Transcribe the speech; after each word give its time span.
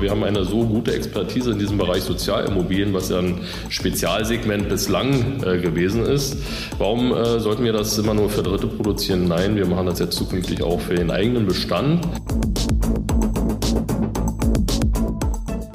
Wir 0.00 0.10
haben 0.10 0.24
eine 0.24 0.44
so 0.44 0.64
gute 0.64 0.92
Expertise 0.94 1.52
in 1.52 1.58
diesem 1.58 1.78
Bereich 1.78 2.02
Sozialimmobilien, 2.02 2.92
was 2.92 3.08
ja 3.08 3.18
ein 3.18 3.40
Spezialsegment 3.68 4.68
bislang 4.68 5.42
äh, 5.42 5.58
gewesen 5.58 6.04
ist. 6.04 6.36
Warum 6.78 7.12
äh, 7.12 7.40
sollten 7.40 7.64
wir 7.64 7.72
das 7.72 7.96
immer 7.98 8.14
nur 8.14 8.28
für 8.28 8.42
Dritte 8.42 8.66
produzieren? 8.66 9.26
Nein, 9.26 9.56
wir 9.56 9.66
machen 9.66 9.86
das 9.86 9.98
jetzt 9.98 10.16
zukünftig 10.16 10.62
auch 10.62 10.80
für 10.80 10.94
den 10.94 11.10
eigenen 11.10 11.46
Bestand. 11.46 12.06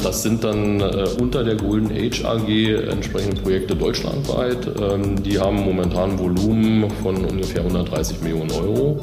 Das 0.04 0.23
sind 0.23 0.43
dann 0.43 0.82
äh, 0.82 1.07
unter 1.20 1.43
der 1.43 1.55
Golden 1.55 1.91
Age 1.91 2.25
AG 2.25 2.48
entsprechende 2.89 3.41
Projekte 3.41 3.75
deutschlandweit. 3.75 4.70
Ähm, 4.82 5.21
die 5.23 5.39
haben 5.39 5.64
momentan 5.64 6.20
Volumen 6.20 6.89
von 7.02 7.23
ungefähr 7.25 7.62
130 7.62 8.21
Millionen 8.21 8.52
Euro. 8.52 9.00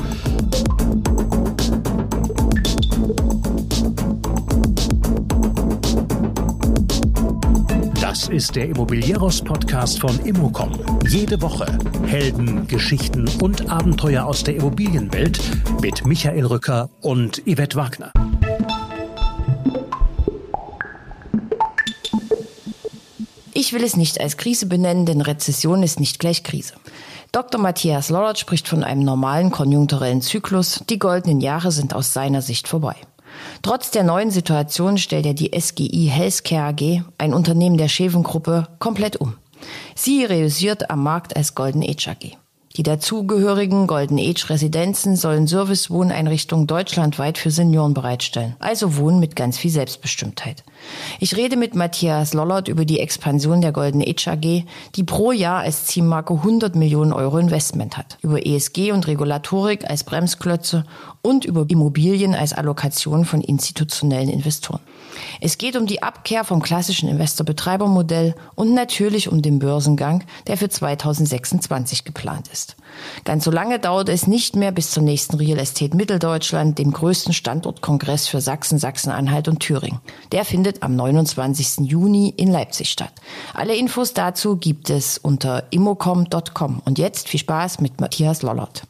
Ist 8.31 8.57
der 8.57 8.69
Immobilieros-Podcast 8.69 10.01
von 10.01 10.19
Immocom. 10.27 10.79
Jede 11.09 11.41
Woche 11.41 11.67
Helden, 12.05 12.67
Geschichten 12.67 13.27
und 13.41 13.71
Abenteuer 13.71 14.27
aus 14.27 14.45
der 14.45 14.57
Immobilienwelt 14.57 15.41
mit 15.81 16.05
Michael 16.05 16.45
Rücker 16.45 16.91
und 17.01 17.43
Yvette 17.47 17.77
Wagner. 17.77 18.13
Ich 23.55 23.73
will 23.73 23.83
es 23.83 23.97
nicht 23.97 24.21
als 24.21 24.37
Krise 24.37 24.67
benennen, 24.67 25.07
denn 25.07 25.23
Rezession 25.23 25.83
ist 25.83 25.99
nicht 25.99 26.19
gleich 26.19 26.43
Krise. 26.43 26.75
Dr. 27.33 27.59
Matthias 27.59 28.11
Lollert 28.11 28.39
spricht 28.39 28.69
von 28.69 28.85
einem 28.85 29.05
normalen 29.05 29.51
konjunkturellen 29.51 30.21
Zyklus. 30.21 30.85
Die 30.91 30.99
goldenen 30.99 31.41
Jahre 31.41 31.73
sind 31.73 31.95
aus 31.95 32.13
seiner 32.13 32.43
Sicht 32.43 32.69
vorbei. 32.69 32.97
Trotz 33.63 33.91
der 33.91 34.05
neuen 34.05 34.31
Situation 34.31 34.99
stellt 34.99 35.27
er 35.27 35.35
die 35.35 35.59
SGI 35.59 36.11
Healthcare 36.13 36.69
AG, 36.69 37.03
ein 37.19 37.35
Unternehmen 37.35 37.79
der 37.79 37.89
Scheven-Gruppe, 37.89 38.69
komplett 38.79 39.17
um. 39.17 39.35
Sie 39.95 40.25
reüssiert 40.25 40.91
am 40.91 41.03
Markt 41.03 41.37
als 41.37 41.55
Golden 41.55 41.83
Age 41.83 42.09
AG. 42.09 42.39
Die 42.79 42.85
dazugehörigen 42.85 43.89
Golden 43.89 44.21
Age 44.21 44.51
Residenzen 44.51 45.17
sollen 45.17 45.49
Service-Wohneinrichtungen 45.49 46.69
deutschlandweit 46.69 47.37
für 47.37 47.51
Senioren 47.51 47.93
bereitstellen. 47.93 48.55
Also 48.61 48.97
Wohnen 48.97 49.19
mit 49.19 49.35
ganz 49.35 49.59
viel 49.59 49.73
Selbstbestimmtheit. 49.73 50.63
Ich 51.19 51.37
rede 51.37 51.57
mit 51.57 51.75
Matthias 51.75 52.35
Lollert 52.35 52.69
über 52.69 52.85
die 52.85 53.01
Expansion 53.01 53.63
der 53.63 53.73
Golden 53.73 54.01
Age 54.01 54.29
AG, 54.29 54.63
die 54.95 55.03
pro 55.03 55.33
Jahr 55.33 55.63
als 55.63 55.87
Zielmarke 55.87 56.35
100 56.35 56.77
Millionen 56.77 57.13
Euro 57.13 57.39
Investment 57.39 57.97
hat. 57.97 58.17
Über 58.23 58.47
ESG 58.47 58.93
und 58.93 59.09
Regulatorik 59.09 59.91
als 59.91 60.05
Bremsklötze 60.05 60.85
und 61.29 61.45
über 61.45 61.67
Immobilien 61.69 62.35
als 62.35 62.55
Allokation 62.55 63.27
von 63.27 63.43
institutionellen 63.43 64.31
Investoren. 64.31 64.81
Es 65.43 65.59
geht 65.59 65.77
um 65.77 65.85
die 65.85 66.03
Abkehr 66.03 66.43
vom 66.43 66.63
klassischen 66.63 67.07
Investor-Betreiber-Modell 67.11 68.35
und 68.55 68.73
natürlich 68.73 69.31
um 69.31 69.43
den 69.43 69.59
Börsengang, 69.59 70.25
der 70.47 70.57
für 70.57 70.71
2026 70.71 72.05
geplant 72.05 72.49
ist. 72.49 72.77
Ganz 73.25 73.45
so 73.45 73.51
lange 73.51 73.79
dauert 73.79 74.09
es 74.09 74.27
nicht 74.27 74.57
mehr 74.57 74.73
bis 74.73 74.91
zum 74.91 75.05
nächsten 75.05 75.37
Real 75.37 75.59
Estate 75.59 75.95
Mitteldeutschland, 75.95 76.79
dem 76.79 76.93
größten 76.93 77.35
Standortkongress 77.35 78.27
für 78.27 78.41
Sachsen, 78.41 78.79
Sachsen-Anhalt 78.79 79.49
und 79.49 79.61
Thüringen. 79.61 80.01
Der 80.33 80.47
findet 80.47 80.83
am 80.83 80.97
29. 80.97 81.91
Juni 81.91 82.33
in 82.39 82.51
Leipzig 82.51 82.89
statt. 82.89 83.13
Alle 83.53 83.77
Infos 83.77 84.15
dazu 84.15 84.57
gibt 84.57 84.89
es 84.89 85.19
unter 85.19 85.65
immocom.com. 85.73 86.81
Und 86.87 86.99
jetzt 86.99 87.29
viel 87.29 87.41
Spaß 87.41 87.81
mit 87.81 88.01
Matthias 88.01 88.41
Lollert. 88.41 88.85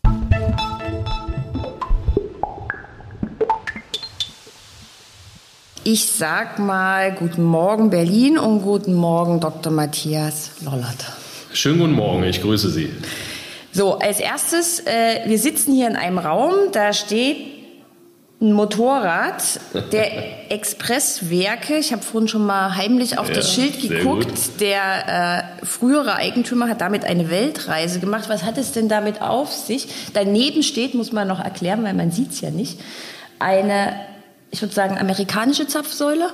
Ich 5.90 6.04
sag 6.04 6.58
mal 6.58 7.12
guten 7.12 7.42
Morgen 7.42 7.88
Berlin 7.88 8.36
und 8.36 8.60
guten 8.60 8.92
Morgen 8.92 9.40
Dr. 9.40 9.72
Matthias 9.72 10.50
Lollert. 10.60 11.06
Schönen 11.54 11.78
guten 11.78 11.94
Morgen, 11.94 12.24
ich 12.24 12.42
grüße 12.42 12.68
Sie. 12.68 12.90
So, 13.72 13.94
als 13.94 14.20
erstes, 14.20 14.80
äh, 14.80 15.22
wir 15.24 15.38
sitzen 15.38 15.72
hier 15.72 15.88
in 15.88 15.96
einem 15.96 16.18
Raum, 16.18 16.52
da 16.72 16.92
steht 16.92 17.38
ein 18.38 18.52
Motorrad 18.52 19.42
der 19.90 20.50
Expresswerke. 20.52 21.78
Ich 21.78 21.90
habe 21.90 22.02
vorhin 22.02 22.28
schon 22.28 22.44
mal 22.44 22.76
heimlich 22.76 23.16
auf 23.16 23.28
ja, 23.28 23.36
das 23.36 23.54
Schild 23.54 23.80
geguckt. 23.80 24.60
Der 24.60 25.54
äh, 25.62 25.64
frühere 25.64 26.16
Eigentümer 26.16 26.68
hat 26.68 26.82
damit 26.82 27.06
eine 27.06 27.30
Weltreise 27.30 27.98
gemacht. 27.98 28.28
Was 28.28 28.42
hat 28.42 28.58
es 28.58 28.72
denn 28.72 28.90
damit 28.90 29.22
auf 29.22 29.50
sich? 29.50 29.88
Daneben 30.12 30.62
steht, 30.62 30.92
muss 30.92 31.12
man 31.12 31.26
noch 31.26 31.40
erklären, 31.42 31.82
weil 31.82 31.94
man 31.94 32.10
sieht 32.10 32.32
es 32.32 32.42
ja 32.42 32.50
nicht, 32.50 32.78
eine 33.38 33.94
ich 34.50 34.62
würde 34.62 34.74
sagen, 34.74 34.98
amerikanische 34.98 35.66
Zapfsäule? 35.66 36.30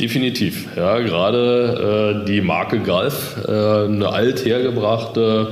Definitiv, 0.00 0.66
ja, 0.76 0.98
gerade 1.00 2.22
äh, 2.22 2.26
die 2.26 2.40
Marke 2.40 2.78
Gulf, 2.78 3.36
äh, 3.46 3.50
eine 3.50 4.08
althergebrachte 4.08 5.48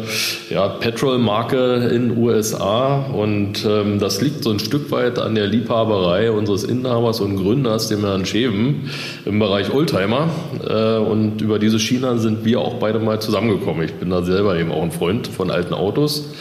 ja, 0.49 0.69
Petrol-Marke 0.69 1.91
in 1.93 2.17
USA 2.17 3.05
und 3.13 3.63
ähm, 3.67 3.99
das 3.99 4.23
liegt 4.23 4.45
so 4.45 4.51
ein 4.51 4.59
Stück 4.59 4.91
weit 4.91 5.19
an 5.19 5.35
der 5.35 5.47
Liebhaberei 5.47 6.31
unseres 6.31 6.65
Inhabers 6.65 7.21
und 7.21 7.37
Gründers, 7.37 7.89
dem 7.89 8.01
Herrn 8.01 8.25
Scheven, 8.25 8.91
im 9.27 9.39
Bereich 9.39 9.71
Oldtimer 9.71 10.31
äh, 10.67 10.97
und 10.97 11.43
über 11.43 11.59
diese 11.59 11.79
Schiene 11.79 12.19
sind 12.19 12.47
wir 12.47 12.61
auch 12.61 12.75
beide 12.75 13.01
mal 13.01 13.21
zusammengekommen. 13.21 13.85
Ich 13.85 13.95
bin 13.97 14.09
da 14.09 14.23
selber 14.23 14.59
eben 14.59 14.73
auch 14.73 14.83
ein 14.83 14.93
Freund 14.93 15.27
von 15.27 15.51
alten 15.51 15.75
Autos 15.75 16.33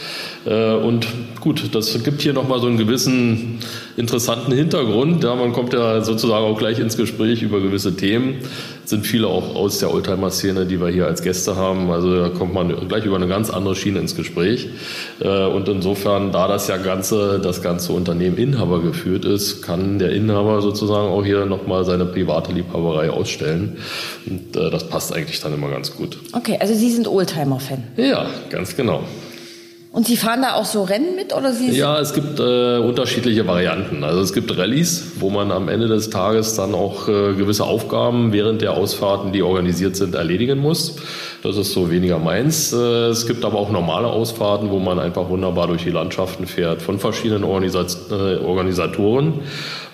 und 0.54 1.06
gut, 1.40 1.74
das 1.74 2.02
gibt 2.02 2.22
hier 2.22 2.32
nochmal 2.32 2.60
so 2.60 2.66
einen 2.66 2.78
gewissen 2.78 3.58
interessanten 3.96 4.52
Hintergrund. 4.52 5.22
Ja, 5.24 5.34
man 5.34 5.52
kommt 5.52 5.72
ja 5.72 6.02
sozusagen 6.02 6.44
auch 6.44 6.58
gleich 6.58 6.78
ins 6.78 6.96
Gespräch 6.96 7.42
über 7.42 7.60
gewisse 7.60 7.96
Themen. 7.96 8.36
Es 8.84 8.90
sind 8.90 9.06
viele 9.06 9.26
auch 9.26 9.54
aus 9.54 9.80
der 9.80 9.92
Oldtimer-Szene, 9.92 10.64
die 10.64 10.80
wir 10.80 10.88
hier 10.88 11.06
als 11.06 11.22
Gäste 11.22 11.56
haben. 11.56 11.90
Also 11.90 12.18
da 12.18 12.28
kommt 12.30 12.54
man 12.54 12.88
gleich 12.88 13.04
über 13.04 13.16
eine 13.16 13.28
ganz 13.28 13.50
andere 13.50 13.74
Schiene 13.74 13.98
ins 13.98 14.16
Gespräch. 14.16 14.68
Äh, 15.20 15.44
und 15.46 15.68
insofern, 15.68 16.32
da 16.32 16.48
das 16.48 16.68
ja 16.68 16.78
ganze, 16.78 17.38
das 17.38 17.60
ganze 17.60 17.92
Unternehmen 17.92 18.38
Inhaber 18.38 18.80
geführt 18.80 19.26
ist, 19.26 19.60
kann 19.60 19.98
der 19.98 20.12
Inhaber 20.12 20.62
sozusagen 20.62 21.08
auch 21.08 21.24
hier 21.24 21.44
nochmal 21.44 21.84
seine 21.84 22.06
private 22.06 22.52
Liebhaberei 22.52 23.10
ausstellen. 23.10 23.76
Und 24.26 24.56
äh, 24.56 24.70
das 24.70 24.88
passt 24.88 25.12
eigentlich 25.12 25.40
dann 25.40 25.52
immer 25.52 25.68
ganz 25.68 25.94
gut. 25.94 26.16
Okay, 26.32 26.56
also 26.58 26.72
Sie 26.72 26.90
sind 26.90 27.06
Oldtimer-Fan. 27.06 27.82
Ja, 27.96 28.30
ganz 28.48 28.74
genau. 28.74 29.02
Und 29.98 30.06
Sie 30.06 30.16
fahren 30.16 30.42
da 30.42 30.54
auch 30.54 30.64
so 30.64 30.84
Rennen 30.84 31.16
mit 31.16 31.34
oder 31.34 31.52
Sie? 31.52 31.72
Ja, 31.72 31.98
es 31.98 32.14
gibt 32.14 32.38
äh, 32.38 32.78
unterschiedliche 32.78 33.48
Varianten. 33.48 34.04
Also 34.04 34.20
es 34.20 34.32
gibt 34.32 34.56
Rallyes, 34.56 35.14
wo 35.18 35.28
man 35.28 35.50
am 35.50 35.68
Ende 35.68 35.88
des 35.88 36.08
Tages 36.08 36.54
dann 36.54 36.72
auch 36.72 37.08
äh, 37.08 37.34
gewisse 37.34 37.64
Aufgaben 37.64 38.32
während 38.32 38.62
der 38.62 38.74
Ausfahrten, 38.74 39.32
die 39.32 39.42
organisiert 39.42 39.96
sind, 39.96 40.14
erledigen 40.14 40.60
muss. 40.60 40.98
Das 41.42 41.56
ist 41.56 41.72
so 41.72 41.90
weniger 41.90 42.20
meins. 42.20 42.72
Äh, 42.72 42.76
es 42.76 43.26
gibt 43.26 43.44
aber 43.44 43.58
auch 43.58 43.72
normale 43.72 44.06
Ausfahrten, 44.06 44.70
wo 44.70 44.78
man 44.78 45.00
einfach 45.00 45.30
wunderbar 45.30 45.66
durch 45.66 45.82
die 45.82 45.90
Landschaften 45.90 46.46
fährt 46.46 46.80
von 46.80 47.00
verschiedenen 47.00 47.42
Organisat 47.42 47.96
äh, 48.12 48.36
Organisatoren. 48.36 49.40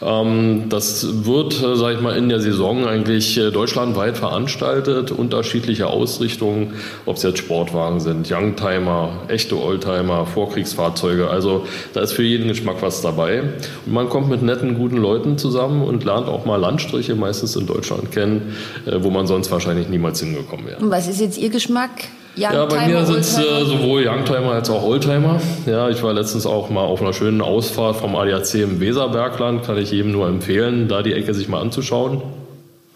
Ähm, 0.04 0.68
das 0.68 1.24
wird, 1.24 1.62
äh, 1.62 1.76
sage 1.76 1.96
ich 1.96 2.00
mal, 2.00 2.16
in 2.16 2.28
der 2.28 2.40
Saison 2.40 2.86
eigentlich 2.86 3.38
äh, 3.38 3.50
deutschlandweit 3.50 4.18
veranstaltet, 4.18 5.10
unterschiedliche 5.10 5.86
Ausrichtungen, 5.86 6.74
ob 7.06 7.16
es 7.16 7.22
jetzt 7.22 7.38
Sportwagen 7.38 8.00
sind, 8.00 8.30
Youngtimer, 8.30 9.20
echte 9.28 9.58
Oldtimer, 9.58 10.26
Vorkriegsfahrzeuge. 10.26 11.30
Also 11.30 11.66
da 11.94 12.00
ist 12.00 12.12
für 12.12 12.22
jeden 12.22 12.48
Geschmack 12.48 12.76
was 12.80 13.00
dabei. 13.00 13.42
Und 13.86 13.92
man 13.92 14.08
kommt 14.08 14.28
mit 14.28 14.42
netten, 14.42 14.76
guten 14.76 14.98
Leuten 14.98 15.38
zusammen 15.38 15.82
und 15.82 16.04
lernt 16.04 16.28
auch 16.28 16.44
mal 16.44 16.56
Landstriche, 16.56 17.14
meistens 17.14 17.56
in 17.56 17.66
Deutschland 17.66 18.12
kennen, 18.12 18.54
äh, 18.86 19.02
wo 19.02 19.10
man 19.10 19.26
sonst 19.26 19.50
wahrscheinlich 19.50 19.88
niemals 19.88 20.20
hingekommen 20.20 20.66
wäre. 20.66 20.82
Und 20.82 20.90
was 20.90 21.08
ist 21.08 21.20
jetzt 21.20 21.38
Ihr 21.38 21.50
Geschmack? 21.50 21.90
Youngtimer, 22.36 22.54
ja, 22.54 22.66
bei 22.66 22.86
mir 22.88 23.06
sind 23.06 23.20
es 23.20 23.38
äh, 23.38 23.64
sowohl 23.64 24.06
Youngtimer 24.06 24.52
als 24.52 24.68
auch 24.68 24.82
Oldtimer. 24.82 25.40
Ja, 25.66 25.88
ich 25.88 26.02
war 26.02 26.12
letztens 26.12 26.46
auch 26.46 26.68
mal 26.68 26.82
auf 26.82 27.00
einer 27.00 27.12
schönen 27.12 27.40
Ausfahrt 27.40 27.96
vom 27.96 28.16
ADAC 28.16 28.54
im 28.54 28.80
Weserbergland. 28.80 29.64
Kann 29.64 29.78
ich 29.78 29.92
jedem 29.92 30.12
nur 30.12 30.26
empfehlen, 30.26 30.88
da 30.88 31.02
die 31.02 31.12
Ecke 31.12 31.32
sich 31.32 31.48
mal 31.48 31.60
anzuschauen. 31.60 32.22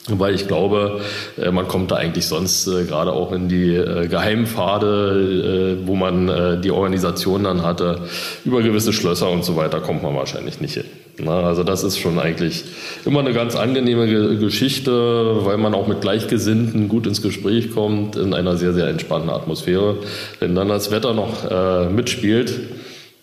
Weil 0.08 0.34
ich 0.34 0.48
glaube, 0.48 1.00
äh, 1.40 1.50
man 1.50 1.68
kommt 1.68 1.90
da 1.90 1.96
eigentlich 1.96 2.26
sonst 2.26 2.66
äh, 2.66 2.84
gerade 2.84 3.12
auch 3.12 3.32
in 3.32 3.48
die 3.48 3.74
äh, 3.74 4.08
Geheimpfade, 4.08 5.78
wo 5.84 5.94
man 5.94 6.60
die 6.62 6.70
Organisation 6.70 7.44
dann 7.44 7.62
hatte, 7.62 8.00
über 8.44 8.62
gewisse 8.62 8.92
Schlösser 8.92 9.30
und 9.30 9.44
so 9.44 9.56
weiter, 9.56 9.80
kommt 9.80 10.02
man 10.02 10.14
wahrscheinlich 10.14 10.60
nicht 10.60 10.74
hin. 10.74 10.84
Also 11.28 11.64
das 11.64 11.84
ist 11.84 11.98
schon 11.98 12.18
eigentlich 12.18 12.64
immer 13.04 13.20
eine 13.20 13.32
ganz 13.32 13.56
angenehme 13.56 14.38
Geschichte, 14.38 15.44
weil 15.44 15.56
man 15.56 15.74
auch 15.74 15.86
mit 15.86 16.00
Gleichgesinnten 16.00 16.88
gut 16.88 17.06
ins 17.06 17.22
Gespräch 17.22 17.72
kommt, 17.72 18.16
in 18.16 18.34
einer 18.34 18.56
sehr, 18.56 18.72
sehr 18.72 18.88
entspannten 18.88 19.30
Atmosphäre. 19.30 19.96
Wenn 20.40 20.54
dann 20.54 20.68
das 20.68 20.90
Wetter 20.90 21.14
noch 21.14 21.90
mitspielt, 21.90 22.52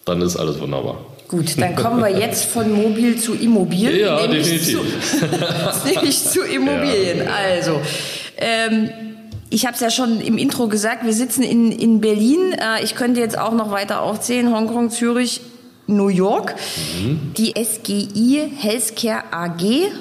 dann 0.06 0.22
ist 0.22 0.36
alles 0.36 0.60
wunderbar. 0.60 0.98
Gut, 1.28 1.60
dann 1.60 1.76
kommen 1.76 2.02
wir 2.02 2.10
jetzt 2.10 2.46
von 2.46 2.72
Mobil 2.72 3.18
zu 3.18 3.34
Immobilien. 3.34 4.00
Ja, 4.00 4.28
definitiv. 4.28 4.80
Zu, 5.20 5.88
nämlich 5.94 6.24
zu 6.24 6.42
Immobilien. 6.42 7.26
Ja. 7.26 7.34
Also, 7.34 7.82
ähm, 8.38 8.90
ich 9.50 9.66
habe 9.66 9.74
es 9.74 9.82
ja 9.82 9.90
schon 9.90 10.22
im 10.22 10.38
Intro 10.38 10.68
gesagt, 10.68 11.06
wir 11.06 11.14
sitzen 11.14 11.42
in, 11.42 11.72
in 11.72 12.02
Berlin. 12.02 12.54
Äh, 12.54 12.84
ich 12.84 12.96
könnte 12.96 13.20
jetzt 13.20 13.38
auch 13.38 13.54
noch 13.54 13.72
weiter 13.72 14.02
aufzählen, 14.02 14.54
Hongkong, 14.54 14.92
Zürich, 14.92 15.42
New 15.88 16.10
York. 16.10 16.56
Mhm. 17.00 17.34
Die 17.38 17.54
SGI 17.56 18.52
Healthcare 18.58 19.24
AG 19.32 19.92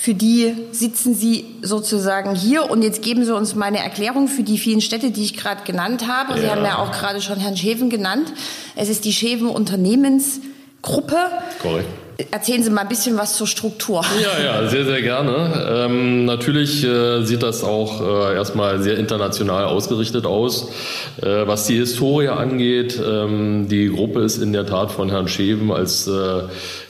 für 0.00 0.14
die 0.14 0.54
sitzen 0.70 1.12
Sie 1.12 1.44
sozusagen 1.60 2.36
hier. 2.36 2.70
Und 2.70 2.82
jetzt 2.82 3.02
geben 3.02 3.24
Sie 3.24 3.34
uns 3.34 3.56
mal 3.56 3.66
eine 3.66 3.80
Erklärung 3.80 4.28
für 4.28 4.44
die 4.44 4.56
vielen 4.56 4.80
Städte, 4.80 5.10
die 5.10 5.24
ich 5.24 5.36
gerade 5.36 5.64
genannt 5.64 6.06
habe. 6.06 6.34
Ja. 6.34 6.40
Sie 6.40 6.50
haben 6.50 6.64
ja 6.64 6.78
auch 6.78 6.92
gerade 6.92 7.20
schon 7.20 7.40
Herrn 7.40 7.56
Scheven 7.56 7.90
genannt. 7.90 8.32
Es 8.76 8.88
ist 8.88 9.04
die 9.04 9.12
Scheven 9.12 9.48
Unternehmensgruppe. 10.82 11.16
Korrekt. 11.60 11.88
Erzählen 12.32 12.64
Sie 12.64 12.70
mal 12.70 12.80
ein 12.80 12.88
bisschen 12.88 13.16
was 13.16 13.36
zur 13.36 13.46
Struktur. 13.46 14.04
Ja, 14.20 14.42
ja, 14.42 14.68
sehr, 14.68 14.84
sehr 14.84 15.02
gerne. 15.02 15.84
Ähm, 15.86 16.24
natürlich 16.24 16.82
äh, 16.82 17.22
sieht 17.22 17.44
das 17.44 17.62
auch 17.62 18.00
äh, 18.00 18.34
erstmal 18.34 18.82
sehr 18.82 18.98
international 18.98 19.66
ausgerichtet 19.66 20.26
aus. 20.26 20.72
Äh, 21.22 21.46
was 21.46 21.66
die 21.68 21.76
Historie 21.76 22.26
angeht, 22.26 23.00
ähm, 23.00 23.68
die 23.68 23.88
Gruppe 23.88 24.22
ist 24.22 24.42
in 24.42 24.52
der 24.52 24.66
Tat 24.66 24.90
von 24.90 25.10
Herrn 25.10 25.28
Scheven 25.28 25.70
als 25.70 26.08
äh, 26.08 26.42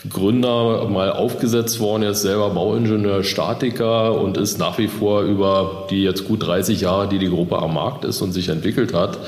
Gründer 0.09 0.89
mal 0.89 1.11
aufgesetzt 1.11 1.81
worden. 1.81 2.05
Er 2.05 2.11
ist 2.11 2.23
selber 2.23 2.51
Bauingenieur, 2.51 3.25
Statiker 3.25 4.21
und 4.21 4.37
ist 4.37 4.59
nach 4.59 4.79
wie 4.79 4.87
vor 4.87 5.23
über 5.23 5.87
die 5.91 6.03
jetzt 6.03 6.27
gut 6.27 6.47
30 6.47 6.83
Jahre, 6.83 7.09
die 7.09 7.19
die 7.19 7.29
Gruppe 7.29 7.59
am 7.59 7.75
Markt 7.75 8.05
ist 8.05 8.23
und 8.23 8.33
sich 8.33 8.49
entwickelt 8.49 8.95
hat, 8.95 9.19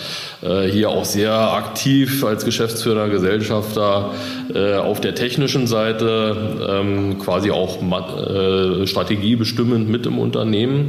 äh, 0.43 0.63
hier 0.69 0.91
auch 0.91 1.05
sehr 1.05 1.33
aktiv 1.33 2.25
als 2.25 2.45
geschäftsführender 2.45 3.09
Gesellschafter 3.09 4.13
äh, 4.55 4.75
auf 4.77 5.01
der 5.01 5.15
technischen 5.15 5.67
Seite 5.67 6.37
ähm, 6.71 7.19
quasi 7.19 7.51
auch 7.51 7.79
äh, 7.83 8.87
strategiebestimmend 8.87 9.89
mit 9.89 10.07
im 10.07 10.19
Unternehmen. 10.19 10.89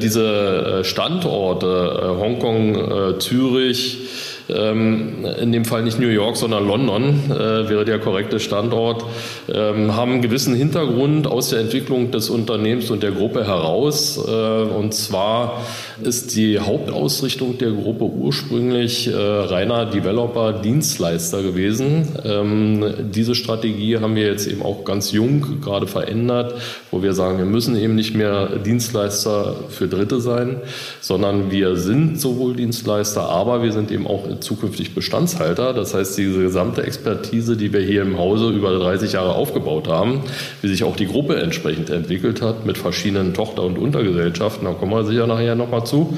Diese 0.00 0.80
Standorte 0.84 2.16
Hongkong, 2.18 3.18
Zürich, 3.18 3.98
in 4.48 5.52
dem 5.52 5.64
Fall 5.64 5.82
nicht 5.82 5.98
New 5.98 6.08
York, 6.08 6.36
sondern 6.36 6.66
London 6.66 7.30
äh, 7.30 7.68
wäre 7.68 7.84
der 7.84 7.98
korrekte 7.98 8.40
Standort, 8.40 9.04
ähm, 9.52 9.94
haben 9.96 10.12
einen 10.12 10.22
gewissen 10.22 10.54
Hintergrund 10.54 11.26
aus 11.26 11.50
der 11.50 11.60
Entwicklung 11.60 12.10
des 12.10 12.30
Unternehmens 12.30 12.90
und 12.90 13.02
der 13.02 13.12
Gruppe 13.12 13.46
heraus. 13.46 14.18
Äh, 14.18 14.30
und 14.30 14.94
zwar 14.94 15.62
ist 16.02 16.36
die 16.36 16.58
Hauptausrichtung 16.58 17.58
der 17.58 17.70
Gruppe 17.70 18.04
ursprünglich 18.04 19.08
äh, 19.08 19.14
reiner 19.14 19.86
Developer-Dienstleister 19.86 21.42
gewesen. 21.42 22.08
Ähm, 22.24 22.84
diese 23.12 23.34
Strategie 23.34 23.98
haben 23.98 24.16
wir 24.16 24.26
jetzt 24.26 24.46
eben 24.46 24.62
auch 24.62 24.84
ganz 24.84 25.12
jung 25.12 25.60
gerade 25.60 25.86
verändert, 25.86 26.54
wo 26.90 27.02
wir 27.02 27.14
sagen, 27.14 27.38
wir 27.38 27.44
müssen 27.44 27.76
eben 27.76 27.94
nicht 27.94 28.14
mehr 28.14 28.58
Dienstleister 28.58 29.54
für 29.68 29.88
Dritte 29.88 30.20
sein, 30.20 30.56
sondern 31.00 31.50
wir 31.50 31.76
sind 31.76 32.20
sowohl 32.20 32.54
Dienstleister, 32.56 33.28
aber 33.28 33.62
wir 33.62 33.72
sind 33.72 33.90
eben 33.90 34.06
auch 34.06 34.26
zukünftig 34.40 34.94
Bestandshalter. 34.94 35.72
Das 35.72 35.94
heißt, 35.94 36.16
diese 36.18 36.40
gesamte 36.40 36.82
Expertise, 36.82 37.56
die 37.56 37.72
wir 37.72 37.80
hier 37.80 38.02
im 38.02 38.18
Hause 38.18 38.50
über 38.50 38.78
30 38.78 39.12
Jahre 39.12 39.34
aufgebaut 39.34 39.88
haben, 39.88 40.22
wie 40.60 40.68
sich 40.68 40.84
auch 40.84 40.96
die 40.96 41.06
Gruppe 41.06 41.36
entsprechend 41.36 41.90
entwickelt 41.90 42.42
hat 42.42 42.66
mit 42.66 42.78
verschiedenen 42.78 43.34
Tochter- 43.34 43.62
und 43.62 43.78
Untergesellschaften, 43.78 44.66
da 44.66 44.72
kommen 44.72 44.92
wir 44.92 45.04
sicher 45.04 45.26
nachher 45.26 45.54
nochmal 45.54 45.84
zu. 45.84 46.16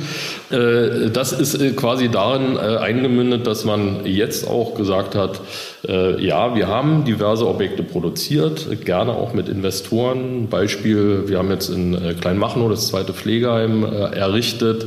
Äh, 0.51 1.11
das 1.11 1.33
ist 1.33 1.61
äh, 1.61 1.71
quasi 1.71 2.09
darin 2.09 2.57
äh, 2.57 2.77
eingemündet, 2.77 3.47
dass 3.47 3.65
man 3.65 4.07
jetzt 4.07 4.49
auch 4.49 4.75
gesagt 4.75 5.15
hat, 5.15 5.41
ja, 5.87 6.57
wir 6.57 6.67
haben 6.67 7.05
diverse 7.05 7.47
Objekte 7.47 7.83
produziert, 7.83 8.87
gerne 8.87 9.13
auch 9.13 9.35
mit 9.35 9.51
Investoren. 9.51 10.49
Beispiel, 10.49 11.25
wir 11.27 11.37
haben 11.37 11.51
jetzt 11.51 11.69
in 11.69 12.17
Kleinmachnow 12.23 12.71
das 12.71 12.89
zweite 12.89 13.13
Pflegeheim 13.13 13.85
errichtet, 13.85 14.87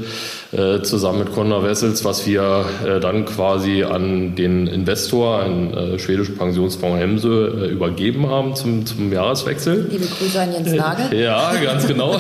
zusammen 0.84 1.20
mit 1.20 1.34
Conor 1.34 1.64
Wessels, 1.64 2.06
was 2.06 2.26
wir 2.26 2.66
dann 3.02 3.26
quasi 3.26 3.84
an 3.84 4.36
den 4.36 4.68
Investor, 4.68 5.40
einen 5.40 6.00
schwedischen 6.00 6.38
Pensionsfonds 6.38 7.00
Hemse, 7.00 7.70
übergeben 7.70 8.30
haben 8.30 8.56
zum, 8.56 8.86
zum 8.86 9.12
Jahreswechsel. 9.12 9.88
Liebe 9.92 10.06
Grüße 10.06 10.40
an 10.40 10.54
Jens 10.54 10.72
Nagel. 10.72 11.20
Ja, 11.20 11.54
ganz 11.62 11.86
genau. 11.88 12.20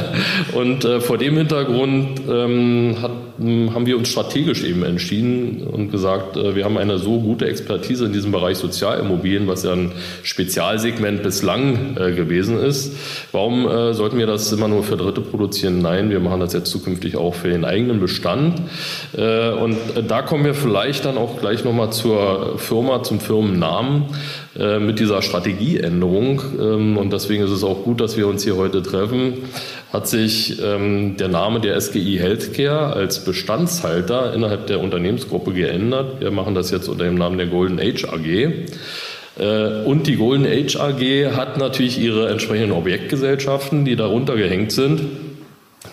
Und 0.54 0.84
vor 1.00 1.18
dem 1.18 1.36
Hintergrund 1.36 2.22
ähm, 2.28 2.96
hat, 3.02 3.10
haben 3.38 3.86
wir 3.86 3.98
uns 3.98 4.08
strategisch 4.08 4.64
eben 4.64 4.82
entschieden 4.82 5.62
und 5.66 5.90
gesagt, 5.90 6.36
äh, 6.36 6.56
wir 6.56 6.64
haben 6.64 6.78
eine 6.78 6.98
so 6.98 7.20
gute 7.20 7.46
Expertise 7.46 8.06
in 8.06 8.12
diesem 8.12 8.32
Bereich 8.32 8.56
Sozialimmobilien, 8.56 9.46
was 9.46 9.62
ja 9.62 9.72
ein 9.72 9.92
Spezialsegment 10.22 11.22
bislang 11.22 11.96
äh, 11.96 12.12
gewesen 12.12 12.58
ist. 12.58 12.96
Warum 13.32 13.68
äh, 13.68 13.92
sollten 13.92 14.18
wir 14.18 14.26
das 14.26 14.50
immer 14.52 14.68
nur 14.68 14.82
für 14.82 14.96
Dritte 14.96 15.20
produzieren? 15.20 15.82
Nein, 15.82 16.10
wir 16.10 16.20
machen 16.20 16.40
das 16.40 16.52
jetzt 16.54 16.70
zukünftig 16.70 17.16
auch 17.16 17.34
für 17.34 17.48
den 17.48 17.64
eigenen 17.64 18.00
Bestand. 18.00 18.62
Und 19.12 19.76
da 20.08 20.22
kommen 20.22 20.44
wir 20.44 20.54
vielleicht 20.54 21.04
dann 21.04 21.18
auch 21.18 21.38
gleich 21.38 21.64
nochmal 21.64 21.90
zur 21.90 22.58
Firma, 22.58 23.02
zum 23.02 23.20
Firmennamen 23.20 24.04
äh, 24.58 24.78
mit 24.78 24.98
dieser 24.98 25.22
Strategieänderung. 25.22 26.42
Ähm, 26.60 26.96
und 26.96 27.12
deswegen 27.12 27.44
ist 27.44 27.50
es 27.50 27.64
auch 27.64 27.84
gut, 27.84 28.00
dass 28.00 28.16
wir 28.16 28.26
uns 28.26 28.44
hier 28.44 28.56
heute 28.56 28.82
treffen 28.82 29.34
hat 29.92 30.08
sich 30.08 30.60
ähm, 30.62 31.16
der 31.16 31.28
Name 31.28 31.60
der 31.60 31.80
SGI 31.80 32.18
Healthcare 32.18 32.92
als 32.92 33.24
Bestandshalter 33.24 34.34
innerhalb 34.34 34.66
der 34.66 34.80
Unternehmensgruppe 34.80 35.52
geändert. 35.52 36.20
Wir 36.20 36.30
machen 36.30 36.54
das 36.54 36.70
jetzt 36.70 36.88
unter 36.88 37.04
dem 37.04 37.14
Namen 37.14 37.38
der 37.38 37.46
Golden 37.46 37.78
Age 37.80 38.04
AG. 38.04 38.26
Äh, 39.38 39.84
und 39.84 40.06
die 40.06 40.16
Golden 40.16 40.44
Age 40.44 40.76
AG 40.76 41.36
hat 41.36 41.56
natürlich 41.56 41.98
ihre 41.98 42.28
entsprechenden 42.28 42.72
Objektgesellschaften, 42.72 43.84
die 43.84 43.96
darunter 43.96 44.36
gehängt 44.36 44.72
sind. 44.72 45.02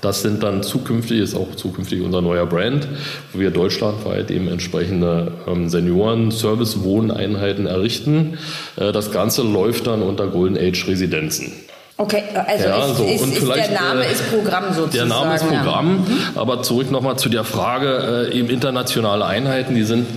Das 0.03 0.21
sind 0.21 0.43
dann 0.43 0.61
zukünftig, 0.63 1.19
ist 1.21 1.33
auch 1.33 1.55
zukünftig 1.55 2.01
unser 2.01 2.21
neuer 2.21 2.45
Brand, 2.45 2.89
wo 3.31 3.39
wir 3.39 3.51
deutschlandweit 3.51 4.31
eben 4.31 4.49
entsprechende 4.49 5.31
ähm, 5.47 5.69
Senioren-Service-Wohneinheiten 5.69 7.67
errichten. 7.67 8.37
Äh, 8.75 8.91
das 8.91 9.13
Ganze 9.13 9.43
läuft 9.43 9.87
dann 9.87 10.01
unter 10.01 10.27
Golden 10.27 10.57
Age 10.57 10.89
Residenzen. 10.89 11.53
Okay, 11.95 12.23
also 12.33 12.67
ja, 12.67 12.85
ist, 12.87 12.97
so. 12.97 13.03
ist, 13.03 13.37
ist 13.37 13.47
der 13.47 13.71
Name 13.71 14.03
äh, 14.03 14.11
ist 14.11 14.27
Programm 14.31 14.73
sozusagen. 14.73 14.91
Der 14.93 15.05
Name 15.05 15.35
ist 15.35 15.47
Programm, 15.47 16.03
ja. 16.07 16.13
Mhm. 16.15 16.37
aber 16.39 16.63
zurück 16.63 16.89
nochmal 16.89 17.19
zu 17.19 17.29
der 17.29 17.43
Frage, 17.43 18.29
äh, 18.31 18.35
eben 18.35 18.49
internationale 18.49 19.25
Einheiten, 19.25 19.75
die 19.75 19.83
sind 19.83 20.07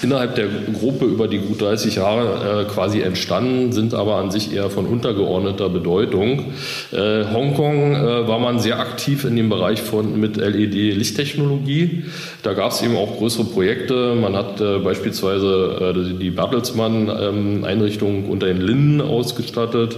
innerhalb 0.00 0.36
der 0.36 0.46
Gruppe 0.78 1.06
über 1.06 1.26
die 1.26 1.38
gut 1.38 1.60
30 1.60 1.96
Jahre 1.96 2.62
äh, 2.62 2.72
quasi 2.72 3.00
entstanden, 3.00 3.72
sind 3.72 3.94
aber 3.94 4.16
an 4.16 4.30
sich 4.30 4.54
eher 4.54 4.70
von 4.70 4.86
untergeordneter 4.86 5.68
Bedeutung. 5.68 6.52
Äh, 6.92 7.24
Hongkong 7.32 7.96
äh, 7.96 8.28
war 8.28 8.38
man 8.38 8.60
sehr 8.60 8.78
aktiv 8.78 9.24
in 9.24 9.34
dem 9.34 9.48
Bereich 9.48 9.82
von 9.82 10.20
mit 10.20 10.36
LED-Lichttechnologie. 10.36 12.04
Da 12.44 12.52
gab 12.52 12.70
es 12.70 12.82
eben 12.82 12.96
auch 12.96 13.16
größere 13.16 13.46
Projekte. 13.46 14.14
Man 14.14 14.36
hat 14.36 14.60
äh, 14.60 14.78
beispielsweise 14.78 15.94
die 16.20 16.30
Bertelsmann-Einrichtung 16.30 18.24
ähm, 18.24 18.30
unter 18.30 18.46
den 18.46 18.60
Linden 18.60 19.00
ausgestattet. 19.00 19.96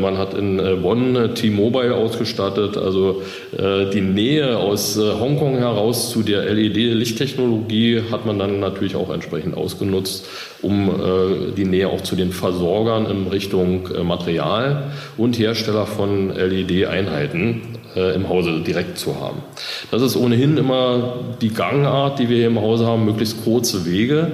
man 0.00 0.18
hat 0.18 0.34
in 0.34 0.57
Bonn 0.82 1.34
T-Mobile 1.34 1.94
ausgestattet. 1.94 2.76
Also 2.76 3.22
die 3.52 4.00
Nähe 4.00 4.58
aus 4.58 4.98
Hongkong 4.98 5.56
heraus 5.56 6.10
zu 6.10 6.22
der 6.22 6.44
LED-Lichttechnologie 6.44 8.02
hat 8.10 8.26
man 8.26 8.38
dann 8.38 8.60
natürlich 8.60 8.96
auch 8.96 9.10
entsprechend 9.10 9.56
ausgenutzt, 9.56 10.26
um 10.62 10.88
äh, 10.88 11.52
die 11.56 11.64
Nähe 11.64 11.88
auch 11.88 12.00
zu 12.00 12.16
den 12.16 12.32
Versorgern 12.32 13.06
in 13.06 13.28
Richtung 13.28 13.88
äh, 13.94 14.02
Material 14.02 14.90
und 15.16 15.38
Hersteller 15.38 15.86
von 15.86 16.30
LED-Einheiten 16.30 17.78
äh, 17.94 18.14
im 18.14 18.28
Hause 18.28 18.60
direkt 18.60 18.98
zu 18.98 19.20
haben. 19.20 19.42
Das 19.90 20.02
ist 20.02 20.16
ohnehin 20.16 20.56
immer 20.56 21.16
die 21.40 21.50
Gangart, 21.50 22.18
die 22.18 22.28
wir 22.28 22.38
hier 22.38 22.48
im 22.48 22.60
Hause 22.60 22.86
haben, 22.86 23.04
möglichst 23.04 23.44
kurze 23.44 23.86
Wege. 23.86 24.32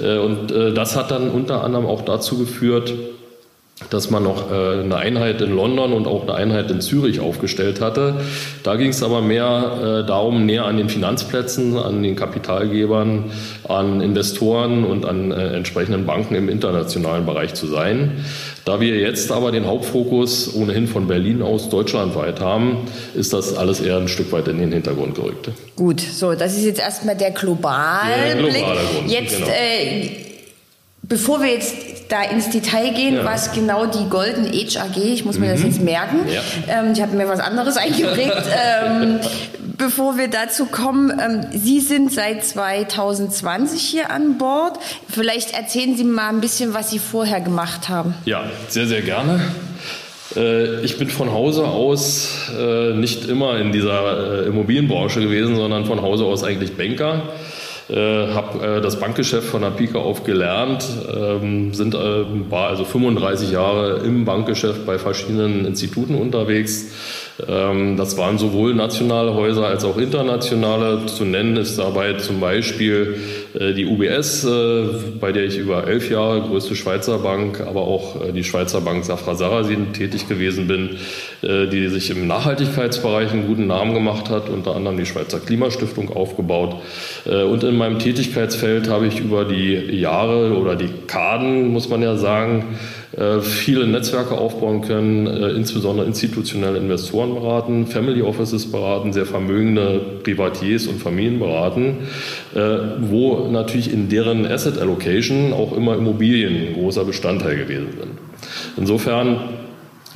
Äh, 0.00 0.18
und 0.18 0.50
äh, 0.52 0.72
das 0.72 0.96
hat 0.96 1.10
dann 1.10 1.30
unter 1.30 1.62
anderem 1.62 1.86
auch 1.86 2.02
dazu 2.02 2.38
geführt, 2.38 2.92
dass 3.90 4.10
man 4.10 4.22
noch 4.22 4.50
äh, 4.50 4.80
eine 4.80 4.96
Einheit 4.96 5.42
in 5.42 5.54
London 5.54 5.92
und 5.92 6.06
auch 6.06 6.22
eine 6.22 6.34
Einheit 6.34 6.70
in 6.70 6.80
Zürich 6.80 7.20
aufgestellt 7.20 7.82
hatte. 7.82 8.22
Da 8.62 8.76
ging 8.76 8.88
es 8.88 9.02
aber 9.02 9.20
mehr 9.20 10.02
äh, 10.02 10.06
darum, 10.06 10.46
näher 10.46 10.64
an 10.64 10.78
den 10.78 10.88
Finanzplätzen, 10.88 11.76
an 11.76 12.02
den 12.02 12.16
Kapitalgebern, 12.16 13.24
an 13.68 14.00
Investoren 14.00 14.84
und 14.84 15.04
an 15.04 15.30
äh, 15.30 15.54
entsprechenden 15.54 16.06
Banken 16.06 16.34
im 16.36 16.48
internationalen 16.48 17.26
Bereich 17.26 17.52
zu 17.52 17.66
sein. 17.66 18.24
Da 18.64 18.80
wir 18.80 18.96
jetzt 18.96 19.30
aber 19.30 19.52
den 19.52 19.66
Hauptfokus 19.66 20.54
ohnehin 20.54 20.86
von 20.86 21.06
Berlin 21.06 21.42
aus 21.42 21.68
deutschlandweit 21.68 22.40
haben, 22.40 22.78
ist 23.14 23.34
das 23.34 23.54
alles 23.54 23.80
eher 23.80 23.98
ein 23.98 24.08
Stück 24.08 24.32
weit 24.32 24.48
in 24.48 24.58
den 24.58 24.72
Hintergrund 24.72 25.16
gerückt. 25.16 25.50
Gut, 25.76 26.00
so, 26.00 26.34
das 26.34 26.56
ist 26.56 26.64
jetzt 26.64 26.80
erstmal 26.80 27.14
der 27.14 27.32
globale 27.32 28.34
der 28.34 28.36
globale 28.36 28.80
Grund. 28.94 29.10
Jetzt, 29.10 29.36
genau. 29.36 30.25
Bevor 31.08 31.40
wir 31.40 31.52
jetzt 31.52 31.74
da 32.08 32.22
ins 32.22 32.50
Detail 32.50 32.92
gehen, 32.92 33.16
ja. 33.16 33.24
was 33.24 33.52
genau 33.52 33.86
die 33.86 34.08
Golden 34.08 34.46
Age 34.46 34.76
AG, 34.76 34.96
ich 34.96 35.24
muss 35.24 35.38
mir 35.38 35.46
mhm. 35.46 35.52
das 35.52 35.62
jetzt 35.62 35.80
merken, 35.80 36.18
ja. 36.32 36.40
ähm, 36.68 36.92
ich 36.92 37.00
habe 37.00 37.16
mir 37.16 37.28
was 37.28 37.40
anderes 37.40 37.76
eingeprägt, 37.76 38.44
ähm, 38.84 39.18
bevor 39.76 40.16
wir 40.16 40.28
dazu 40.28 40.66
kommen, 40.66 41.10
ähm, 41.20 41.46
Sie 41.52 41.80
sind 41.80 42.12
seit 42.12 42.44
2020 42.44 43.80
hier 43.80 44.10
an 44.10 44.38
Bord. 44.38 44.78
Vielleicht 45.08 45.52
erzählen 45.56 45.96
Sie 45.96 46.04
mal 46.04 46.28
ein 46.28 46.40
bisschen, 46.40 46.74
was 46.74 46.90
Sie 46.90 46.98
vorher 46.98 47.40
gemacht 47.40 47.88
haben. 47.88 48.14
Ja, 48.24 48.44
sehr, 48.68 48.86
sehr 48.86 49.02
gerne. 49.02 49.40
Äh, 50.36 50.84
ich 50.84 50.98
bin 50.98 51.08
von 51.08 51.32
Hause 51.32 51.64
aus 51.64 52.50
äh, 52.56 52.94
nicht 52.94 53.26
immer 53.28 53.58
in 53.58 53.72
dieser 53.72 54.44
äh, 54.44 54.46
Immobilienbranche 54.46 55.20
gewesen, 55.20 55.56
sondern 55.56 55.86
von 55.86 56.02
Hause 56.02 56.24
aus 56.24 56.44
eigentlich 56.44 56.76
Banker 56.76 57.22
äh, 57.88 58.28
habe 58.32 58.78
äh, 58.78 58.80
das 58.80 58.98
Bankgeschäft 58.98 59.48
von 59.48 59.62
der 59.62 59.70
Pike 59.70 59.98
auf 59.98 60.24
gelernt, 60.24 60.84
ähm, 61.14 61.72
sind, 61.72 61.94
äh, 61.94 62.24
war 62.50 62.68
also 62.68 62.84
35 62.84 63.52
Jahre 63.52 63.98
im 63.98 64.24
Bankgeschäft 64.24 64.86
bei 64.86 64.98
verschiedenen 64.98 65.64
Instituten 65.64 66.14
unterwegs. 66.14 67.25
Ähm, 67.46 67.96
das 67.96 68.16
waren 68.16 68.38
sowohl 68.38 68.74
nationale 68.74 69.34
Häuser 69.34 69.66
als 69.66 69.84
auch 69.84 69.98
internationale. 69.98 71.06
Zu 71.06 71.24
nennen 71.24 71.56
ist 71.56 71.78
dabei 71.78 72.14
zum 72.14 72.40
Beispiel 72.40 73.16
äh, 73.58 73.74
die 73.74 73.84
UBS, 73.86 74.44
äh, 74.44 74.84
bei 75.20 75.32
der 75.32 75.44
ich 75.44 75.58
über 75.58 75.86
elf 75.86 76.10
Jahre, 76.10 76.40
größte 76.40 76.74
Schweizer 76.74 77.18
Bank, 77.18 77.60
aber 77.60 77.82
auch 77.82 78.24
äh, 78.24 78.32
die 78.32 78.44
Schweizer 78.44 78.80
Bank 78.80 79.04
Safra 79.04 79.34
Sarasin 79.34 79.92
tätig 79.92 80.28
gewesen 80.28 80.66
bin, 80.66 80.96
die 81.42 81.88
sich 81.88 82.10
im 82.10 82.26
Nachhaltigkeitsbereich 82.26 83.30
einen 83.30 83.46
guten 83.46 83.66
Namen 83.66 83.94
gemacht 83.94 84.30
hat, 84.30 84.48
unter 84.48 84.74
anderem 84.74 84.96
die 84.96 85.06
Schweizer 85.06 85.38
Klimastiftung 85.38 86.14
aufgebaut. 86.14 86.76
Und 87.24 87.62
in 87.62 87.76
meinem 87.76 87.98
Tätigkeitsfeld 87.98 88.88
habe 88.88 89.06
ich 89.06 89.20
über 89.20 89.44
die 89.44 89.74
Jahre 89.74 90.56
oder 90.56 90.76
die 90.76 90.88
Kaden, 91.06 91.68
muss 91.68 91.88
man 91.88 92.02
ja 92.02 92.16
sagen, 92.16 92.76
viele 93.40 93.86
Netzwerke 93.86 94.36
aufbauen 94.36 94.82
können, 94.82 95.26
insbesondere 95.26 96.06
institutionelle 96.06 96.78
Investoren 96.78 97.34
beraten, 97.34 97.86
Family 97.86 98.20
Offices 98.20 98.70
beraten, 98.70 99.12
sehr 99.12 99.24
vermögende 99.24 100.00
Privatiers 100.22 100.86
und 100.86 101.00
Familien 101.00 101.38
beraten, 101.38 101.98
wo 103.00 103.48
natürlich 103.50 103.92
in 103.92 104.10
deren 104.10 104.44
Asset 104.44 104.78
Allocation 104.78 105.54
auch 105.54 105.74
immer 105.74 105.96
Immobilien 105.96 106.54
ein 106.54 106.74
großer 106.74 107.04
Bestandteil 107.04 107.56
gewesen 107.56 107.88
sind. 107.98 108.10
Insofern 108.76 109.38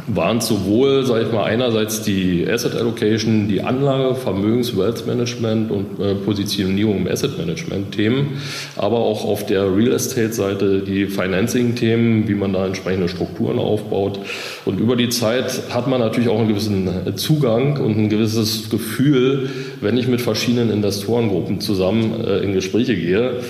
waren 0.06 0.40
sowohl, 0.40 1.04
sage 1.04 1.26
ich 1.26 1.32
mal, 1.32 1.44
einerseits 1.44 2.02
die 2.02 2.46
Asset 2.48 2.74
Allocation, 2.74 3.48
die 3.48 3.62
Anlage, 3.62 4.14
Vermögens, 4.14 4.76
Wealth 4.76 5.06
Management 5.06 5.70
und 5.70 6.00
äh, 6.00 6.14
Positionierung 6.14 6.98
im 6.98 7.08
Asset 7.08 7.38
Management 7.38 7.92
Themen, 7.92 8.40
aber 8.76 8.98
auch 8.98 9.24
auf 9.24 9.46
der 9.46 9.74
Real 9.74 9.92
Estate 9.92 10.32
Seite 10.32 10.80
die 10.80 11.06
Financing 11.06 11.74
Themen, 11.74 12.28
wie 12.28 12.34
man 12.34 12.52
da 12.52 12.66
entsprechende 12.66 13.08
Strukturen 13.08 13.58
aufbaut. 13.58 14.20
Und 14.64 14.80
über 14.80 14.96
die 14.96 15.08
Zeit 15.08 15.62
hat 15.70 15.88
man 15.88 16.00
natürlich 16.00 16.28
auch 16.28 16.38
einen 16.38 16.48
gewissen 16.48 17.16
Zugang 17.16 17.78
und 17.78 17.96
ein 17.96 18.08
gewisses 18.08 18.70
Gefühl, 18.70 19.48
wenn 19.80 19.96
ich 19.96 20.08
mit 20.08 20.20
verschiedenen 20.20 20.70
Investorengruppen 20.70 21.60
zusammen 21.60 22.24
äh, 22.24 22.38
in 22.38 22.52
Gespräche 22.52 22.94
gehe, 22.94 23.40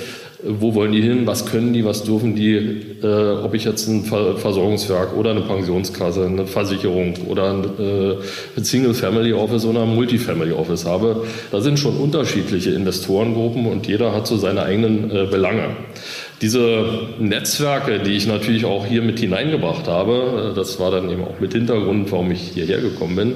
wo 0.45 0.75
wollen 0.75 0.93
die 0.93 1.03
hin, 1.03 1.27
was 1.27 1.47
können 1.47 1.73
die, 1.73 1.85
was 1.85 2.05
dürfen 2.05 2.35
die, 2.35 2.55
äh, 3.03 3.33
ob 3.43 3.55
ich 3.55 3.65
jetzt 3.65 3.87
ein 3.89 4.05
Versorgungswerk 4.05 5.17
oder 5.17 5.31
eine 5.33 5.43
Pensionskasse, 5.43 6.27
eine 6.27 6.47
Versicherung 6.47 7.15
oder 7.29 7.51
ein, 7.51 7.65
äh, 7.65 8.17
ein 8.57 8.65
Single-Family-Office 8.65 9.65
oder 9.67 9.83
ein 9.83 9.95
Multifamily-Office 9.95 10.87
habe. 10.87 11.25
Da 11.51 11.61
sind 11.61 11.79
schon 11.79 11.97
unterschiedliche 11.97 12.71
Investorengruppen 12.71 13.67
und 13.67 13.87
jeder 13.87 14.15
hat 14.15 14.27
so 14.27 14.37
seine 14.37 14.63
eigenen 14.63 15.11
äh, 15.11 15.27
Belange. 15.31 15.77
Diese 16.43 16.87
Netzwerke, 17.19 17.99
die 17.99 18.13
ich 18.13 18.27
natürlich 18.27 18.65
auch 18.65 18.87
hier 18.87 19.03
mit 19.03 19.19
hineingebracht 19.21 19.89
habe, 19.89 20.53
äh, 20.53 20.57
das 20.57 20.81
war 20.81 20.91
dann 20.91 21.11
eben 21.11 21.23
auch 21.23 21.39
mit 21.39 21.53
Hintergrund, 21.53 22.11
warum 22.13 22.31
ich 22.31 22.41
hierher 22.41 22.81
gekommen 22.81 23.17
bin, 23.17 23.35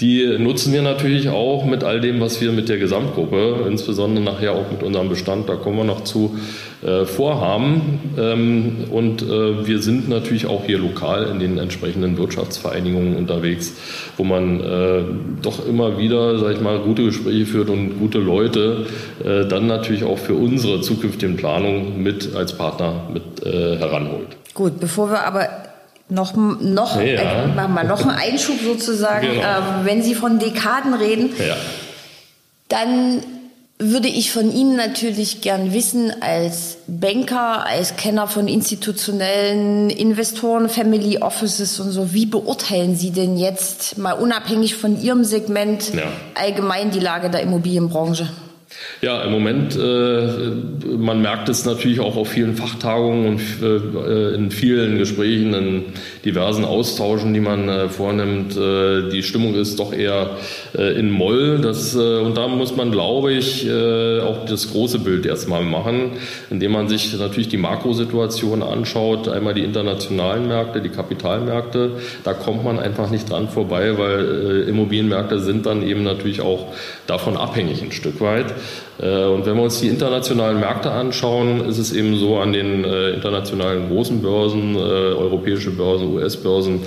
die 0.00 0.38
nutzen 0.38 0.72
wir 0.72 0.82
natürlich 0.82 1.28
auch 1.28 1.64
mit 1.64 1.84
all 1.84 2.00
dem, 2.00 2.20
was 2.20 2.40
wir 2.40 2.52
mit 2.52 2.68
der 2.68 2.78
Gesamtgruppe, 2.78 3.64
insbesondere 3.68 4.24
nachher 4.24 4.52
auch 4.52 4.70
mit 4.70 4.82
unserem 4.82 5.08
Bestand, 5.08 5.48
da 5.48 5.54
kommen 5.54 5.76
wir 5.76 5.84
noch 5.84 6.02
zu, 6.04 6.36
äh, 6.84 7.06
vorhaben. 7.06 8.00
Ähm, 8.18 8.84
und 8.90 9.22
äh, 9.22 9.66
wir 9.66 9.80
sind 9.80 10.08
natürlich 10.08 10.46
auch 10.46 10.64
hier 10.64 10.78
lokal 10.78 11.28
in 11.30 11.38
den 11.38 11.56
entsprechenden 11.56 12.18
Wirtschaftsvereinigungen 12.18 13.16
unterwegs, 13.16 13.72
wo 14.18 14.24
man 14.24 14.60
äh, 14.60 15.02
doch 15.40 15.66
immer 15.66 15.96
wieder, 15.98 16.38
sag 16.38 16.56
ich 16.56 16.60
mal, 16.60 16.80
gute 16.80 17.04
Gespräche 17.04 17.46
führt 17.46 17.70
und 17.70 17.98
gute 17.98 18.18
Leute 18.18 18.86
äh, 19.24 19.46
dann 19.46 19.66
natürlich 19.66 20.04
auch 20.04 20.18
für 20.18 20.34
unsere 20.34 20.82
zukünftigen 20.82 21.36
Planungen 21.36 22.02
mit 22.02 22.34
als 22.34 22.52
Partner 22.52 23.08
mit 23.12 23.42
äh, 23.42 23.78
heranholt. 23.78 24.36
Gut, 24.52 24.78
bevor 24.78 25.10
wir 25.10 25.24
aber 25.24 25.48
noch, 26.08 26.34
noch, 26.36 27.00
ja. 27.00 27.44
äh, 27.44 27.46
machen 27.48 27.74
wir 27.74 27.84
noch 27.84 28.02
einen 28.02 28.10
Einschub 28.10 28.60
sozusagen. 28.62 29.26
Genau. 29.26 29.42
Ähm, 29.42 29.64
wenn 29.84 30.02
Sie 30.02 30.14
von 30.14 30.38
Dekaden 30.38 30.94
reden, 30.94 31.30
ja. 31.38 31.56
dann 32.68 33.22
würde 33.78 34.08
ich 34.08 34.30
von 34.30 34.52
Ihnen 34.52 34.76
natürlich 34.76 35.40
gern 35.40 35.72
wissen, 35.72 36.12
als 36.22 36.78
Banker, 36.86 37.66
als 37.66 37.96
Kenner 37.96 38.28
von 38.28 38.46
institutionellen 38.46 39.90
Investoren, 39.90 40.68
Family 40.68 41.18
Offices 41.18 41.80
und 41.80 41.90
so, 41.90 42.12
wie 42.12 42.26
beurteilen 42.26 42.94
Sie 42.96 43.10
denn 43.10 43.36
jetzt 43.36 43.98
mal 43.98 44.12
unabhängig 44.12 44.76
von 44.76 45.00
Ihrem 45.00 45.24
Segment 45.24 45.92
ja. 45.92 46.04
allgemein 46.34 46.92
die 46.92 47.00
Lage 47.00 47.30
der 47.30 47.40
Immobilienbranche? 47.40 48.28
Ja, 49.02 49.22
im 49.22 49.32
Moment, 49.32 49.76
äh, 49.76 50.96
man 50.96 51.20
merkt 51.20 51.48
es 51.48 51.66
natürlich 51.66 52.00
auch 52.00 52.16
auf 52.16 52.28
vielen 52.28 52.56
Fachtagungen 52.56 53.26
und 53.26 53.40
äh, 53.62 54.34
in 54.34 54.50
vielen 54.50 54.98
Gesprächen, 54.98 55.52
in 55.52 55.82
diversen 56.24 56.64
Austauschen, 56.64 57.34
die 57.34 57.40
man 57.40 57.68
äh, 57.68 57.88
vornimmt. 57.88 58.56
Äh, 58.56 59.10
die 59.10 59.22
Stimmung 59.22 59.54
ist 59.56 59.78
doch 59.78 59.92
eher 59.92 60.30
äh, 60.76 60.98
in 60.98 61.10
Moll. 61.10 61.58
Das, 61.58 61.94
äh, 61.94 61.98
und 61.98 62.36
da 62.36 62.48
muss 62.48 62.76
man, 62.76 62.90
glaube 62.90 63.32
ich, 63.32 63.68
auch 63.70 64.44
das 64.46 64.70
große 64.70 64.98
Bild 65.00 65.26
erstmal 65.26 65.62
machen, 65.62 66.12
indem 66.50 66.72
man 66.72 66.88
sich 66.88 67.16
natürlich 67.18 67.48
die 67.48 67.56
Makrosituation 67.56 68.62
anschaut. 68.62 69.28
Einmal 69.28 69.54
die 69.54 69.62
internationalen 69.62 70.48
Märkte, 70.48 70.80
die 70.80 70.88
Kapitalmärkte. 70.88 71.92
Da 72.24 72.34
kommt 72.34 72.64
man 72.64 72.78
einfach 72.78 73.10
nicht 73.10 73.30
dran 73.30 73.48
vorbei, 73.48 73.98
weil 73.98 74.66
Immobilienmärkte 74.68 75.40
sind 75.40 75.66
dann 75.66 75.82
eben 75.82 76.02
natürlich 76.02 76.40
auch 76.40 76.72
davon 77.06 77.36
abhängig 77.36 77.82
ein 77.82 77.92
Stück 77.92 78.20
weit. 78.20 78.54
Äh, 79.00 79.24
und 79.24 79.46
wenn 79.46 79.56
wir 79.56 79.62
uns 79.62 79.80
die 79.80 79.88
internationalen 79.88 80.60
Märkte 80.60 80.90
anschauen, 80.90 81.66
ist 81.68 81.78
es 81.78 81.92
eben 81.92 82.16
so 82.16 82.38
an 82.38 82.52
den 82.52 82.84
äh, 82.84 83.10
internationalen 83.10 83.88
großen 83.88 84.22
Börsen, 84.22 84.76
äh, 84.76 84.78
europäische 84.78 85.70
Börsen, 85.70 86.14
US-Börsen, 86.14 86.80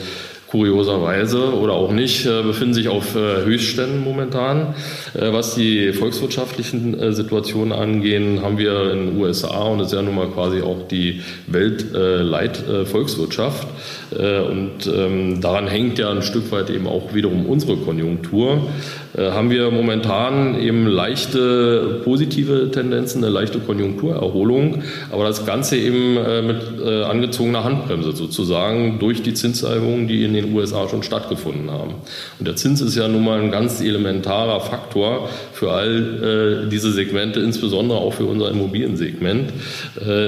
kurioserweise 0.48 1.54
oder 1.56 1.74
auch 1.74 1.92
nicht, 1.92 2.24
befinden 2.24 2.74
sich 2.74 2.88
auf 2.88 3.16
Höchstständen 3.16 4.02
momentan. 4.02 4.76
Was 5.14 5.56
die 5.56 5.92
volkswirtschaftlichen 5.92 7.14
Situationen 7.14 7.74
angehen, 7.74 8.42
haben 8.42 8.58
wir 8.58 8.94
in 8.94 9.08
den 9.08 9.20
USA 9.20 9.64
und 9.64 9.80
das 9.80 9.88
ist 9.88 9.94
ja 9.94 10.02
nun 10.02 10.16
mal 10.16 10.30
quasi 10.30 10.62
auch 10.62 10.88
die 10.88 11.22
Weltleitvolkswirtschaft. 11.48 13.68
Und 14.12 14.88
ähm, 14.88 15.42
daran 15.42 15.68
hängt 15.68 16.00
ja 16.00 16.12
ein 16.12 16.22
Stück 16.22 16.50
weit 16.54 16.70
eben 16.70 16.88
auch 16.88 17.14
wiederum 17.14 17.46
unsere 17.46 17.76
Konjunktur. 17.76 18.70
Äh, 19.16 19.32
haben 19.32 19.50
wir 19.50 19.72
momentan 19.72 20.60
eben 20.60 20.88
leichte 20.88 22.02
positive 22.04 22.72
Tendenzen, 22.72 23.24
eine 23.24 23.32
leichte 23.32 23.60
Konjunkturerholung, 23.60 24.84
aber 25.12 25.26
das 25.26 25.46
Ganze 25.46 25.78
eben 25.78 26.18
äh, 26.18 26.42
mit 26.42 26.58
äh, 26.84 27.04
angezogener 27.04 27.64
Handbremse 27.64 28.12
sozusagen 28.12 29.00
durch 29.00 29.22
die 29.22 29.34
Zinserhöhungen, 29.34 30.08
die 30.08 30.24
in 30.24 30.34
den 30.34 30.54
USA 30.54 30.88
schon 30.88 31.04
stattgefunden 31.04 31.72
haben. 31.72 31.96
Und 32.40 32.48
der 32.48 32.56
Zins 32.56 32.82
ist 32.82 32.96
ja 32.96 33.08
nun 33.08 33.24
mal 33.24 33.40
ein 33.40 33.52
ganz 33.52 33.82
elementarer 33.82 34.60
Faktor 34.60 35.30
für 35.54 35.72
all 35.72 36.68
diese 36.72 36.92
Segmente, 36.92 37.40
insbesondere 37.40 38.00
auch 38.00 38.14
für 38.14 38.26
unser 38.26 38.50
Immobiliensegment. 38.50 39.52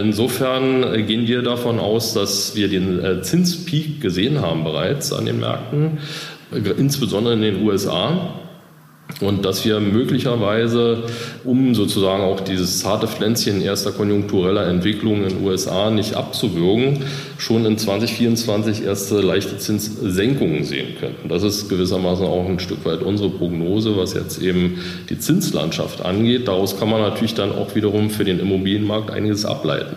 Insofern 0.03 1.05
gehen 1.05 1.27
wir 1.27 1.41
davon 1.41 1.79
aus, 1.79 2.13
dass 2.13 2.55
wir 2.55 2.67
den 2.67 3.23
Zinspeak 3.23 4.01
gesehen 4.01 4.41
haben 4.41 4.63
bereits 4.63 5.13
an 5.13 5.25
den 5.25 5.39
Märkten, 5.39 5.99
insbesondere 6.77 7.33
in 7.33 7.41
den 7.41 7.63
USA 7.63 8.33
und 9.21 9.43
dass 9.43 9.65
wir 9.65 9.79
möglicherweise, 9.79 11.03
um 11.43 11.75
sozusagen 11.75 12.23
auch 12.23 12.39
dieses 12.39 12.79
zarte 12.79 13.07
Pflänzchen 13.07 13.61
erster 13.61 13.91
konjunktureller 13.91 14.67
Entwicklung 14.67 15.23
in 15.23 15.29
den 15.29 15.43
USA 15.43 15.89
nicht 15.89 16.15
abzuwürgen, 16.15 17.03
schon 17.39 17.65
in 17.65 17.77
2024 17.77 18.83
erste 18.83 19.21
leichte 19.21 19.57
Zinssenkungen 19.57 20.63
sehen 20.63 20.95
könnten. 20.99 21.29
Das 21.29 21.41
ist 21.41 21.69
gewissermaßen 21.69 22.25
auch 22.25 22.45
ein 22.47 22.59
Stück 22.59 22.85
weit 22.85 23.01
unsere 23.01 23.29
Prognose, 23.29 23.97
was 23.97 24.13
jetzt 24.13 24.41
eben 24.41 24.79
die 25.09 25.17
Zinslandschaft 25.17 26.05
angeht. 26.05 26.47
Daraus 26.47 26.77
kann 26.77 26.89
man 26.89 27.01
natürlich 27.01 27.33
dann 27.33 27.51
auch 27.51 27.73
wiederum 27.75 28.09
für 28.09 28.25
den 28.25 28.39
Immobilienmarkt 28.39 29.09
einiges 29.09 29.45
ableiten. 29.45 29.95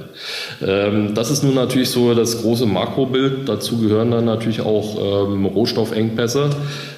Ähm, 0.66 1.14
das 1.14 1.30
ist 1.30 1.42
nun 1.42 1.54
natürlich 1.54 1.90
so 1.90 2.14
das 2.14 2.40
große 2.42 2.64
Makrobild. 2.64 3.48
Dazu 3.48 3.78
gehören 3.78 4.10
dann 4.10 4.24
natürlich 4.24 4.60
auch 4.60 5.28
ähm, 5.28 5.44
Rohstoffengpässe. 5.44 6.50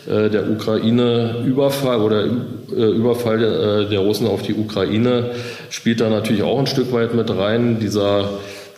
Äh, 0.07 0.29
der 0.29 0.51
Ukraine-Überfall 0.51 2.01
oder 2.03 2.25
äh, 2.25 2.29
Überfall 2.75 3.43
äh, 3.43 3.89
der 3.89 4.01
Russen 4.01 4.27
auf 4.27 4.43
die 4.43 4.55
Ukraine 4.55 5.31
spielt 5.71 6.01
da 6.01 6.11
natürlich 6.11 6.43
auch 6.43 6.59
ein 6.59 6.67
Stück 6.67 6.93
weit 6.93 7.15
mit 7.15 7.31
rein. 7.31 7.79
Dieser 7.81 8.29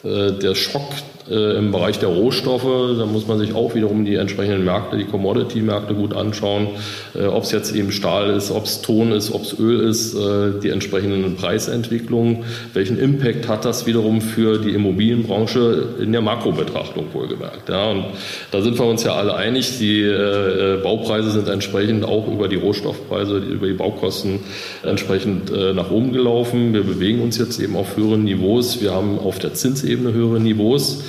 der 0.04 0.54
Schock 0.54 0.92
Äh, 1.30 1.59
Im 1.59 1.73
Bereich 1.73 1.99
der 1.99 2.09
Rohstoffe, 2.09 2.97
da 2.99 3.06
muss 3.06 3.26
man 3.26 3.38
sich 3.38 3.54
auch 3.54 3.75
wiederum 3.75 4.04
die 4.04 4.14
entsprechenden 4.14 4.64
Märkte, 4.64 4.97
die 4.97 5.04
Commodity-Märkte 5.04 5.95
gut 5.95 6.14
anschauen, 6.14 6.68
äh, 7.14 7.25
ob 7.26 7.42
es 7.42 7.52
jetzt 7.52 7.75
eben 7.75 7.90
Stahl 7.90 8.30
ist, 8.30 8.50
ob 8.50 8.64
es 8.64 8.80
Ton 8.80 9.12
ist, 9.12 9.33
ob 9.33 9.42
es 9.42 9.59
Öl 9.59 9.80
ist, 9.80 10.14
äh, 10.14 10.61
die 10.62 10.71
entsprechenden 10.71 11.37
Preisentwicklungen, 11.37 12.45
welchen 12.75 12.99
Impact 12.99 13.49
hat 13.49 13.64
das 13.64 13.87
wiederum 13.87 14.21
für 14.21 14.59
die 14.59 14.71
Immobilienbranche 14.71 15.97
in 16.00 16.12
der 16.12 16.21
Makrobetrachtung 16.21 17.06
wohlgemerkt. 17.12 17.68
Ja, 17.68 17.90
und 17.90 18.04
da 18.52 18.62
sind 18.62 18.78
wir 18.78 18.87
uns 18.87 19.02
ja 19.02 19.14
alle 19.14 19.35
einig, 19.35 19.78
die 19.78 20.02
äh, 20.02 20.78
Baupreise 20.83 21.30
sind 21.33 21.49
entsprechend 21.49 22.04
auch 22.04 22.28
über 22.28 22.49
die 22.49 22.56
Rohstoffpreise, 22.56 23.38
über 23.38 23.66
die 23.66 23.73
Baukosten 23.73 24.40
entsprechend 24.85 25.50
äh, 25.50 25.73
nach 25.73 25.90
oben 25.90 26.12
gelaufen. 26.12 26.73
Wir 26.73 26.83
bewegen 26.83 27.21
uns 27.21 27.38
jetzt 27.38 27.59
eben 27.61 27.76
auf 27.76 27.97
höheren 27.97 28.25
Niveaus. 28.25 28.80
Wir 28.80 28.92
haben 28.92 29.18
auf 29.18 29.38
der 29.38 29.54
Zinsebene 29.54 30.12
höhere 30.12 30.40
Niveaus. 30.40 31.02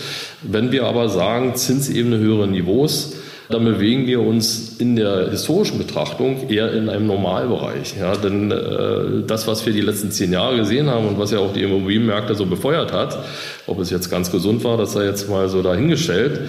Wenn 0.43 0.71
wir 0.71 0.85
aber 0.85 1.09
sagen, 1.09 1.55
Zinsebene 1.55 2.17
höhere 2.17 2.47
Niveaus, 2.47 3.13
dann 3.49 3.63
bewegen 3.63 4.07
wir 4.07 4.21
uns 4.21 4.75
in 4.77 4.95
der 4.95 5.29
historischen 5.29 5.77
Betrachtung 5.77 6.49
eher 6.49 6.73
in 6.73 6.89
einem 6.89 7.07
Normalbereich. 7.07 7.95
Ja, 7.97 8.15
denn 8.15 8.51
äh, 8.51 9.25
das, 9.25 9.47
was 9.47 9.65
wir 9.65 9.71
die 9.71 9.81
letzten 9.81 10.11
zehn 10.11 10.33
Jahre 10.33 10.57
gesehen 10.57 10.89
haben 10.89 11.07
und 11.07 11.17
was 11.17 11.31
ja 11.31 11.39
auch 11.39 11.53
die 11.53 11.63
Immobilienmärkte 11.63 12.35
so 12.35 12.45
befeuert 12.45 12.91
hat, 12.91 13.17
ob 13.65 13.79
es 13.79 13.89
jetzt 13.89 14.09
ganz 14.09 14.31
gesund 14.31 14.63
war, 14.63 14.77
das 14.77 14.93
sei 14.93 15.05
jetzt 15.05 15.29
mal 15.29 15.47
so 15.47 15.61
dahingestellt, 15.61 16.41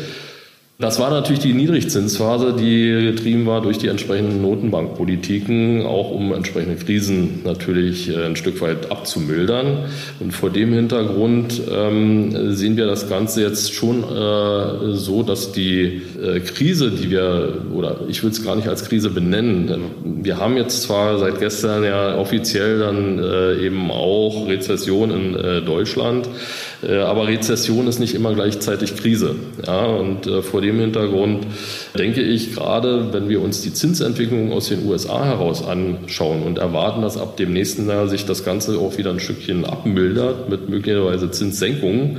das 0.80 1.00
war 1.00 1.11
natürlich 1.11 1.40
die 1.40 1.54
Niedrigzinsphase, 1.54 2.52
die 2.52 3.11
getrieben 3.11 3.47
war 3.47 3.61
durch 3.61 3.78
die 3.78 3.88
entsprechenden 3.88 4.40
Notenbankpolitiken, 4.40 5.85
auch 5.85 6.12
um 6.12 6.32
entsprechende 6.32 6.76
Krisen 6.76 7.40
natürlich 7.42 8.08
äh, 8.08 8.25
ein 8.25 8.37
Stück 8.37 8.61
weit 8.61 8.88
abzumildern. 8.92 9.87
Und 10.20 10.30
vor 10.30 10.50
dem 10.50 10.73
Hintergrund 10.73 11.61
ähm, 11.68 12.54
sehen 12.54 12.76
wir 12.76 12.87
das 12.87 13.08
Ganze 13.08 13.42
jetzt 13.42 13.75
schon 13.75 14.04
äh, 14.04 14.94
so, 14.94 15.25
dass 15.25 15.50
die 15.50 16.00
äh, 16.23 16.38
Krise, 16.38 16.92
die 16.92 17.11
wir, 17.11 17.62
oder 17.75 18.02
ich 18.06 18.23
will 18.23 18.30
es 18.30 18.44
gar 18.44 18.54
nicht 18.54 18.68
als 18.68 18.85
Krise 18.85 19.11
benennen, 19.11 19.68
wir 20.23 20.38
haben 20.38 20.56
jetzt 20.56 20.82
zwar 20.82 21.18
seit 21.18 21.40
gestern 21.40 21.82
ja 21.82 22.16
offiziell 22.16 22.78
dann 22.78 23.18
äh, 23.18 23.66
eben 23.66 23.90
auch 23.90 24.47
Rezession 24.47 25.11
in 25.11 25.35
äh, 25.35 25.61
Deutschland, 25.61 26.28
aber 26.82 27.26
Rezession 27.26 27.87
ist 27.88 27.99
nicht 27.99 28.14
immer 28.14 28.35
gleichzeitig 28.35 28.97
Krise. 28.97 29.35
Ja, 29.66 29.85
und 29.85 30.28
vor 30.42 30.61
dem 30.61 30.68
dem 30.68 30.80
Hintergrund 30.80 31.47
denke 31.97 32.23
ich, 32.23 32.54
gerade 32.54 33.12
wenn 33.12 33.28
wir 33.28 33.42
uns 33.42 33.62
die 33.62 33.73
Zinsentwicklung 33.73 34.52
aus 34.52 34.68
den 34.68 34.87
USA 34.87 35.25
heraus 35.25 35.66
anschauen 35.66 36.42
und 36.42 36.58
erwarten, 36.58 37.02
dass 37.02 37.16
ab 37.16 37.37
dem 37.37 37.52
nächsten 37.52 37.88
Jahr 37.88 38.08
sich 38.08 38.25
das 38.25 38.44
Ganze 38.44 38.78
auch 38.78 38.97
wieder 38.99 39.11
ein 39.11 39.20
Stückchen 39.20 39.64
abmildert 39.64 40.49
mit 40.49 40.68
möglicherweise 40.68 41.30
Zinssenkungen, 41.30 42.18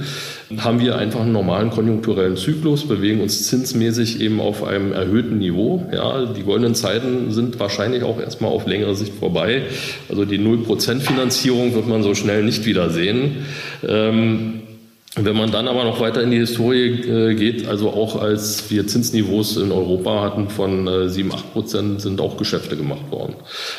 haben 0.57 0.79
wir 0.79 0.97
einfach 0.97 1.21
einen 1.21 1.31
normalen 1.31 1.69
konjunkturellen 1.69 2.35
Zyklus, 2.35 2.87
bewegen 2.87 3.21
uns 3.21 3.47
zinsmäßig 3.47 4.19
eben 4.19 4.39
auf 4.39 4.63
einem 4.63 4.93
erhöhten 4.93 5.37
Niveau. 5.37 5.87
Ja, 5.93 6.25
die 6.25 6.41
goldenen 6.41 6.73
Zeiten 6.73 7.31
sind 7.31 7.59
wahrscheinlich 7.59 8.03
auch 8.03 8.19
erstmal 8.19 8.51
auf 8.51 8.65
längere 8.65 8.95
Sicht 8.95 9.13
vorbei. 9.13 9.63
Also 10.09 10.25
die 10.25 10.39
0% 10.39 11.01
Finanzierung 11.01 11.75
wird 11.75 11.87
man 11.87 12.01
so 12.01 12.15
schnell 12.15 12.43
nicht 12.43 12.65
wiedersehen. 12.65 13.45
Ähm, 13.87 14.48
wenn 15.15 15.35
man 15.35 15.51
dann 15.51 15.67
aber 15.67 15.85
noch 15.85 15.99
weiter 15.99 16.21
in 16.21 16.29
die 16.29 16.37
Historie 16.37 16.89
äh, 16.89 17.33
geht, 17.33 17.67
also 17.67 17.89
auch 17.89 18.21
als 18.21 18.69
wir 18.69 18.85
Zinsniveaus 18.85 19.57
in 19.57 19.71
Europa 19.71 20.21
hatten 20.21 20.49
von 20.49 20.87
äh, 20.87 21.09
7, 21.09 21.31
8 21.33 21.51
Prozent, 21.51 22.01
sind 22.01 22.21
auch 22.21 22.37
Geschäfte 22.37 22.77
gemacht 22.77 23.09
worden. 23.09 23.33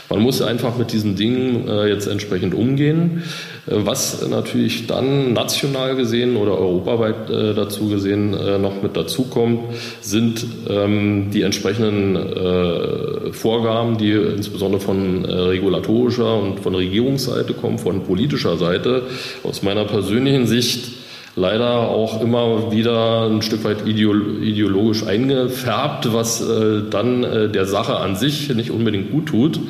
Man 0.09 0.21
muss 0.21 0.43
einfach 0.43 0.77
mit 0.77 0.93
diesen 0.93 1.15
Dingen 1.15 1.69
äh, 1.69 1.87
jetzt 1.87 2.09
entsprechend 2.09 2.53
umgehen. 2.53 3.23
Äh, 3.69 3.75
was 3.77 4.27
natürlich 4.27 4.89
dann 4.89 5.33
national 5.33 5.95
gesehen 5.95 6.37
oder 6.37 6.59
europaweit 6.59 7.31
äh, 7.31 7.55
dazu 7.55 7.89
gesehen 7.89 8.35
äh, 8.35 8.59
noch 8.59 8.83
mit 8.83 8.97
dazukommt, 8.97 9.61
sind 10.01 10.45
ähm, 10.69 11.31
die 11.33 11.43
entsprechenden 11.43 12.17
äh, 12.17 13.33
Vorgaben, 13.33 13.99
die 13.99 14.11
insbesondere 14.11 14.81
von 14.81 15.25
äh, 15.25 15.33
regulatorischer 15.33 16.37
und 16.43 16.59
von 16.59 16.75
Regierungsseite 16.75 17.55
kommen, 17.55 17.79
von 17.79 18.03
politischer 18.03 18.57
Seite. 18.57 19.05
Aus 19.45 19.63
meiner 19.63 19.85
persönlichen 19.85 20.49
Sicht 20.49 21.00
leider 21.37 21.89
auch 21.89 22.21
immer 22.21 22.73
wieder 22.73 23.27
ein 23.27 23.43
Stück 23.43 23.63
weit 23.65 23.87
ideologisch 23.87 25.07
eingefärbt, 25.07 26.13
was 26.13 26.41
äh, 26.41 26.83
dann 26.91 27.23
äh, 27.23 27.49
der 27.49 27.67
Sache 27.67 27.97
an 27.97 28.17
sich 28.17 28.49
nicht 28.55 28.71
unbedingt 28.71 29.13
gut 29.13 29.27
tut. 29.27 29.61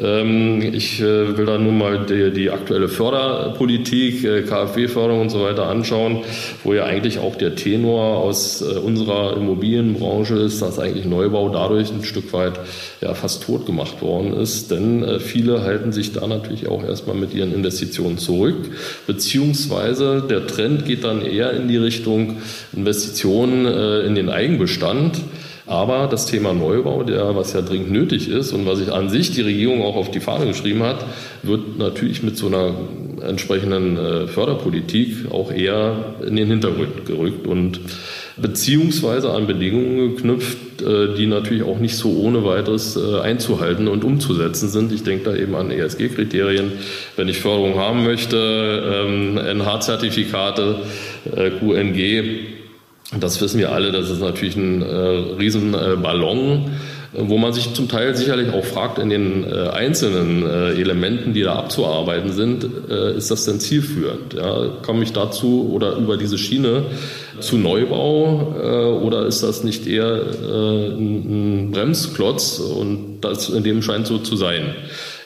Ähm, 0.00 0.62
ich 0.62 1.00
äh, 1.00 1.36
will 1.36 1.46
da 1.46 1.58
nun 1.58 1.78
mal 1.78 2.06
die, 2.06 2.30
die 2.30 2.50
aktuelle 2.50 2.88
Förderpolitik, 2.88 4.22
KfW-Förderung 4.46 5.22
und 5.22 5.30
so 5.30 5.42
weiter 5.42 5.66
anschauen, 5.66 6.20
wo 6.62 6.74
ja 6.74 6.84
eigentlich 6.84 7.18
auch 7.18 7.34
der 7.34 7.56
Tenor 7.56 8.18
aus 8.18 8.62
unserer 8.62 9.36
Immobilienbranche 9.36 10.34
ist, 10.34 10.62
dass 10.62 10.78
eigentlich 10.78 11.06
Neubau 11.06 11.48
dadurch 11.48 11.90
ein 11.90 12.04
Stück 12.04 12.32
weit 12.32 12.60
ja, 13.00 13.14
fast 13.14 13.42
tot 13.42 13.66
gemacht 13.66 14.00
worden 14.02 14.34
ist. 14.34 14.70
Denn 14.70 15.20
viele 15.20 15.62
halten 15.62 15.92
sich 15.92 16.12
da 16.12 16.26
natürlich 16.26 16.68
auch 16.68 16.84
erstmal 16.84 17.16
mit 17.16 17.34
ihren 17.34 17.52
Investitionen 17.52 18.18
zurück, 18.18 18.56
beziehungsweise 19.06 20.22
der 20.28 20.46
Trend 20.46 20.84
geht 20.84 20.99
dann 21.00 21.22
eher 21.22 21.52
in 21.52 21.68
die 21.68 21.76
Richtung 21.76 22.36
Investitionen 22.72 23.66
äh, 23.66 24.00
in 24.00 24.14
den 24.14 24.28
Eigenbestand. 24.28 25.20
Aber 25.66 26.08
das 26.08 26.26
Thema 26.26 26.52
Neubau, 26.52 27.04
der, 27.04 27.36
was 27.36 27.52
ja 27.52 27.62
dringend 27.62 27.92
nötig 27.92 28.28
ist 28.28 28.52
und 28.52 28.66
was 28.66 28.78
sich 28.78 28.92
an 28.92 29.08
sich 29.08 29.30
die 29.30 29.42
Regierung 29.42 29.82
auch 29.82 29.94
auf 29.94 30.10
die 30.10 30.18
Fahne 30.18 30.46
geschrieben 30.46 30.82
hat, 30.82 31.04
wird 31.44 31.78
natürlich 31.78 32.24
mit 32.24 32.36
so 32.36 32.48
einer 32.48 32.74
entsprechenden 33.22 33.96
äh, 33.96 34.26
Förderpolitik 34.26 35.30
auch 35.30 35.52
eher 35.52 36.14
in 36.26 36.36
den 36.36 36.48
Hintergrund 36.48 37.06
gerückt 37.06 37.46
und 37.46 37.80
beziehungsweise 38.36 39.30
an 39.30 39.46
Bedingungen 39.46 40.16
geknüpft, 40.16 40.82
äh, 40.82 41.14
die 41.14 41.26
natürlich 41.26 41.62
auch 41.62 41.78
nicht 41.78 41.96
so 41.96 42.10
ohne 42.10 42.44
weiteres 42.44 42.96
äh, 42.96 43.20
einzuhalten 43.20 43.88
und 43.88 44.04
umzusetzen 44.04 44.68
sind. 44.68 44.92
Ich 44.92 45.02
denke 45.02 45.30
da 45.30 45.36
eben 45.36 45.54
an 45.54 45.70
ESG-Kriterien. 45.70 46.72
Wenn 47.16 47.28
ich 47.28 47.38
Förderung 47.38 47.76
haben 47.76 48.04
möchte, 48.04 49.04
ähm, 49.06 49.36
NH-Zertifikate, 49.36 50.76
QNG, 51.60 52.24
das 53.18 53.40
wissen 53.40 53.58
wir 53.58 53.72
alle, 53.72 53.92
das 53.92 54.08
ist 54.08 54.20
natürlich 54.20 54.56
ein 54.56 54.82
Riesenballon 54.82 56.70
wo 57.12 57.38
man 57.38 57.52
sich 57.52 57.74
zum 57.74 57.88
Teil 57.88 58.14
sicherlich 58.14 58.52
auch 58.52 58.64
fragt, 58.64 58.98
in 58.98 59.10
den 59.10 59.44
äh, 59.44 59.68
einzelnen 59.68 60.46
äh, 60.46 60.70
Elementen, 60.80 61.34
die 61.34 61.42
da 61.42 61.56
abzuarbeiten 61.56 62.32
sind, 62.32 62.64
äh, 62.88 63.16
ist 63.16 63.30
das 63.30 63.44
denn 63.44 63.58
zielführend? 63.58 64.34
Ja, 64.34 64.68
komme 64.82 65.02
ich 65.02 65.12
dazu 65.12 65.70
oder 65.72 65.96
über 65.96 66.16
diese 66.16 66.38
Schiene 66.38 66.84
zu 67.40 67.56
Neubau 67.56 68.54
äh, 68.62 69.04
oder 69.04 69.26
ist 69.26 69.42
das 69.42 69.64
nicht 69.64 69.86
eher 69.86 70.20
äh, 70.20 70.88
ein 70.88 71.70
Bremsklotz 71.72 72.60
und 72.60 73.09
das 73.20 73.48
in 73.48 73.62
dem 73.62 73.82
scheint 73.82 74.06
so 74.06 74.18
zu 74.18 74.36
sein? 74.36 74.74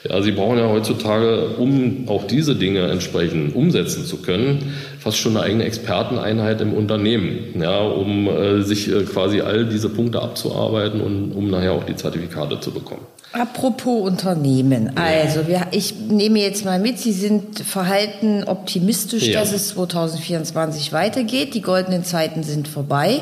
Ja, 0.07 0.21
Sie 0.21 0.31
brauchen 0.31 0.59
ja 0.59 0.67
heutzutage, 0.67 1.47
um 1.57 2.07
auch 2.07 2.27
diese 2.27 2.55
Dinge 2.55 2.89
entsprechend 2.91 3.55
umsetzen 3.55 4.05
zu 4.05 4.17
können, 4.17 4.75
fast 4.99 5.17
schon 5.17 5.35
eine 5.35 5.45
eigene 5.45 5.63
Experteneinheit 5.63 6.61
im 6.61 6.73
Unternehmen, 6.73 7.59
ja, 7.59 7.79
um 7.79 8.27
äh, 8.27 8.61
sich 8.61 8.91
äh, 8.91 9.03
quasi 9.03 9.41
all 9.41 9.65
diese 9.65 9.89
Punkte 9.89 10.21
abzuarbeiten 10.21 11.01
und 11.01 11.31
um 11.31 11.49
nachher 11.49 11.73
auch 11.73 11.85
die 11.85 11.95
Zertifikate 11.95 12.59
zu 12.59 12.71
bekommen. 12.71 13.01
Apropos 13.31 14.07
Unternehmen, 14.07 14.95
also 14.95 15.47
wir, 15.47 15.67
ich 15.71 15.95
nehme 15.95 16.39
jetzt 16.39 16.63
mal 16.63 16.79
mit, 16.79 16.99
Sie 16.99 17.11
sind 17.11 17.59
verhalten 17.59 18.43
optimistisch, 18.45 19.27
ja. 19.27 19.39
dass 19.39 19.51
es 19.51 19.69
2024 19.69 20.93
weitergeht. 20.93 21.53
Die 21.53 21.61
goldenen 21.61 22.03
Zeiten 22.03 22.43
sind 22.43 22.67
vorbei. 22.67 23.21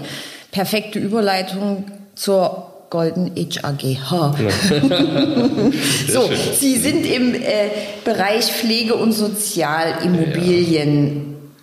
Perfekte 0.52 1.00
Überleitung 1.00 1.86
zur 2.14 2.73
Golden 2.94 3.32
Age 3.36 3.60
AG. 3.64 3.84
Ha. 4.12 4.36
so, 6.08 6.30
Sie 6.60 6.78
sind 6.78 7.08
im 7.08 7.34
äh, 7.34 7.72
Bereich 8.06 8.52
Pflege 8.52 8.94
und 8.94 9.14
Sozialimmobilien 9.14 11.16
ja. 11.16 11.22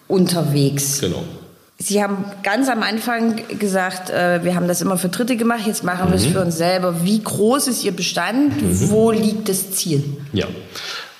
unterwegs. 0.08 1.00
Genau. 1.00 1.22
Sie 1.78 2.02
haben 2.02 2.24
ganz 2.42 2.68
am 2.68 2.82
Anfang 2.82 3.42
gesagt, 3.60 4.10
äh, 4.10 4.42
wir 4.42 4.56
haben 4.56 4.66
das 4.66 4.82
immer 4.82 4.98
für 4.98 5.08
Dritte 5.08 5.36
gemacht, 5.36 5.68
jetzt 5.68 5.84
machen 5.84 6.06
mhm. 6.06 6.10
wir 6.10 6.16
es 6.16 6.26
für 6.26 6.40
uns 6.40 6.58
selber. 6.58 7.04
Wie 7.04 7.22
groß 7.22 7.68
ist 7.68 7.84
Ihr 7.84 7.92
Bestand? 7.92 8.60
Mhm. 8.60 8.90
Wo 8.90 9.12
liegt 9.12 9.48
das 9.48 9.70
Ziel? 9.70 10.02
Ja. 10.32 10.48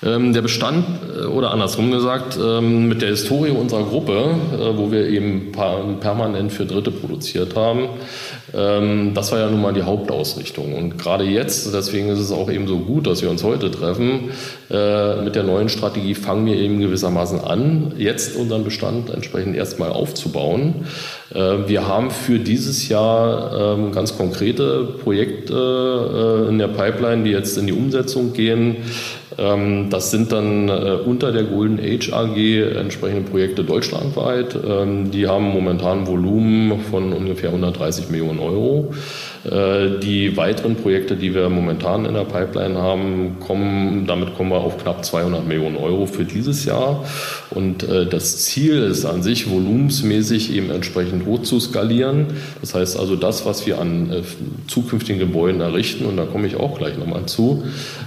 Ähm, 0.03 0.33
der 0.33 0.41
Bestand, 0.41 0.83
äh, 1.15 1.25
oder 1.25 1.51
andersrum 1.51 1.91
gesagt, 1.91 2.35
ähm, 2.41 2.87
mit 2.87 3.03
der 3.03 3.09
Historie 3.09 3.51
unserer 3.51 3.83
Gruppe, 3.83 4.13
äh, 4.13 4.75
wo 4.75 4.91
wir 4.91 5.07
eben 5.07 5.51
permanent 5.51 6.51
für 6.51 6.65
Dritte 6.65 6.89
produziert 6.89 7.55
haben, 7.55 7.87
das 8.53 9.31
war 9.31 9.39
ja 9.39 9.49
nun 9.49 9.61
mal 9.61 9.73
die 9.73 9.83
Hauptausrichtung. 9.83 10.73
Und 10.73 10.97
gerade 10.97 11.23
jetzt, 11.23 11.73
deswegen 11.73 12.09
ist 12.09 12.19
es 12.19 12.31
auch 12.31 12.51
eben 12.51 12.67
so 12.67 12.79
gut, 12.79 13.07
dass 13.07 13.21
wir 13.21 13.29
uns 13.29 13.43
heute 13.43 13.71
treffen, 13.71 14.31
äh, 14.69 15.21
mit 15.21 15.35
der 15.35 15.43
neuen 15.43 15.69
Strategie 15.69 16.15
fangen 16.15 16.45
wir 16.45 16.55
eben 16.55 16.79
gewissermaßen 16.79 17.39
an, 17.39 17.93
jetzt 17.97 18.35
unseren 18.35 18.63
Bestand 18.63 19.09
entsprechend 19.09 19.55
erstmal 19.55 19.91
aufzubauen. 19.91 20.85
Wir 21.33 21.87
haben 21.87 22.11
für 22.11 22.39
dieses 22.39 22.89
Jahr 22.89 23.77
ganz 23.93 24.17
konkrete 24.17 24.83
Projekte 25.01 26.47
in 26.49 26.57
der 26.57 26.67
Pipeline, 26.67 27.23
die 27.23 27.31
jetzt 27.31 27.57
in 27.57 27.67
die 27.67 27.73
Umsetzung 27.73 28.33
gehen. 28.33 28.77
Ähm, 29.37 29.89
das 29.89 30.11
sind 30.11 30.31
dann 30.31 30.69
äh, 30.69 30.97
unter 31.05 31.31
der 31.31 31.43
Golden 31.43 31.79
Age 31.79 32.11
AG 32.11 32.37
entsprechende 32.77 33.29
Projekte 33.29 33.63
deutschlandweit. 33.63 34.57
Ähm, 34.67 35.11
die 35.11 35.27
haben 35.27 35.45
momentan 35.45 36.07
Volumen 36.07 36.79
von 36.79 37.13
ungefähr 37.13 37.49
130 37.49 38.09
Millionen 38.09 38.39
Euro. 38.39 38.93
Äh, 39.43 39.99
die 39.99 40.35
weiteren 40.37 40.75
Projekte, 40.75 41.15
die 41.15 41.33
wir 41.33 41.49
momentan 41.49 42.05
in 42.05 42.13
der 42.13 42.25
Pipeline 42.25 42.77
haben, 42.77 43.37
kommen, 43.39 44.05
damit 44.05 44.35
kommen 44.35 44.51
wir 44.51 44.59
auf 44.59 44.77
knapp 44.77 45.03
200 45.03 45.47
Millionen 45.47 45.77
Euro 45.77 46.05
für 46.05 46.25
dieses 46.25 46.65
Jahr. 46.65 47.03
Und 47.49 47.83
äh, 47.83 48.05
das 48.05 48.37
Ziel 48.37 48.83
ist 48.83 49.05
an 49.05 49.23
sich, 49.23 49.49
volumensmäßig 49.49 50.53
eben 50.53 50.69
entsprechend 50.71 51.20
hoch 51.25 51.41
zu 51.43 51.59
skalieren. 51.59 52.27
Das 52.61 52.73
heißt 52.73 52.99
also, 52.99 53.15
das, 53.15 53.45
was 53.45 53.65
wir 53.65 53.79
an 53.79 54.11
äh, 54.11 54.21
zukünftigen 54.67 55.19
Gebäuden 55.19 55.61
errichten, 55.61 56.05
und 56.05 56.17
da 56.17 56.25
komme 56.25 56.47
ich 56.47 56.55
auch 56.55 56.77
gleich 56.77 56.97
nochmal 56.97 57.25
zu, 57.25 57.63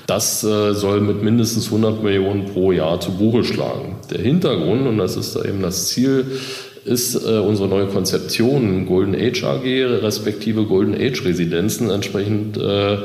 das 0.07 0.41
soll 0.41 1.01
mit 1.01 1.23
mindestens 1.23 1.67
100 1.67 2.03
Millionen 2.03 2.47
pro 2.47 2.73
Jahr 2.73 3.01
zu 3.01 3.13
Buche 3.13 3.45
schlagen. 3.45 3.97
Der 4.11 4.21
Hintergrund, 4.21 4.87
und 4.87 4.99
das 4.99 5.17
ist 5.17 5.37
eben 5.37 5.63
das 5.63 5.89
Ziel, 5.89 6.27
ist 6.85 7.15
äh, 7.15 7.39
unsere 7.39 7.69
neue 7.69 7.87
Konzeption 7.87 8.87
Golden 8.87 9.15
Age 9.15 9.45
AG 9.45 9.65
respektive 10.03 10.65
Golden 10.65 10.95
Age 10.95 11.25
Residenzen 11.25 11.91
entsprechend 11.91 12.59
äh, 12.59 12.99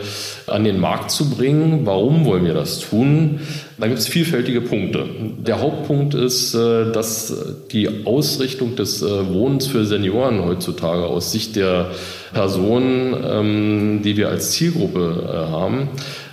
an 0.48 0.64
den 0.64 0.80
Markt 0.80 1.12
zu 1.12 1.30
bringen. 1.30 1.86
Warum 1.86 2.26
wollen 2.26 2.46
wir 2.46 2.54
das 2.54 2.80
tun? 2.80 3.40
Da 3.80 3.88
gibt 3.88 4.00
es 4.00 4.08
vielfältige 4.08 4.60
Punkte. 4.60 5.06
Der 5.38 5.62
Hauptpunkt 5.62 6.14
ist, 6.14 6.54
äh, 6.54 6.92
dass 6.92 7.34
die 7.72 8.06
Ausrichtung 8.06 8.76
des 8.76 9.02
äh, 9.02 9.34
Wohnens 9.34 9.68
für 9.68 9.86
Senioren 9.86 10.44
heutzutage 10.44 11.06
aus 11.06 11.32
Sicht 11.32 11.56
der 11.56 11.92
Personen, 12.34 13.16
ähm, 13.24 14.02
die 14.04 14.18
wir 14.18 14.30
als 14.30 14.52
Zielgruppe 14.52 15.24
äh, 15.24 15.52
haben, 15.52 15.90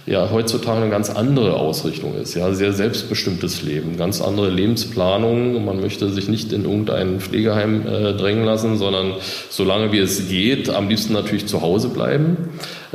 ja 0.06 0.30
heutzutage 0.30 0.80
eine 0.80 0.90
ganz 0.90 1.10
andere 1.10 1.54
Ausrichtung 1.54 2.14
ist. 2.14 2.34
Ja, 2.34 2.52
sehr 2.54 2.72
selbstbestimmtes 2.72 3.62
Leben, 3.62 3.96
ganz 3.96 4.20
andere 4.20 4.48
Lebensplanung. 4.50 5.64
Man 5.64 5.80
möchte 5.80 6.08
sich 6.10 6.28
nicht 6.28 6.52
in 6.52 6.64
irgendein 6.64 7.20
Pflegeheim 7.20 7.86
äh, 7.86 8.12
drängen 8.14 8.44
lassen, 8.44 8.78
sondern 8.78 9.14
solange 9.50 9.92
wie 9.92 9.98
es 9.98 10.28
geht, 10.28 10.70
am 10.70 10.88
liebsten 10.88 11.12
natürlich 11.12 11.46
zu 11.46 11.60
Hause 11.60 11.88
bleiben. 11.88 12.36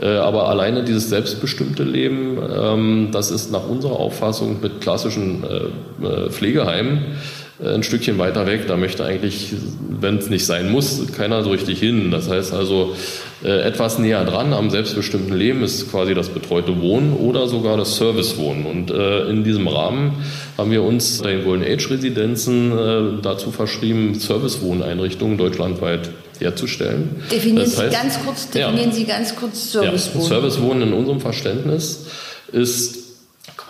Äh, 0.02 0.08
aber 0.08 0.48
alleine 0.48 0.84
dieses 0.84 1.10
selbstbestimmte 1.10 1.84
Leben, 1.84 2.38
ähm, 2.50 3.10
das 3.12 3.30
ist 3.30 3.52
nach 3.52 3.68
unserer 3.68 4.00
Auffassung 4.00 4.62
mit 4.62 4.80
klassischen 4.80 5.44
äh, 5.44 6.06
äh 6.06 6.30
Pflegeheimen 6.30 7.18
ein 7.64 7.84
Stückchen 7.84 8.18
weiter 8.18 8.48
weg. 8.48 8.68
Da 8.68 8.78
möchte 8.78 9.06
eigentlich, 9.06 9.54
wenn 9.90 10.18
es 10.18 10.30
nicht 10.30 10.46
sein 10.46 10.72
muss, 10.72 11.02
keiner 11.16 11.44
so 11.44 11.52
richtig 11.52 11.80
hin. 11.80 12.12
Das 12.12 12.30
heißt 12.30 12.54
also, 12.54 12.96
äh, 13.44 13.62
etwas 13.62 14.00
näher 14.00 14.24
dran 14.26 14.54
am 14.54 14.70
selbstbestimmten 14.70 15.36
Leben 15.36 15.64
ist 15.64 15.90
quasi 15.92 16.14
das 16.14 16.30
betreute 16.30 16.82
Wohnen 16.82 17.14
oder 17.14 17.48
sogar 17.48 17.78
das 17.78 17.98
Servicewohnen. 17.98 18.66
Und 18.66 18.92
äh, 18.92 19.30
in 19.30 19.44
diesem 19.44 19.68
Rahmen 19.68 20.14
haben 20.58 20.72
wir 20.72 20.84
uns 20.84 21.22
bei 21.22 21.34
den 21.34 21.44
Golden 21.44 21.64
Age 21.64 21.90
Residenzen 21.90 22.72
äh, 22.72 23.22
dazu 23.22 23.52
verschrieben, 23.52 24.16
Servicewohneinrichtungen 24.16 25.38
deutschlandweit 25.38 26.10
herzustellen. 26.40 27.24
Definieren, 27.32 27.66
das 27.66 27.80
heißt, 27.80 27.92
Sie, 27.92 27.98
ganz 27.98 28.26
kurz, 28.26 28.50
definieren 28.50 28.90
ja, 28.90 28.96
Sie 28.96 29.06
ganz 29.06 29.36
kurz 29.36 29.72
Servicewohnen. 29.72 30.24
Ja, 30.24 30.28
Servicewohnen 30.28 30.88
in 30.90 30.94
unserem 30.94 31.20
Verständnis 31.20 32.08
ist 32.52 33.01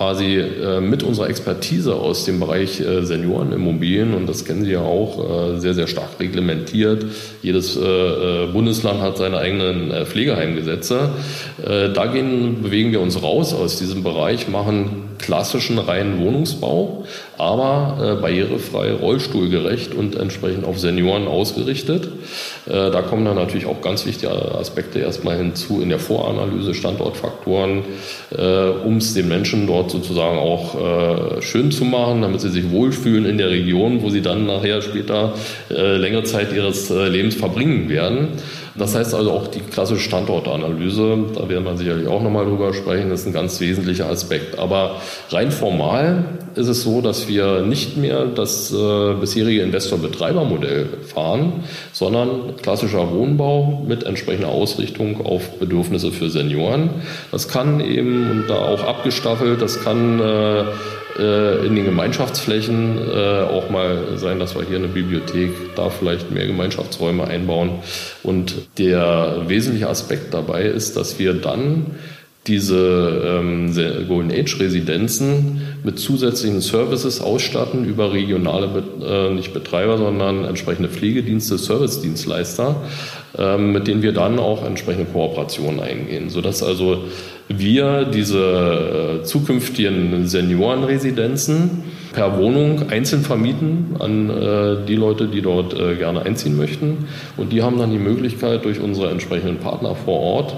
quasi 0.02 0.38
äh, 0.38 0.82
mit 0.82 1.04
unserer 1.04 1.30
Expertise 1.30 1.94
aus 1.94 2.26
dem 2.26 2.40
Bereich 2.40 2.80
äh, 2.80 3.06
Seniorenimmobilien, 3.06 4.16
und 4.16 4.28
das 4.28 4.46
kennen 4.46 4.66
Sie 4.66 4.72
ja 4.72 4.82
auch, 4.82 5.54
äh, 5.54 5.60
sehr, 5.60 5.76
sehr 5.76 5.86
stark 5.86 6.20
reglementiert. 6.20 7.06
Jedes 7.44 7.78
äh, 7.78 7.82
äh, 7.82 8.48
Bundesland 8.52 9.00
hat 9.00 9.18
seine 9.18 9.38
eigenen 9.38 9.92
äh, 9.92 10.06
Pflegeheimgesetze. 10.08 11.12
da 11.94 12.06
gehen, 12.08 12.64
bewegen 12.64 12.92
wir 12.92 13.02
uns 13.02 13.22
raus 13.22 13.54
aus 13.54 13.78
diesem 13.78 14.02
Bereich, 14.02 14.48
machen 14.48 15.11
klassischen 15.22 15.78
reinen 15.78 16.20
Wohnungsbau, 16.20 17.06
aber 17.38 17.98
äh, 18.18 18.22
barrierefrei, 18.22 18.94
rollstuhlgerecht 18.94 19.94
und 19.94 20.16
entsprechend 20.16 20.66
auf 20.66 20.80
Senioren 20.80 21.28
ausgerichtet. 21.28 22.08
Äh, 22.68 22.92
da 22.92 23.02
kommen 23.02 23.26
dann 23.26 23.36
natürlich 23.36 23.66
auch 23.66 23.82
ganz 23.82 24.06
wichtige 24.06 24.32
Aspekte 24.32 25.00
erstmal 25.00 25.38
hinzu 25.38 25.82
in 25.82 25.90
der 25.90 26.00
Voranalyse, 26.00 26.74
Standortfaktoren, 26.74 27.84
äh, 28.38 28.70
um 28.86 28.98
es 28.98 29.14
den 29.14 29.28
Menschen 29.28 29.68
dort 29.68 29.92
sozusagen 29.92 30.38
auch 30.38 30.76
äh, 30.76 31.42
schön 31.42 31.72
zu 31.72 31.86
machen, 31.86 32.22
damit 32.22 32.42
sie 32.42 32.50
sich 32.50 32.72
wohlfühlen 32.72 33.26
in 33.26 33.38
der 33.38 33.50
Region, 33.50 34.02
wo 34.02 34.10
sie 34.10 34.22
dann 34.22 34.46
nachher 34.46 34.82
später 34.82 35.34
äh, 35.70 35.98
längere 35.98 36.24
Zeit 36.24 36.54
ihres 36.54 36.90
äh, 36.90 37.08
Lebens 37.08 37.36
verbringen 37.36 37.90
werden. 37.90 38.30
Das 38.76 38.96
heißt 38.96 39.14
also 39.14 39.32
auch 39.32 39.48
die 39.48 39.60
klassische 39.60 40.02
Standortanalyse, 40.02 41.18
da 41.36 41.50
werden 41.50 41.66
wir 41.66 41.78
sicherlich 41.78 42.08
auch 42.08 42.22
nochmal 42.22 42.46
drüber 42.46 42.74
sprechen, 42.74 43.12
ist 43.12 43.26
ein 43.28 43.34
ganz 43.34 43.60
wesentlicher 43.60 44.08
Aspekt. 44.08 44.60
Aber 44.60 44.98
rein 45.30 45.52
formal 45.52 46.26
ist 46.56 46.68
es 46.68 46.84
so, 46.84 47.02
dass 47.02 47.28
wir 47.28 47.62
nicht 47.62 47.98
mehr 47.98 48.26
das 48.26 48.74
äh, 48.74 49.14
bisherige 49.20 49.62
Investor-Betreiber-Modell 49.62 50.88
fahren, 51.06 51.64
sondern 51.92 52.56
klassischer 52.62 53.12
Wohnbau 53.12 53.84
mit 53.88 54.04
entsprechender 54.04 54.50
Ausrichtung 54.50 55.26
auf 55.26 55.60
Bedürfnisse 55.60 56.12
für 56.12 56.30
Senioren. 56.30 56.90
Das 57.32 57.48
kann 57.48 57.80
eben, 57.80 58.30
und 58.32 58.48
da 58.50 58.56
auch 58.56 58.84
abgestaffelt, 58.84 59.62
das 59.62 59.82
kann 59.84 60.20
äh, 60.20 60.62
äh, 60.62 60.66
in 61.18 61.76
den 61.76 61.86
Gemeinschaftsflächen 61.86 62.98
äh, 62.98 63.42
auch 63.42 63.70
mal 63.70 64.18
sein, 64.18 64.40
dass 64.40 64.56
wir 64.56 64.64
hier 64.64 64.78
eine 64.78 64.88
Bibliothek, 64.88 65.52
da 65.76 65.90
vielleicht 65.90 66.32
mehr 66.32 66.48
Gemeinschaftsräume 66.48 67.26
einbauen. 67.26 67.80
Und 68.24 68.56
der 68.78 69.44
wesentliche 69.48 69.90
Aspekt 69.90 70.34
dabei 70.34 70.64
ist, 70.64 70.98
dass 70.98 71.20
wir 71.20 71.34
dann 71.34 71.98
diese 72.48 73.40
ähm, 73.40 73.72
Golden 74.08 74.32
Age 74.32 74.60
Residenzen 74.60 75.62
mit 75.84 76.00
zusätzlichen 76.00 76.62
Services 76.62 77.22
ausstatten 77.22 77.86
über 77.86 78.14
regionale, 78.14 78.84
äh, 79.04 79.34
nicht 79.34 79.54
Betreiber, 79.54 80.00
sondern 80.00 80.46
entsprechende 80.46 80.90
Pflegedienste, 80.90 81.60
Servicedienstleister, 81.60 82.78
äh, 83.38 83.58
mit 83.58 83.88
denen 83.88 84.02
wir 84.02 84.12
dann 84.12 84.40
auch 84.40 84.66
entsprechende 84.66 85.06
Kooperationen 85.12 85.82
eingehen, 85.82 86.32
sodass 86.32 86.64
also 86.64 87.04
wir 87.48 88.06
diese 88.06 89.20
äh, 89.22 89.24
zukünftigen 89.24 90.28
Seniorenresidenzen 90.28 91.84
per 92.12 92.40
Wohnung 92.40 92.90
einzeln 92.90 93.22
vermieten 93.22 93.96
an 94.00 94.30
äh, 94.30 94.86
die 94.88 94.96
Leute, 94.96 95.28
die 95.28 95.42
dort 95.42 95.80
äh, 95.80 95.96
gerne 95.96 96.24
einziehen 96.24 96.58
möchten. 96.58 97.06
Und 97.38 97.54
die 97.54 97.62
haben 97.62 97.78
dann 97.78 97.92
die 97.92 98.00
Möglichkeit 98.00 98.66
durch 98.66 98.80
unsere 98.80 99.12
entsprechenden 99.12 99.58
Partner 99.58 99.96
vor 99.96 100.20
Ort, 100.20 100.56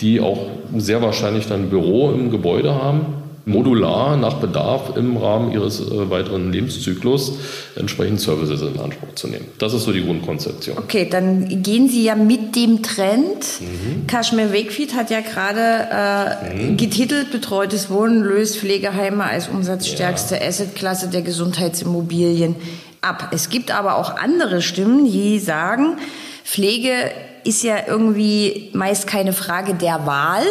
die 0.00 0.20
auch 0.20 0.46
sehr 0.76 1.02
wahrscheinlich 1.02 1.46
dann 1.46 1.64
ein 1.64 1.70
Büro 1.70 2.10
im 2.10 2.30
Gebäude 2.30 2.74
haben, 2.74 3.20
modular 3.46 4.16
nach 4.16 4.34
Bedarf 4.34 4.96
im 4.96 5.16
Rahmen 5.16 5.52
ihres 5.52 5.80
äh, 5.80 6.10
weiteren 6.10 6.52
Lebenszyklus 6.52 7.32
entsprechend 7.76 8.20
Services 8.20 8.62
in 8.62 8.78
Anspruch 8.78 9.14
zu 9.14 9.28
nehmen. 9.28 9.46
Das 9.58 9.74
ist 9.74 9.84
so 9.84 9.92
die 9.92 10.04
Grundkonzeption. 10.04 10.78
Okay, 10.78 11.08
dann 11.10 11.62
gehen 11.62 11.88
Sie 11.88 12.04
ja 12.04 12.14
mit 12.14 12.54
dem 12.54 12.82
Trend. 12.82 13.60
Mhm. 13.60 14.06
Kashmir 14.06 14.52
Wakefield 14.52 14.94
hat 14.94 15.10
ja 15.10 15.20
gerade 15.20 16.50
äh, 16.50 16.54
mhm. 16.54 16.76
getitelt, 16.76 17.30
betreutes 17.30 17.90
Wohnen 17.90 18.22
löst 18.22 18.58
Pflegeheime 18.58 19.24
als 19.24 19.48
umsatzstärkste 19.48 20.36
ja. 20.36 20.42
Assetklasse 20.42 21.08
der 21.08 21.22
Gesundheitsimmobilien 21.22 22.56
ab. 23.00 23.30
Es 23.32 23.48
gibt 23.48 23.70
aber 23.70 23.96
auch 23.96 24.16
andere 24.16 24.62
Stimmen, 24.62 25.10
die 25.10 25.38
sagen, 25.38 25.96
Pflege 26.50 27.12
ist 27.44 27.62
ja 27.62 27.76
irgendwie 27.86 28.70
meist 28.72 29.06
keine 29.06 29.32
Frage 29.32 29.74
der 29.74 30.04
Wahl. 30.04 30.42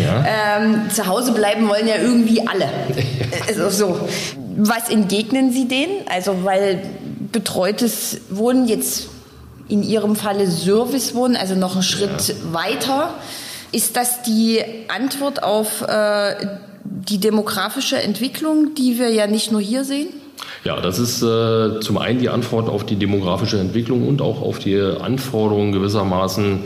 Ja. 0.00 0.60
ähm, 0.60 0.90
zu 0.90 1.06
Hause 1.06 1.32
bleiben 1.32 1.68
wollen 1.68 1.88
ja 1.88 1.96
irgendwie 1.96 2.46
alle. 2.46 2.68
also 3.48 3.68
so. 3.68 4.08
Was 4.56 4.90
entgegnen 4.90 5.50
Sie 5.50 5.66
denen? 5.66 6.06
Also, 6.08 6.44
weil 6.44 6.82
betreutes 7.32 8.20
Wohnen 8.30 8.68
jetzt 8.68 9.08
in 9.68 9.82
Ihrem 9.82 10.14
Falle 10.14 10.46
Servicewohnen, 10.46 11.36
also 11.36 11.56
noch 11.56 11.72
einen 11.72 11.82
Schritt 11.82 12.28
ja. 12.28 12.34
weiter. 12.52 13.14
Ist 13.72 13.96
das 13.96 14.22
die 14.22 14.60
Antwort 14.86 15.42
auf 15.42 15.82
äh, 15.82 16.46
die 16.84 17.18
demografische 17.18 18.00
Entwicklung, 18.00 18.76
die 18.76 19.00
wir 19.00 19.10
ja 19.10 19.26
nicht 19.26 19.50
nur 19.50 19.60
hier 19.60 19.84
sehen? 19.84 20.08
Ja, 20.64 20.80
das 20.80 21.00
ist 21.00 21.22
äh, 21.22 21.80
zum 21.80 21.98
einen 21.98 22.20
die 22.20 22.28
Antwort 22.28 22.68
auf 22.68 22.86
die 22.86 22.94
demografische 22.94 23.58
Entwicklung 23.58 24.06
und 24.06 24.22
auch 24.22 24.42
auf 24.42 24.60
die 24.60 24.80
Anforderungen 24.80 25.72
gewissermaßen 25.72 26.60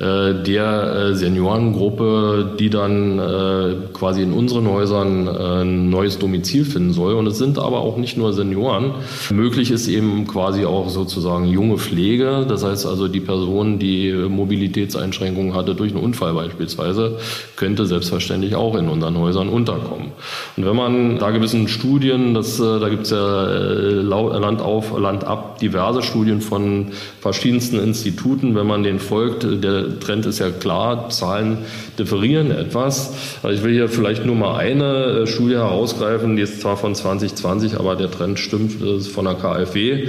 äh, 0.00 0.42
der 0.42 1.10
äh, 1.10 1.14
Seniorengruppe, 1.14 2.56
die 2.58 2.70
dann 2.70 3.18
äh, 3.18 3.74
quasi 3.92 4.22
in 4.22 4.32
unseren 4.32 4.68
Häusern 4.70 5.26
äh, 5.26 5.62
ein 5.62 5.90
neues 5.90 6.18
Domizil 6.18 6.64
finden 6.64 6.94
soll. 6.94 7.12
Und 7.12 7.26
es 7.26 7.36
sind 7.36 7.58
aber 7.58 7.80
auch 7.80 7.98
nicht 7.98 8.16
nur 8.16 8.32
Senioren. 8.32 8.92
Möglich 9.30 9.70
ist 9.70 9.86
eben 9.86 10.26
quasi 10.26 10.64
auch 10.64 10.88
sozusagen 10.88 11.44
junge 11.46 11.76
Pflege. 11.76 12.46
Das 12.48 12.64
heißt 12.64 12.86
also, 12.86 13.06
die 13.06 13.20
Person, 13.20 13.78
die 13.78 14.12
Mobilitätseinschränkungen 14.12 15.54
hatte 15.54 15.74
durch 15.74 15.92
einen 15.92 16.02
Unfall 16.02 16.32
beispielsweise, 16.32 17.18
könnte 17.56 17.84
selbstverständlich 17.84 18.54
auch 18.54 18.76
in 18.76 18.88
unseren 18.88 19.18
Häusern 19.18 19.50
unterkommen. 19.50 20.12
Und 20.56 20.64
wenn 20.64 20.76
man 20.76 21.18
da 21.18 21.32
gewissen 21.32 21.68
Studien, 21.68 22.32
das, 22.32 22.58
äh, 22.58 22.80
da 22.80 22.88
gibt 22.88 23.02
es 23.02 23.10
ja 23.10 23.41
Land 23.42 24.60
auf, 24.60 24.98
Land 24.98 25.24
ab, 25.24 25.58
diverse 25.58 26.02
Studien 26.02 26.40
von 26.40 26.88
verschiedensten 27.20 27.78
Instituten. 27.78 28.54
Wenn 28.54 28.66
man 28.66 28.82
den 28.82 28.98
folgt, 28.98 29.44
der 29.44 29.98
Trend 30.00 30.26
ist 30.26 30.38
ja 30.38 30.50
klar, 30.50 31.08
Zahlen 31.10 31.58
differieren 31.98 32.50
etwas. 32.50 33.14
Also 33.42 33.56
ich 33.56 33.64
will 33.64 33.72
hier 33.72 33.88
vielleicht 33.88 34.24
nur 34.24 34.34
mal 34.34 34.56
eine 34.56 35.26
Studie 35.26 35.54
herausgreifen, 35.54 36.36
die 36.36 36.42
ist 36.42 36.60
zwar 36.60 36.76
von 36.76 36.94
2020, 36.94 37.78
aber 37.78 37.96
der 37.96 38.10
Trend 38.10 38.38
stimmt, 38.38 38.80
ist 38.82 39.08
von 39.08 39.24
der 39.24 39.34
KfW. 39.34 40.08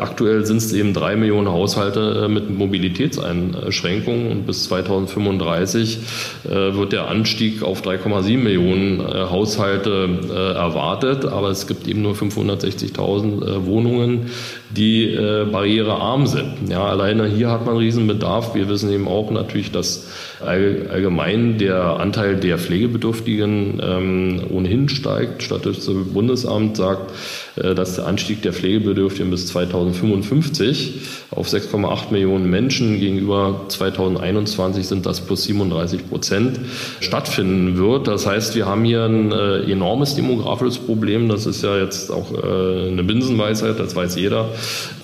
Aktuell 0.00 0.44
sind 0.46 0.58
es 0.58 0.72
eben 0.72 0.94
drei 0.94 1.16
Millionen 1.16 1.48
Haushalte 1.48 2.28
mit 2.28 2.50
Mobilitätseinschränkungen 2.50 4.30
und 4.30 4.46
bis 4.46 4.64
2035 4.64 5.98
wird 6.44 6.92
der 6.92 7.08
Anstieg 7.08 7.62
auf 7.62 7.82
3,7 7.82 8.38
Millionen 8.38 9.02
Haushalte 9.02 10.08
erwartet, 10.56 11.24
aber 11.24 11.50
es 11.50 11.66
gibt 11.66 11.86
eben 11.86 12.02
nur 12.02 12.14
560.000 12.62 13.66
Wohnungen, 13.66 14.30
die 14.70 15.16
barrierearm 15.16 16.26
sind. 16.26 16.68
Ja, 16.68 16.84
alleine 16.86 17.26
hier 17.26 17.50
hat 17.50 17.66
man 17.66 17.76
Riesenbedarf. 17.76 18.54
Wir 18.54 18.68
wissen 18.68 18.90
eben 18.92 19.08
auch 19.08 19.30
natürlich, 19.30 19.70
dass 19.70 20.08
allgemein 20.44 21.58
der 21.58 22.00
Anteil 22.00 22.36
der 22.36 22.58
Pflegebedürftigen 22.58 23.80
ähm, 23.82 24.40
ohnehin 24.50 24.88
steigt. 24.88 25.42
Statistische 25.42 25.94
Bundesamt 25.94 26.76
sagt, 26.76 27.12
äh, 27.51 27.51
dass 27.56 27.96
der 27.96 28.06
Anstieg 28.06 28.42
der 28.42 28.52
Pflegebedürftigen 28.52 29.30
bis 29.30 29.46
2055 29.48 31.00
auf 31.30 31.48
6,8 31.48 32.10
Millionen 32.10 32.48
Menschen 32.48 33.00
gegenüber 33.00 33.62
2021 33.68 34.86
sind 34.86 35.06
das 35.06 35.20
plus 35.20 35.44
37 35.44 36.08
Prozent 36.08 36.60
stattfinden 37.00 37.76
wird. 37.76 38.08
Das 38.08 38.26
heißt, 38.26 38.54
wir 38.54 38.66
haben 38.66 38.84
hier 38.84 39.04
ein 39.04 39.32
äh, 39.32 39.70
enormes 39.70 40.14
demografisches 40.14 40.78
Problem. 40.78 41.28
Das 41.28 41.46
ist 41.46 41.62
ja 41.62 41.76
jetzt 41.76 42.10
auch 42.10 42.32
äh, 42.32 42.88
eine 42.88 43.02
Binsenweisheit, 43.02 43.78
das 43.78 43.96
weiß 43.96 44.16
jeder. 44.16 44.50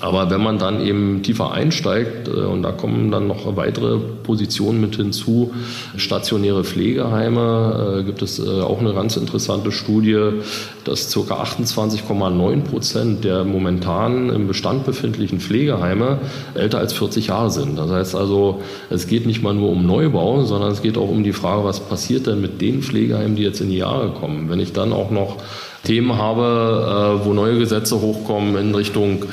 Aber 0.01 0.31
wenn 0.31 0.43
man 0.43 0.59
dann 0.59 0.85
eben 0.87 1.23
tiefer 1.23 1.53
einsteigt, 1.53 2.29
und 2.29 2.63
da 2.63 2.73
kommen 2.73 3.11
dann 3.11 3.27
noch 3.27 3.57
weitere 3.57 3.99
Positionen 3.99 4.81
mit 4.81 4.97
hinzu, 4.97 5.53
stationäre 5.97 6.63
Pflegeheime, 6.63 8.05
gibt 8.07 8.23
es 8.23 8.41
auch 8.41 8.79
eine 8.81 8.95
ganz 8.95 9.17
interessante 9.17 9.73
Studie, 9.73 10.31
dass 10.85 11.13
ca. 11.13 11.43
28,9 11.43 12.38
Prozent 12.65 13.25
der 13.25 13.45
momentan 13.45 14.31
im 14.31 14.47
Bestand 14.47 14.87
befindlichen 14.87 15.41
Pflegeheime 15.41 16.19
älter 16.55 16.79
als 16.79 16.93
40 16.93 17.29
Jahre 17.29 17.51
sind. 17.51 17.79
Das 17.79 17.91
heißt 17.91 18.15
also, 18.15 18.61
es 18.91 19.07
geht 19.07 19.27
nicht 19.27 19.43
mal 19.43 19.55
nur 19.55 19.71
um 19.71 19.87
Neubau, 19.87 20.45
sondern 20.45 20.73
es 20.73 20.83
geht 20.83 20.97
auch 20.97 21.11
um 21.11 21.25
die 21.25 21.33
Frage, 21.33 21.65
was 21.65 21.81
passiert 21.81 22.27
denn 22.27 22.41
mit 22.41 22.61
den 22.61 22.83
Pflegeheimen, 22.83 23.37
die 23.37 23.43
jetzt 23.43 23.61
in 23.61 23.71
die 23.71 23.79
Jahre 23.79 24.11
kommen. 24.11 24.49
Wenn 24.49 24.61
ich 24.61 24.73
dann 24.73 24.93
auch 24.93 25.11
noch 25.11 25.37
Themen 25.89 26.19
habe, 26.19 27.19
äh, 27.23 27.25
wo 27.25 27.33
neue 27.33 27.59
Gesetze 27.59 28.03
hochkommen 28.03 28.57
in 28.59 28.75
Richtung 28.75 29.25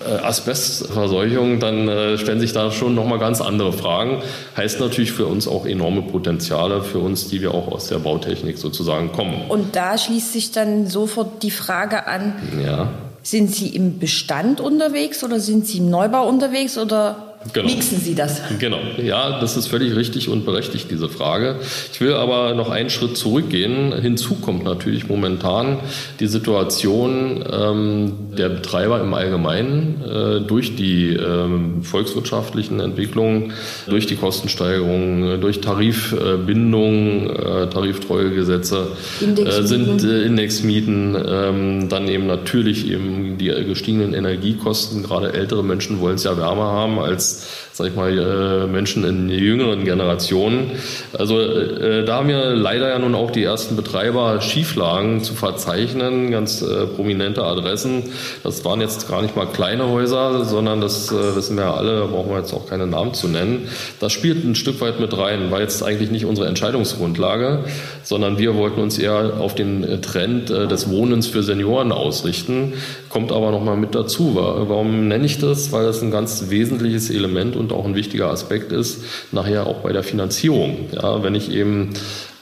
äh, 0.00 0.24
Asbestverseuchung, 0.24 1.60
dann 1.60 1.86
äh, 1.86 2.16
stellen 2.16 2.40
sich 2.40 2.54
da 2.54 2.70
schon 2.70 2.94
nochmal 2.94 3.18
ganz 3.18 3.42
andere 3.42 3.74
Fragen. 3.74 4.22
Heißt 4.56 4.80
natürlich 4.80 5.12
für 5.12 5.26
uns 5.26 5.46
auch 5.46 5.66
enorme 5.66 6.00
Potenziale 6.00 6.82
für 6.82 6.98
uns, 6.98 7.28
die 7.28 7.42
wir 7.42 7.52
auch 7.52 7.68
aus 7.68 7.88
der 7.88 7.98
Bautechnik 7.98 8.56
sozusagen 8.56 9.12
kommen. 9.12 9.42
Und 9.50 9.76
da 9.76 9.98
schließt 9.98 10.32
sich 10.32 10.50
dann 10.50 10.86
sofort 10.86 11.42
die 11.42 11.50
Frage 11.50 12.06
an, 12.06 12.36
ja. 12.64 12.88
sind 13.22 13.54
Sie 13.54 13.68
im 13.68 13.98
Bestand 13.98 14.62
unterwegs 14.62 15.22
oder 15.22 15.40
sind 15.40 15.66
Sie 15.66 15.76
im 15.76 15.90
Neubau 15.90 16.26
unterwegs 16.26 16.78
oder 16.78 17.31
Genau. 17.52 17.68
Mixen 17.68 17.98
Sie 18.00 18.14
das? 18.14 18.40
Genau. 18.58 18.78
Ja, 19.02 19.40
das 19.40 19.56
ist 19.56 19.66
völlig 19.66 19.96
richtig 19.96 20.28
und 20.28 20.44
berechtigt, 20.44 20.88
diese 20.90 21.08
Frage. 21.08 21.56
Ich 21.92 22.00
will 22.00 22.14
aber 22.14 22.54
noch 22.54 22.70
einen 22.70 22.90
Schritt 22.90 23.16
zurückgehen. 23.16 23.92
Hinzu 24.00 24.36
kommt 24.36 24.64
natürlich 24.64 25.08
momentan 25.08 25.78
die 26.20 26.26
Situation 26.26 27.44
ähm, 27.50 28.12
der 28.36 28.48
Betreiber 28.48 29.00
im 29.00 29.12
Allgemeinen 29.14 30.02
äh, 30.02 30.40
durch 30.40 30.76
die 30.76 31.10
äh, 31.10 31.48
volkswirtschaftlichen 31.82 32.80
Entwicklungen, 32.80 33.52
durch 33.86 34.06
die 34.06 34.16
Kostensteigerungen, 34.16 35.40
durch 35.40 35.60
Tarifbindung, 35.60 37.30
äh, 37.30 37.66
Tariftreuegesetze, 37.68 38.88
äh, 39.20 39.62
sind 39.62 40.04
äh, 40.04 40.22
Indexmieten, 40.22 41.16
ähm, 41.26 41.88
dann 41.88 42.08
eben 42.08 42.26
natürlich 42.26 42.90
eben 42.90 43.38
die 43.38 43.46
gestiegenen 43.46 44.14
Energiekosten. 44.14 45.02
Gerade 45.02 45.32
ältere 45.32 45.64
Menschen 45.64 46.00
wollen 46.00 46.14
es 46.14 46.24
ja 46.24 46.36
wärmer 46.36 46.66
haben 46.72 46.98
als 46.98 47.31
ist. 47.36 47.71
Sag 47.72 47.88
ich 47.88 47.96
mal, 47.96 48.18
äh, 48.18 48.66
Menschen 48.66 49.04
in 49.04 49.30
jüngeren 49.30 49.84
Generationen. 49.84 50.72
Also 51.16 51.40
äh, 51.40 52.04
da 52.04 52.16
haben 52.16 52.28
wir 52.28 52.50
leider 52.50 52.90
ja 52.90 52.98
nun 52.98 53.14
auch 53.14 53.30
die 53.30 53.42
ersten 53.42 53.76
Betreiber 53.76 54.42
Schieflagen 54.42 55.22
zu 55.22 55.32
verzeichnen, 55.32 56.30
ganz 56.30 56.60
äh, 56.60 56.86
prominente 56.86 57.42
Adressen. 57.44 58.04
Das 58.42 58.62
waren 58.66 58.82
jetzt 58.82 59.08
gar 59.08 59.22
nicht 59.22 59.36
mal 59.36 59.46
kleine 59.46 59.88
Häuser, 59.88 60.44
sondern 60.44 60.80
das 60.80 61.12
wissen 61.12 61.56
wir 61.56 61.64
ja 61.64 61.74
alle, 61.74 62.00
da 62.00 62.06
brauchen 62.06 62.30
wir 62.30 62.38
jetzt 62.38 62.52
auch 62.52 62.68
keine 62.68 62.86
Namen 62.86 63.14
zu 63.14 63.28
nennen. 63.28 63.68
Das 64.00 64.12
spielt 64.12 64.44
ein 64.44 64.54
Stück 64.54 64.80
weit 64.80 65.00
mit 65.00 65.16
rein, 65.16 65.50
war 65.50 65.60
jetzt 65.60 65.82
eigentlich 65.82 66.10
nicht 66.10 66.26
unsere 66.26 66.48
Entscheidungsgrundlage, 66.48 67.64
sondern 68.02 68.38
wir 68.38 68.54
wollten 68.56 68.80
uns 68.80 68.98
eher 68.98 69.34
auf 69.38 69.54
den 69.54 70.02
Trend 70.02 70.50
des 70.50 70.90
Wohnens 70.90 71.26
für 71.26 71.42
Senioren 71.42 71.92
ausrichten, 71.92 72.74
kommt 73.08 73.32
aber 73.32 73.50
nochmal 73.50 73.76
mit 73.76 73.94
dazu. 73.94 74.34
Warum 74.34 75.08
nenne 75.08 75.26
ich 75.26 75.38
das? 75.38 75.72
Weil 75.72 75.84
das 75.84 76.02
ein 76.02 76.10
ganz 76.10 76.50
wesentliches 76.50 77.10
Element 77.10 77.56
und 77.62 77.72
auch 77.72 77.84
ein 77.84 77.94
wichtiger 77.94 78.30
Aspekt 78.30 78.72
ist, 78.72 79.04
nachher 79.32 79.66
auch 79.66 79.80
bei 79.80 79.92
der 79.92 80.02
Finanzierung. 80.02 80.88
Ja, 80.92 81.22
wenn 81.22 81.34
ich 81.34 81.50
eben 81.50 81.94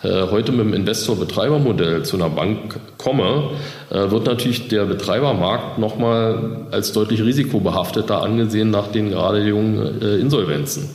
äh, 0.02 0.22
heute 0.30 0.50
mit 0.52 0.64
dem 0.64 0.72
Investor-Betreiber-Modell 0.72 2.04
zu 2.04 2.16
einer 2.16 2.30
Bank 2.30 2.80
komme, 2.96 3.50
äh, 3.90 4.10
wird 4.10 4.24
natürlich 4.24 4.68
der 4.68 4.86
Betreibermarkt 4.86 5.78
nochmal 5.78 6.66
als 6.70 6.92
deutlich 6.92 7.22
risikobehafteter 7.22 8.22
angesehen 8.22 8.70
nach 8.70 8.88
den 8.88 9.10
gerade 9.10 9.42
jungen 9.42 10.00
äh, 10.00 10.16
Insolvenzen. 10.16 10.88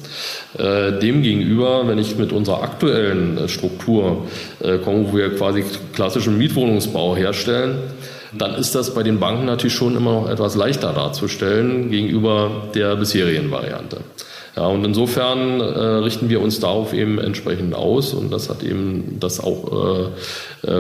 Demgegenüber, 0.58 1.86
wenn 1.86 1.98
ich 1.98 2.18
mit 2.18 2.32
unserer 2.32 2.64
aktuellen 2.64 3.50
Struktur 3.50 4.26
komme, 4.86 5.12
wo 5.12 5.18
wir 5.18 5.36
quasi 5.36 5.66
klassischen 5.92 6.38
Mietwohnungsbau 6.38 7.18
herstellen, 7.18 7.76
dann 8.38 8.56
ist 8.56 8.76
das 8.76 8.94
bei 8.94 9.04
den 9.04 9.20
Banken 9.20 9.46
natürlich 9.46 9.74
schon 9.74 9.96
immer 9.96 10.14
noch 10.14 10.30
etwas 10.30 10.56
leichter 10.56 10.94
darzustellen 10.94 11.90
gegenüber 11.90 12.70
der 12.74 12.96
bisherigen 12.96 13.52
Variante. 13.52 14.02
Ja, 14.56 14.68
und 14.68 14.86
insofern 14.86 15.60
äh, 15.60 15.64
richten 15.64 16.30
wir 16.30 16.42
uns 16.42 16.62
darauf 16.62 16.94
eben 16.94 17.20
entsprechend 17.20 17.76
aus 17.76 18.14
und 18.14 18.32
das 18.32 18.50
hat 18.50 18.64
eben 18.64 19.18
das 19.20 19.42
auch 19.42 20.06
äh, 20.06 20.08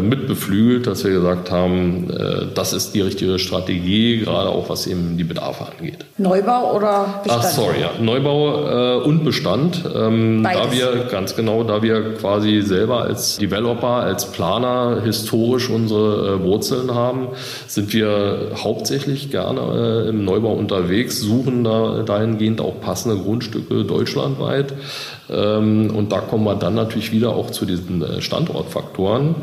mitbeflügelt, 0.01 0.87
dass 0.87 1.03
wir 1.03 1.11
gesagt 1.11 1.51
haben, 1.51 2.09
äh, 2.09 2.45
das 2.53 2.73
ist 2.73 2.93
die 2.93 3.01
richtige 3.01 3.39
Strategie, 3.39 4.19
gerade 4.19 4.49
auch 4.49 4.69
was 4.69 4.87
eben 4.87 5.17
die 5.17 5.23
Bedarfe 5.23 5.65
angeht. 5.65 6.05
Neubau 6.17 6.75
oder 6.75 7.21
Bestand? 7.23 7.43
Ach, 7.45 7.49
sorry, 7.49 7.81
ja. 7.81 7.91
Neubau 7.99 9.01
äh, 9.01 9.03
und 9.03 9.23
Bestand. 9.23 9.83
Ähm, 9.95 10.43
da 10.43 10.71
wir, 10.71 11.07
ganz 11.09 11.35
genau, 11.35 11.63
da 11.63 11.81
wir 11.81 12.13
quasi 12.15 12.61
selber 12.61 13.01
als 13.01 13.37
Developer, 13.37 13.87
als 13.87 14.31
Planer 14.31 15.01
historisch 15.03 15.69
unsere 15.69 16.35
äh, 16.35 16.43
Wurzeln 16.43 16.93
haben, 16.93 17.29
sind 17.67 17.93
wir 17.93 18.51
hauptsächlich 18.63 19.31
gerne 19.31 20.05
im 20.09 20.23
Neubau 20.23 20.53
unterwegs, 20.53 21.19
suchen 21.19 21.63
da 21.63 22.03
dahingehend 22.03 22.61
auch 22.61 22.79
passende 22.79 23.17
Grundstücke 23.17 23.65
Stücke 23.65 23.85
deutschlandweit. 23.85 24.73
Ähm, 25.29 25.91
und 25.95 26.11
da 26.11 26.19
kommen 26.19 26.43
wir 26.43 26.55
dann 26.55 26.75
natürlich 26.75 27.11
wieder 27.11 27.29
auch 27.29 27.51
zu 27.51 27.65
diesen 27.65 28.01
äh, 28.01 28.21
Standortfaktoren. 28.21 29.35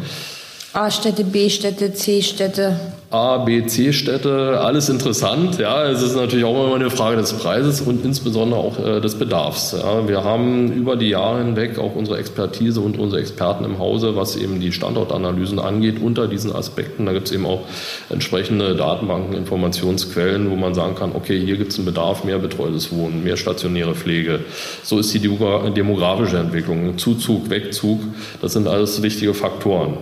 A-Städte, 0.75 1.25
B-Städte, 1.25 1.93
C-Städte. 1.93 2.81
A, 3.11 3.37
B, 3.37 3.67
C-Städte, 3.67 4.59
alles 4.59 4.89
interessant. 4.89 5.59
Ja, 5.59 5.85
es 5.85 6.01
ist 6.01 6.17
natürlich 6.17 6.47
auch 6.47 6.65
immer 6.65 6.77
eine 6.77 6.89
Frage 6.89 7.19
des 7.19 7.35
Preises 7.35 7.83
und 7.83 8.07
insbesondere 8.07 8.59
auch 8.59 8.79
äh, 8.79 9.01
des 9.03 9.17
Bedarfs. 9.17 9.77
Ja, 9.79 10.09
wir 10.09 10.25
haben 10.25 10.73
über 10.73 10.97
die 10.97 11.11
Jahre 11.11 11.45
hinweg 11.45 11.79
auch 11.79 11.95
unsere 11.95 12.17
Expertise 12.17 12.81
und 12.81 12.99
unsere 12.99 13.21
Experten 13.21 13.67
im 13.67 13.79
Hause, 13.79 14.17
was 14.17 14.35
eben 14.37 14.61
die 14.61 14.73
Standortanalysen 14.73 15.59
angeht, 15.59 16.01
unter 16.01 16.27
diesen 16.27 16.57
Aspekten. 16.57 17.05
Da 17.05 17.13
gibt 17.13 17.27
es 17.27 17.33
eben 17.33 17.45
auch 17.45 17.67
entsprechende 18.09 18.75
Datenbanken, 18.75 19.37
Informationsquellen, 19.37 20.51
wo 20.51 20.57
man 20.57 20.73
sagen 20.73 20.95
kann, 20.95 21.13
okay, 21.15 21.39
hier 21.39 21.59
gibt 21.59 21.73
es 21.73 21.79
einen 21.79 21.85
Bedarf, 21.85 22.25
mehr 22.25 22.39
betreutes 22.39 22.91
Wohnen, 22.93 23.23
mehr 23.23 23.37
stationäre 23.37 23.95
Pflege. 23.95 24.41
So 24.83 24.99
ist 24.99 25.13
die 25.13 25.19
demografische 25.21 26.39
Entwicklung, 26.39 26.97
Zuzug, 26.97 27.51
Wegzug, 27.51 28.01
das 28.41 28.55
sind 28.55 28.67
alles 28.67 29.03
wichtige 29.03 29.35
Faktoren. 29.35 29.99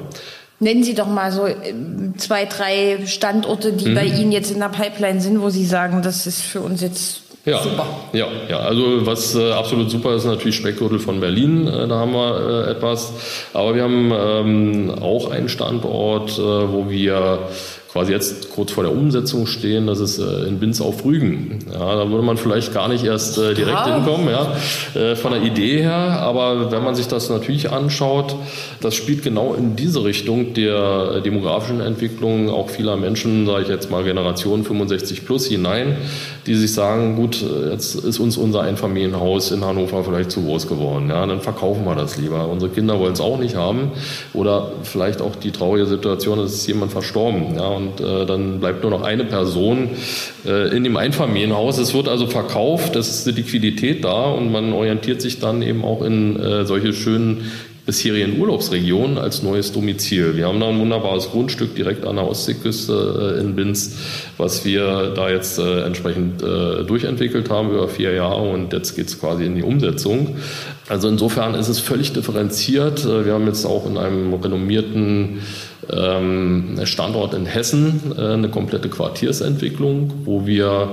Nennen 0.60 0.84
Sie 0.84 0.94
doch 0.94 1.08
mal 1.08 1.32
so 1.32 1.46
ähm, 1.46 2.14
zwei, 2.18 2.44
drei 2.44 2.98
Standorte, 3.06 3.72
die 3.72 3.88
mhm. 3.88 3.94
bei 3.94 4.04
Ihnen 4.04 4.30
jetzt 4.30 4.50
in 4.50 4.60
der 4.60 4.68
Pipeline 4.68 5.20
sind, 5.20 5.40
wo 5.40 5.48
Sie 5.48 5.64
sagen, 5.64 6.02
das 6.02 6.26
ist 6.26 6.42
für 6.42 6.60
uns 6.60 6.82
jetzt 6.82 7.22
ja, 7.46 7.62
super. 7.62 7.86
Ja, 8.12 8.26
ja, 8.48 8.58
also 8.58 9.06
was 9.06 9.34
äh, 9.34 9.52
absolut 9.52 9.90
super 9.90 10.14
ist 10.14 10.26
natürlich 10.26 10.56
Speckgürtel 10.56 10.98
von 10.98 11.20
Berlin, 11.20 11.66
äh, 11.66 11.88
da 11.88 11.96
haben 11.96 12.12
wir 12.12 12.66
äh, 12.66 12.70
etwas. 12.72 13.12
Aber 13.54 13.74
wir 13.74 13.82
haben 13.82 14.12
ähm, 14.12 14.94
auch 15.00 15.30
einen 15.30 15.48
Standort, 15.48 16.38
äh, 16.38 16.42
wo 16.42 16.90
wir 16.90 17.38
quasi 17.92 18.12
jetzt 18.12 18.50
kurz 18.50 18.70
vor 18.70 18.84
der 18.84 18.92
Umsetzung 18.92 19.46
stehen. 19.46 19.86
Das 19.86 19.98
ist 19.98 20.18
äh, 20.18 20.44
in 20.46 20.60
Binz 20.60 20.80
auf 20.80 21.04
Rügen. 21.04 21.58
Ja, 21.72 21.96
da 21.96 22.08
würde 22.08 22.22
man 22.22 22.36
vielleicht 22.36 22.72
gar 22.72 22.88
nicht 22.88 23.04
erst 23.04 23.38
äh, 23.38 23.54
direkt 23.54 23.86
ja. 23.86 23.96
hinkommen, 23.96 24.28
ja, 24.28 24.54
äh, 25.00 25.16
von 25.16 25.32
der 25.32 25.42
Idee 25.42 25.82
her. 25.82 25.94
Aber 25.94 26.70
wenn 26.70 26.84
man 26.84 26.94
sich 26.94 27.08
das 27.08 27.30
natürlich 27.30 27.70
anschaut, 27.70 28.36
das 28.80 28.94
spielt 28.94 29.22
genau 29.22 29.54
in 29.54 29.74
diese 29.74 30.04
Richtung 30.04 30.54
der 30.54 31.20
demografischen 31.20 31.80
Entwicklung 31.80 32.48
auch 32.48 32.70
vieler 32.70 32.96
Menschen, 32.96 33.46
sage 33.46 33.62
ich 33.62 33.68
jetzt 33.68 33.90
mal 33.90 34.04
Generation 34.04 34.64
65 34.64 35.26
plus 35.26 35.46
hinein, 35.46 35.96
die 36.46 36.54
sich 36.54 36.72
sagen, 36.72 37.16
gut, 37.16 37.44
jetzt 37.70 37.96
ist 37.96 38.18
uns 38.20 38.36
unser 38.36 38.62
Einfamilienhaus 38.62 39.50
in 39.50 39.64
Hannover 39.64 40.04
vielleicht 40.04 40.30
zu 40.30 40.42
groß 40.42 40.68
geworden. 40.68 41.08
Ja, 41.10 41.26
dann 41.26 41.40
verkaufen 41.40 41.84
wir 41.84 41.96
das 41.96 42.16
lieber. 42.16 42.48
Unsere 42.48 42.70
Kinder 42.70 42.98
wollen 43.00 43.12
es 43.14 43.20
auch 43.20 43.38
nicht 43.38 43.56
haben. 43.56 43.92
Oder 44.32 44.70
vielleicht 44.84 45.20
auch 45.20 45.34
die 45.36 45.50
traurige 45.50 45.86
Situation, 45.86 46.38
es 46.38 46.54
ist 46.54 46.66
jemand 46.66 46.92
verstorben. 46.92 47.56
Ja, 47.56 47.79
und 47.80 48.00
äh, 48.00 48.26
dann 48.26 48.60
bleibt 48.60 48.82
nur 48.82 48.90
noch 48.90 49.02
eine 49.02 49.24
Person 49.24 49.90
äh, 50.46 50.76
in 50.76 50.84
dem 50.84 50.96
Einfamilienhaus. 50.96 51.78
Es 51.78 51.94
wird 51.94 52.08
also 52.08 52.26
verkauft, 52.26 52.96
es 52.96 53.08
ist 53.08 53.26
eine 53.26 53.36
Liquidität 53.36 54.04
da 54.04 54.24
und 54.24 54.52
man 54.52 54.72
orientiert 54.72 55.22
sich 55.22 55.38
dann 55.40 55.62
eben 55.62 55.84
auch 55.84 56.02
in 56.02 56.38
äh, 56.38 56.64
solche 56.64 56.92
schönen 56.92 57.50
bisherigen 57.90 58.38
Urlaubsregionen 58.38 59.18
als 59.18 59.42
neues 59.42 59.72
Domizil. 59.72 60.36
Wir 60.36 60.46
haben 60.46 60.60
da 60.60 60.68
ein 60.68 60.78
wunderbares 60.78 61.30
Grundstück 61.30 61.74
direkt 61.74 62.06
an 62.06 62.16
der 62.16 62.28
Ostseeküste 62.28 63.36
äh, 63.36 63.40
in 63.40 63.56
Binz, 63.56 63.96
was 64.36 64.64
wir 64.64 65.12
da 65.16 65.28
jetzt 65.28 65.58
äh, 65.58 65.82
entsprechend 65.82 66.42
äh, 66.42 66.84
durchentwickelt 66.84 67.50
haben 67.50 67.70
über 67.70 67.88
vier 67.88 68.12
Jahre 68.12 68.42
und 68.42 68.72
jetzt 68.72 68.94
geht 68.94 69.08
es 69.08 69.18
quasi 69.18 69.44
in 69.44 69.56
die 69.56 69.64
Umsetzung. 69.64 70.36
Also 70.88 71.08
insofern 71.08 71.54
ist 71.54 71.68
es 71.68 71.80
völlig 71.80 72.12
differenziert. 72.12 73.04
Wir 73.06 73.32
haben 73.32 73.46
jetzt 73.46 73.64
auch 73.64 73.86
in 73.86 73.96
einem 73.96 74.34
renommierten 74.34 75.38
Standort 76.84 77.34
in 77.34 77.46
Hessen 77.46 78.12
äh, 78.16 78.34
eine 78.34 78.48
komplette 78.48 78.88
Quartiersentwicklung, 78.88 80.12
wo 80.24 80.46
wir 80.46 80.90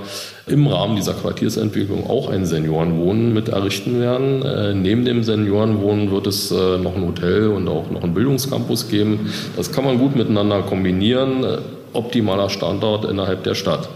im 0.47 0.67
Rahmen 0.67 0.95
dieser 0.95 1.13
Quartiersentwicklung 1.13 2.09
auch 2.09 2.29
ein 2.29 2.45
Seniorenwohnen 2.45 3.33
mit 3.33 3.49
errichten 3.49 3.99
werden. 3.99 4.43
Äh, 4.43 4.73
neben 4.73 5.05
dem 5.05 5.23
Seniorenwohnen 5.23 6.11
wird 6.11 6.27
es 6.27 6.51
äh, 6.51 6.77
noch 6.77 6.95
ein 6.95 7.05
Hotel 7.05 7.49
und 7.49 7.67
auch 7.67 7.91
noch 7.91 8.03
einen 8.03 8.13
Bildungscampus 8.13 8.89
geben. 8.89 9.31
Das 9.55 9.71
kann 9.71 9.83
man 9.85 9.99
gut 9.99 10.15
miteinander 10.15 10.61
kombinieren 10.61 11.45
optimaler 11.93 12.49
Standort 12.49 13.05
innerhalb 13.05 13.43
der 13.43 13.55
Stadt. 13.55 13.89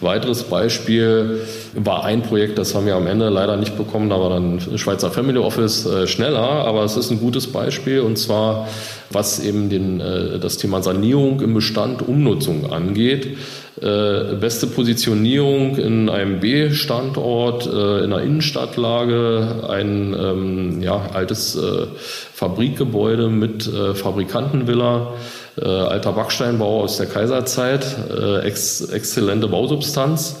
Weiteres 0.00 0.44
Beispiel 0.44 1.42
war 1.74 2.04
ein 2.04 2.22
Projekt, 2.22 2.58
das 2.58 2.74
haben 2.74 2.86
wir 2.86 2.96
am 2.96 3.06
Ende 3.06 3.28
leider 3.28 3.56
nicht 3.56 3.76
bekommen, 3.76 4.10
da 4.10 4.18
war 4.18 4.30
dann 4.30 4.60
Schweizer 4.76 5.10
Family 5.10 5.38
Office 5.38 5.86
äh, 5.86 6.06
schneller, 6.06 6.40
aber 6.40 6.84
es 6.84 6.96
ist 6.96 7.10
ein 7.10 7.20
gutes 7.20 7.50
Beispiel 7.52 8.00
und 8.00 8.18
zwar 8.18 8.68
was 9.10 9.40
eben 9.44 9.68
den, 9.68 10.00
äh, 10.00 10.38
das 10.38 10.56
Thema 10.56 10.82
Sanierung 10.82 11.40
im 11.40 11.54
Bestand, 11.54 12.06
Umnutzung 12.06 12.72
angeht. 12.72 13.36
Äh, 13.80 14.36
beste 14.36 14.66
Positionierung 14.66 15.76
in 15.76 16.08
einem 16.08 16.40
B-Standort, 16.40 17.66
äh, 17.66 18.04
in 18.04 18.12
einer 18.12 18.22
Innenstadtlage, 18.22 19.64
ein 19.68 20.14
ähm, 20.18 20.82
ja, 20.82 21.10
altes 21.12 21.56
äh, 21.56 21.86
Fabrikgebäude 22.32 23.28
mit 23.28 23.66
äh, 23.66 23.94
Fabrikantenvilla 23.94 25.14
äh, 25.60 25.64
alter 25.64 26.12
Backsteinbau 26.12 26.82
aus 26.82 26.96
der 26.96 27.06
Kaiserzeit, 27.06 27.84
äh, 28.10 28.40
ex 28.46 28.80
exzellente 28.80 29.48
Bausubstanz. 29.48 30.36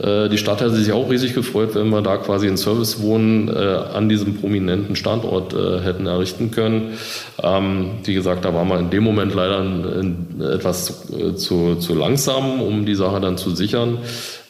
Äh, 0.00 0.28
die 0.28 0.38
Stadt 0.38 0.60
hätte 0.60 0.76
sich 0.76 0.92
auch 0.92 1.10
riesig 1.10 1.34
gefreut, 1.34 1.74
wenn 1.74 1.90
wir 1.90 2.02
da 2.02 2.16
quasi 2.16 2.46
ein 2.46 2.56
Servicewohnen 2.56 3.48
äh, 3.48 3.52
an 3.94 4.08
diesem 4.08 4.36
prominenten 4.40 4.96
Standort 4.96 5.52
äh, 5.52 5.80
hätten 5.80 6.06
errichten 6.06 6.50
können. 6.50 6.98
Ähm, 7.42 7.90
wie 8.04 8.14
gesagt, 8.14 8.44
da 8.44 8.54
waren 8.54 8.68
wir 8.68 8.78
in 8.78 8.90
dem 8.90 9.04
Moment 9.04 9.34
leider 9.34 9.60
in, 9.60 10.26
in 10.38 10.40
etwas 10.40 11.10
äh, 11.12 11.34
zu, 11.34 11.76
zu 11.76 11.94
langsam, 11.94 12.60
um 12.62 12.86
die 12.86 12.94
Sache 12.94 13.20
dann 13.20 13.36
zu 13.36 13.54
sichern. 13.54 13.98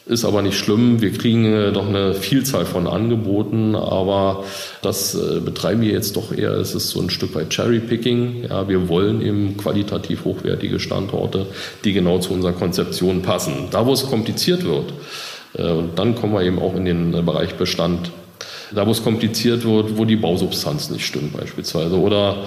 Ist 0.05 0.25
aber 0.25 0.41
nicht 0.41 0.57
schlimm. 0.57 1.01
Wir 1.01 1.13
kriegen 1.13 1.45
äh, 1.45 1.71
doch 1.71 1.87
eine 1.87 2.13
Vielzahl 2.13 2.65
von 2.65 2.87
Angeboten, 2.87 3.73
aber 3.73 4.43
das 4.81 5.15
äh, 5.15 5.39
betreiben 5.39 5.81
wir 5.81 5.91
jetzt 5.91 6.17
doch 6.17 6.33
eher. 6.33 6.51
Es 6.51 6.75
ist 6.75 6.89
so 6.89 6.99
ein 6.99 7.09
Stück 7.09 7.33
weit 7.35 7.51
Cherry-Picking. 7.51 8.47
Ja, 8.49 8.67
wir 8.67 8.89
wollen 8.89 9.21
eben 9.21 9.55
qualitativ 9.55 10.25
hochwertige 10.25 10.81
Standorte, 10.81 11.45
die 11.85 11.93
genau 11.93 12.19
zu 12.19 12.33
unserer 12.33 12.51
Konzeption 12.51 13.21
passen. 13.21 13.67
Da, 13.71 13.85
wo 13.85 13.93
es 13.93 14.05
kompliziert 14.05 14.65
wird, 14.65 14.91
äh, 15.53 15.71
und 15.71 15.97
dann 15.97 16.15
kommen 16.15 16.33
wir 16.33 16.41
eben 16.41 16.59
auch 16.59 16.75
in 16.75 16.83
den 16.83 17.25
Bereich 17.25 17.55
Bestand 17.55 18.11
da 18.75 18.87
wo 18.87 18.91
es 18.91 19.03
kompliziert 19.03 19.65
wird, 19.65 19.97
wo 19.97 20.05
die 20.05 20.15
Bausubstanz 20.15 20.89
nicht 20.89 21.05
stimmt 21.05 21.35
beispielsweise 21.37 21.99
oder 21.99 22.37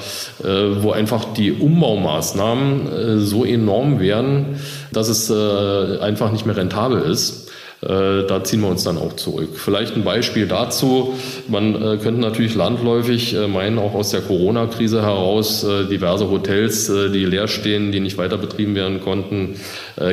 äh, 0.43 0.83
wo 0.83 0.93
einfach 0.93 1.25
die 1.35 1.53
Umbaumaßnahmen 1.53 2.93
äh, 2.93 3.19
so 3.19 3.45
enorm 3.45 4.01
werden, 4.01 4.61
dass 4.93 5.09
es 5.09 5.31
äh, 5.31 5.99
einfach 6.01 6.33
nicht 6.33 6.47
mehr 6.47 6.57
rentabel 6.57 7.03
ist. 7.03 7.51
Äh, 7.87 8.27
da 8.27 8.43
ziehen 8.43 8.61
wir 8.63 8.69
uns 8.69 8.83
dann 8.83 8.99
auch 8.99 9.15
zurück. 9.15 9.51
Vielleicht 9.55 9.95
ein 9.95 10.03
Beispiel 10.03 10.49
dazu. 10.49 11.15
Man 11.47 11.75
äh, 11.75 11.99
könnte 11.99 12.21
natürlich 12.21 12.55
landläufig 12.55 13.35
äh, 13.35 13.47
meinen, 13.47 13.79
auch 13.79 13.95
aus 13.95 14.11
der 14.11 14.23
Corona-Krise 14.23 15.03
heraus, 15.03 15.65
diverse 15.91 16.31
Hotels, 16.31 16.87
die 16.87 17.25
leer 17.25 17.49
stehen, 17.49 17.93
die 17.93 18.01
nicht 18.01 18.19
weiter 18.19 18.39
betrieben 18.39 18.75
werden 18.75 19.01
konnten, 19.01 19.57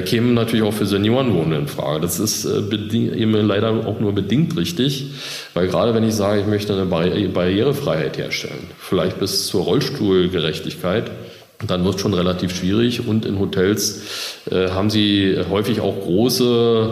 kämen 0.06 0.34
natürlich 0.34 0.64
auch 0.64 0.74
für 0.74 0.86
Seniorenwohnen 0.86 1.62
in 1.62 1.68
Frage. 1.68 2.02
Das 2.02 2.20
ist 2.20 2.46
eben 2.46 3.34
leider 3.34 3.86
auch 3.86 4.00
nur 4.00 4.14
bedingt 4.14 4.56
richtig, 4.58 5.12
weil 5.54 5.68
gerade 5.68 5.94
wenn 5.94 6.04
ich 6.04 6.16
sage, 6.16 6.42
ich 6.42 6.48
möchte 6.48 6.74
eine 6.74 6.86
Barrierefreiheit 6.86 8.18
herstellen, 8.18 8.68
vielleicht 8.80 9.20
bis 9.20 9.48
zur 9.48 9.64
Rollstuhlgerechtigkeit, 9.64 11.12
dann 11.68 11.84
wird 11.86 11.96
es 11.96 12.02
schon 12.02 12.14
relativ 12.14 12.56
schwierig. 12.56 13.08
Und 13.08 13.26
in 13.26 13.40
Hotels 13.40 14.42
äh, 14.50 14.70
haben 14.70 14.90
sie 14.90 15.38
häufig 15.50 15.82
auch 15.82 16.00
große 16.02 16.90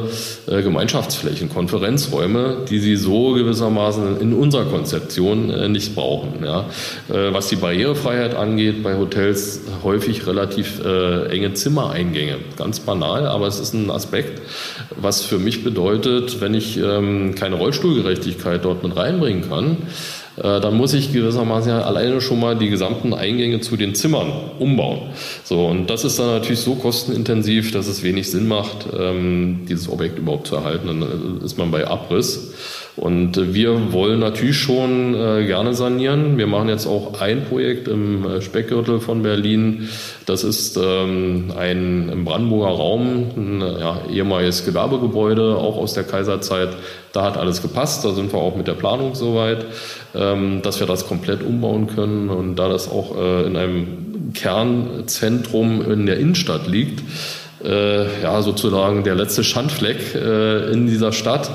äh, 0.48 0.62
Gemeinschaftsflächen, 0.62 1.50
Konferenzräume, 1.50 2.66
die 2.70 2.80
sie 2.80 2.96
so 2.96 3.34
gewissermaßen 3.34 4.20
in 4.20 4.34
unserer 4.34 4.66
Konzeption 4.66 5.50
äh, 5.50 5.68
nicht 5.68 5.96
brauchen. 5.96 6.44
Ja. 6.44 6.66
Äh, 7.10 7.34
was 7.34 7.48
die 7.48 7.56
Barrierefreiheit 7.56 8.36
angeht, 8.36 8.84
bei 8.84 8.98
Hotels 8.98 9.62
häufig 9.84 10.28
relativ 10.28 10.84
äh, 10.84 11.28
enge 11.28 11.54
Zimmereingänge. 11.54 12.38
Ganz 12.58 12.80
banal, 12.80 13.28
aber 13.28 13.48
es 13.48 13.60
ist 13.60 13.74
ein 13.74 13.90
Aspekt, 13.90 14.42
was 14.96 15.24
für 15.24 15.40
mich 15.40 15.64
bedeutet, 15.64 16.42
wenn 16.42 16.54
ich 16.54 16.78
ähm, 16.78 17.36
keine 17.36 17.56
Rollstuhlgerechtigkeit 17.56 18.64
dort 18.64 18.84
mit 18.84 18.96
reinbringen 18.96 19.50
kann, 19.50 19.78
dann 20.42 20.76
muss 20.76 20.94
ich 20.94 21.14
gewissermaßen 21.14 21.72
ja 21.72 21.82
alleine 21.82 22.20
schon 22.22 22.40
mal 22.40 22.58
die 22.58 22.70
gesamten 22.70 23.14
Eingänge 23.14 23.62
zu 23.62 23.78
den 23.78 23.96
Zimmern 23.96 24.32
umbauen. 24.60 25.10
So, 25.44 25.68
und 25.68 25.88
das 25.88 26.04
ist 26.04 26.20
dann 26.20 26.28
natürlich 26.28 26.62
so 26.62 26.76
kostenintensiv, 26.76 27.72
dass 27.72 27.88
es 27.88 28.04
wenig 28.04 28.30
Sinn 28.32 28.48
macht, 28.48 28.88
ähm, 28.98 29.66
dieses 29.70 29.90
Objekt 29.90 30.18
überhaupt 30.20 30.48
zu 30.48 30.56
erhalten. 30.56 30.88
Dann 30.88 31.42
ist 31.44 31.58
man 31.58 31.72
bei 31.72 31.88
Abriss. 31.88 32.54
Und 33.02 33.36
äh, 33.36 33.56
wir 33.56 33.94
wollen 33.94 34.20
natürlich 34.20 34.60
schon 34.60 35.16
äh, 35.16 35.44
gerne 35.48 35.74
sanieren. 35.74 36.38
Wir 36.38 36.46
machen 36.46 36.70
jetzt 36.70 36.86
auch 36.86 37.20
ein 37.20 37.46
Projekt 37.46 37.88
im 37.88 38.24
äh, 38.24 38.42
Speckgürtel 38.42 39.00
von 39.00 39.24
Berlin. 39.24 39.90
Das 40.28 40.44
ist 40.44 40.78
ähm, 40.78 41.52
ein 41.58 42.10
im 42.14 42.26
Brandenburger 42.26 42.76
Raum, 42.76 43.32
ein 43.36 43.62
ja, 43.62 44.02
ehemaliges 44.08 44.66
Gewerbegebäude, 44.66 45.56
auch 45.56 45.78
aus 45.78 45.96
der 45.96 46.04
Kaiserzeit. 46.04 46.70
Da 47.12 47.24
hat 47.24 47.38
alles 47.38 47.64
gepasst. 47.64 48.06
Da 48.06 48.12
sind 48.12 48.32
wir 48.32 48.40
auch 48.40 48.56
mit 48.56 48.68
der 48.68 48.76
Planung 48.76 49.16
soweit, 49.16 49.66
ähm, 50.14 50.62
dass 50.62 50.80
wir 50.80 50.86
das 50.86 51.08
komplett 51.08 51.42
umbauen 51.42 51.88
können. 51.88 52.30
Und 52.30 52.58
da 52.58 52.70
das 52.70 52.88
auch 52.88 53.18
äh, 53.18 53.48
in 53.48 53.58
einem 53.58 54.34
Kernzentrum 54.36 55.82
in 55.92 56.06
der 56.06 56.20
Innenstadt 56.20 56.68
liegt, 56.68 57.02
äh, 57.64 58.22
ja, 58.22 58.44
sozusagen 58.44 59.04
der 59.04 59.16
letzte 59.16 59.44
Schandfleck 59.44 60.14
äh, 60.14 60.72
in 60.72 60.86
dieser 60.86 61.12
Stadt, 61.12 61.50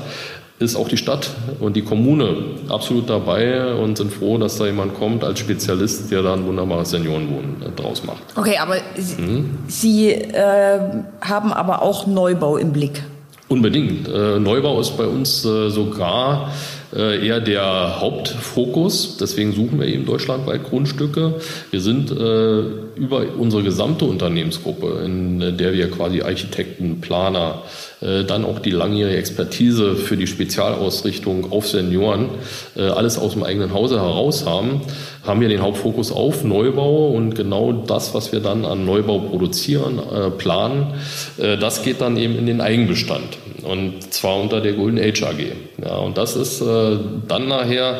ist 0.59 0.75
auch 0.75 0.87
die 0.87 0.97
Stadt 0.97 1.29
und 1.59 1.75
die 1.75 1.83
Kommune 1.83 2.35
absolut 2.69 3.09
dabei 3.09 3.75
und 3.75 3.97
sind 3.97 4.11
froh, 4.11 4.37
dass 4.37 4.57
da 4.57 4.65
jemand 4.65 4.95
kommt 4.95 5.23
als 5.23 5.39
Spezialist, 5.39 6.09
der 6.09 6.23
da 6.23 6.33
ein 6.33 6.45
wunderbares 6.45 6.89
Seniorenwohnen 6.89 7.61
äh, 7.61 7.69
draus 7.79 8.03
macht. 8.03 8.23
Okay, 8.35 8.57
aber 8.57 8.75
hm? 9.17 9.59
Sie 9.67 10.09
äh, 10.09 10.79
haben 11.21 11.53
aber 11.53 11.83
auch 11.83 12.07
Neubau 12.07 12.57
im 12.57 12.73
Blick. 12.73 13.03
Unbedingt. 13.49 14.07
Äh, 14.07 14.39
Neubau 14.39 14.79
ist 14.81 14.97
bei 14.97 15.05
uns 15.05 15.45
äh, 15.45 15.69
sogar 15.69 16.51
eher 16.95 17.39
der 17.39 17.99
Hauptfokus. 17.99 19.17
Deswegen 19.17 19.53
suchen 19.53 19.79
wir 19.79 19.87
eben 19.87 20.05
deutschlandweit 20.05 20.63
Grundstücke. 20.63 21.35
Wir 21.71 21.81
sind 21.81 22.11
äh, 22.11 22.59
über 22.95 23.25
unsere 23.37 23.63
gesamte 23.63 24.05
Unternehmensgruppe, 24.05 25.01
in 25.03 25.57
der 25.57 25.73
wir 25.73 25.91
quasi 25.91 26.21
Architekten, 26.21 27.01
Planer, 27.01 27.63
äh, 27.99 28.23
dann 28.25 28.45
auch 28.45 28.59
die 28.59 28.71
langjährige 28.71 29.17
Expertise 29.17 29.95
für 29.95 30.17
die 30.17 30.27
Spezialausrichtung 30.27 31.51
auf 31.51 31.67
Senioren, 31.67 32.29
äh, 32.75 32.81
alles 32.81 33.17
aus 33.17 33.33
dem 33.33 33.43
eigenen 33.43 33.73
Hause 33.73 33.99
heraus 33.99 34.45
haben, 34.45 34.81
haben 35.25 35.41
wir 35.41 35.49
den 35.49 35.61
Hauptfokus 35.61 36.11
auf 36.11 36.43
Neubau 36.43 37.09
und 37.09 37.33
genau 37.33 37.73
das, 37.73 38.13
was 38.13 38.31
wir 38.31 38.39
dann 38.39 38.65
an 38.65 38.85
Neubau 38.85 39.19
produzieren, 39.19 39.99
äh, 39.99 40.29
planen, 40.29 40.93
das 41.37 41.83
geht 41.83 42.01
dann 42.01 42.17
eben 42.17 42.37
in 42.37 42.45
den 42.45 42.61
Eigenbestand 42.61 43.37
und 43.67 44.13
zwar 44.13 44.41
unter 44.41 44.61
der 44.61 44.73
Golden 44.73 44.99
Age 44.99 45.23
AG. 45.23 45.39
Ja, 45.83 45.97
und 45.97 46.17
das 46.17 46.35
ist 46.35 46.61
dann 46.61 47.47
nachher 47.47 47.99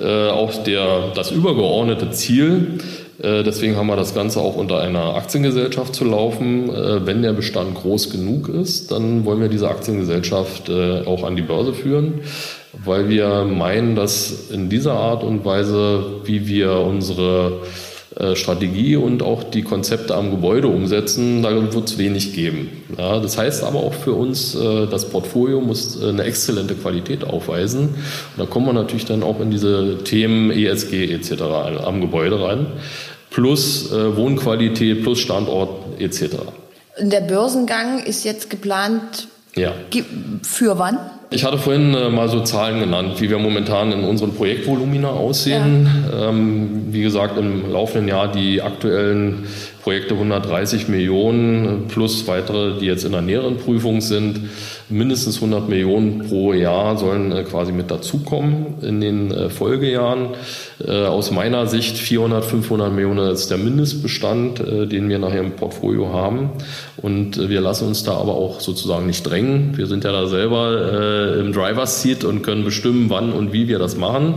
auch 0.00 0.62
der, 0.62 1.12
das 1.14 1.30
übergeordnete 1.30 2.10
Ziel, 2.10 2.78
Äh, 3.20 3.42
deswegen 3.42 3.76
haben 3.76 3.88
wir 3.88 3.96
das 3.96 4.14
Ganze 4.14 4.40
auch 4.40 4.56
unter 4.56 4.80
einer 4.80 5.16
Aktiengesellschaft 5.16 5.94
zu 5.94 6.04
laufen. 6.04 6.70
Äh, 6.70 7.04
wenn 7.04 7.22
der 7.22 7.32
Bestand 7.32 7.74
groß 7.74 8.10
genug 8.10 8.48
ist, 8.48 8.92
dann 8.92 9.24
wollen 9.24 9.40
wir 9.40 9.48
diese 9.48 9.68
Aktiengesellschaft 9.68 10.68
äh, 10.68 11.02
auch 11.04 11.24
an 11.24 11.34
die 11.34 11.42
Börse 11.42 11.72
führen, 11.72 12.20
weil 12.84 13.08
wir 13.08 13.44
meinen, 13.44 13.96
dass 13.96 14.50
in 14.50 14.68
dieser 14.68 14.92
Art 14.92 15.24
und 15.24 15.44
Weise, 15.44 16.20
wie 16.24 16.46
wir 16.46 16.78
unsere 16.78 17.60
äh, 17.62 17.87
Strategie 18.34 18.96
und 18.96 19.22
auch 19.22 19.44
die 19.44 19.62
Konzepte 19.62 20.16
am 20.16 20.30
Gebäude 20.30 20.66
umsetzen, 20.66 21.42
da 21.42 21.50
wird 21.72 21.88
es 21.88 21.98
wenig 21.98 22.34
geben. 22.34 22.82
Ja, 22.98 23.20
das 23.20 23.38
heißt 23.38 23.62
aber 23.62 23.78
auch 23.78 23.94
für 23.94 24.12
uns, 24.12 24.56
äh, 24.56 24.86
das 24.86 25.08
Portfolio 25.08 25.60
muss 25.60 26.02
äh, 26.02 26.08
eine 26.08 26.24
exzellente 26.24 26.74
Qualität 26.74 27.22
aufweisen. 27.22 27.90
Und 27.90 28.38
da 28.38 28.46
kommen 28.46 28.66
wir 28.66 28.72
natürlich 28.72 29.04
dann 29.04 29.22
auch 29.22 29.40
in 29.40 29.50
diese 29.50 29.98
Themen 30.02 30.50
ESG 30.50 31.12
etc. 31.12 31.42
am 31.84 32.00
Gebäude 32.00 32.40
ran, 32.40 32.66
plus 33.30 33.92
Wohnqualität, 33.92 35.02
plus 35.02 35.20
Standort 35.20 36.00
etc. 36.00 36.36
Der 37.00 37.20
Börsengang 37.20 38.02
ist 38.02 38.24
jetzt 38.24 38.50
geplant. 38.50 39.28
Ja. 39.54 39.72
Für 40.42 40.78
wann? 40.78 40.98
Ich 41.30 41.44
hatte 41.44 41.58
vorhin 41.58 41.94
äh, 41.94 42.08
mal 42.08 42.28
so 42.28 42.40
Zahlen 42.40 42.80
genannt, 42.80 43.20
wie 43.20 43.28
wir 43.28 43.38
momentan 43.38 43.92
in 43.92 44.04
unseren 44.04 44.34
Projektvolumina 44.34 45.08
aussehen. 45.08 45.86
Ja. 46.10 46.30
Ähm, 46.30 46.86
wie 46.90 47.02
gesagt, 47.02 47.36
im 47.36 47.70
laufenden 47.70 48.08
Jahr 48.08 48.32
die 48.32 48.62
aktuellen 48.62 49.46
Projekte 49.82 50.14
130 50.14 50.88
Millionen 50.88 51.86
plus 51.88 52.26
weitere, 52.26 52.78
die 52.78 52.86
jetzt 52.86 53.04
in 53.04 53.12
der 53.12 53.20
näheren 53.20 53.58
Prüfung 53.58 54.00
sind. 54.00 54.40
Mindestens 54.90 55.36
100 55.36 55.68
Millionen 55.68 56.26
pro 56.28 56.54
Jahr 56.54 56.96
sollen 56.96 57.30
äh, 57.30 57.44
quasi 57.44 57.72
mit 57.72 57.90
dazukommen 57.90 58.76
in 58.80 59.02
den 59.02 59.30
äh, 59.30 59.50
Folgejahren. 59.50 60.28
Äh, 60.82 61.04
aus 61.04 61.30
meiner 61.30 61.66
Sicht 61.66 61.98
400, 61.98 62.42
500 62.42 62.90
Millionen 62.90 63.30
ist 63.30 63.50
der 63.50 63.58
Mindestbestand, 63.58 64.60
den 64.60 65.08
wir 65.08 65.18
nachher 65.18 65.40
im 65.40 65.52
Portfolio 65.52 66.12
haben. 66.12 66.50
Und 66.96 67.48
wir 67.48 67.60
lassen 67.60 67.86
uns 67.86 68.02
da 68.02 68.12
aber 68.12 68.34
auch 68.34 68.60
sozusagen 68.60 69.06
nicht 69.06 69.24
drängen. 69.24 69.76
Wir 69.76 69.86
sind 69.86 70.04
ja 70.04 70.12
da 70.12 70.26
selber 70.26 71.36
im 71.38 71.52
Driver's 71.52 72.02
Seat 72.02 72.24
und 72.24 72.42
können 72.42 72.64
bestimmen, 72.64 73.10
wann 73.10 73.32
und 73.32 73.52
wie 73.52 73.68
wir 73.68 73.78
das 73.78 73.96
machen. 73.96 74.34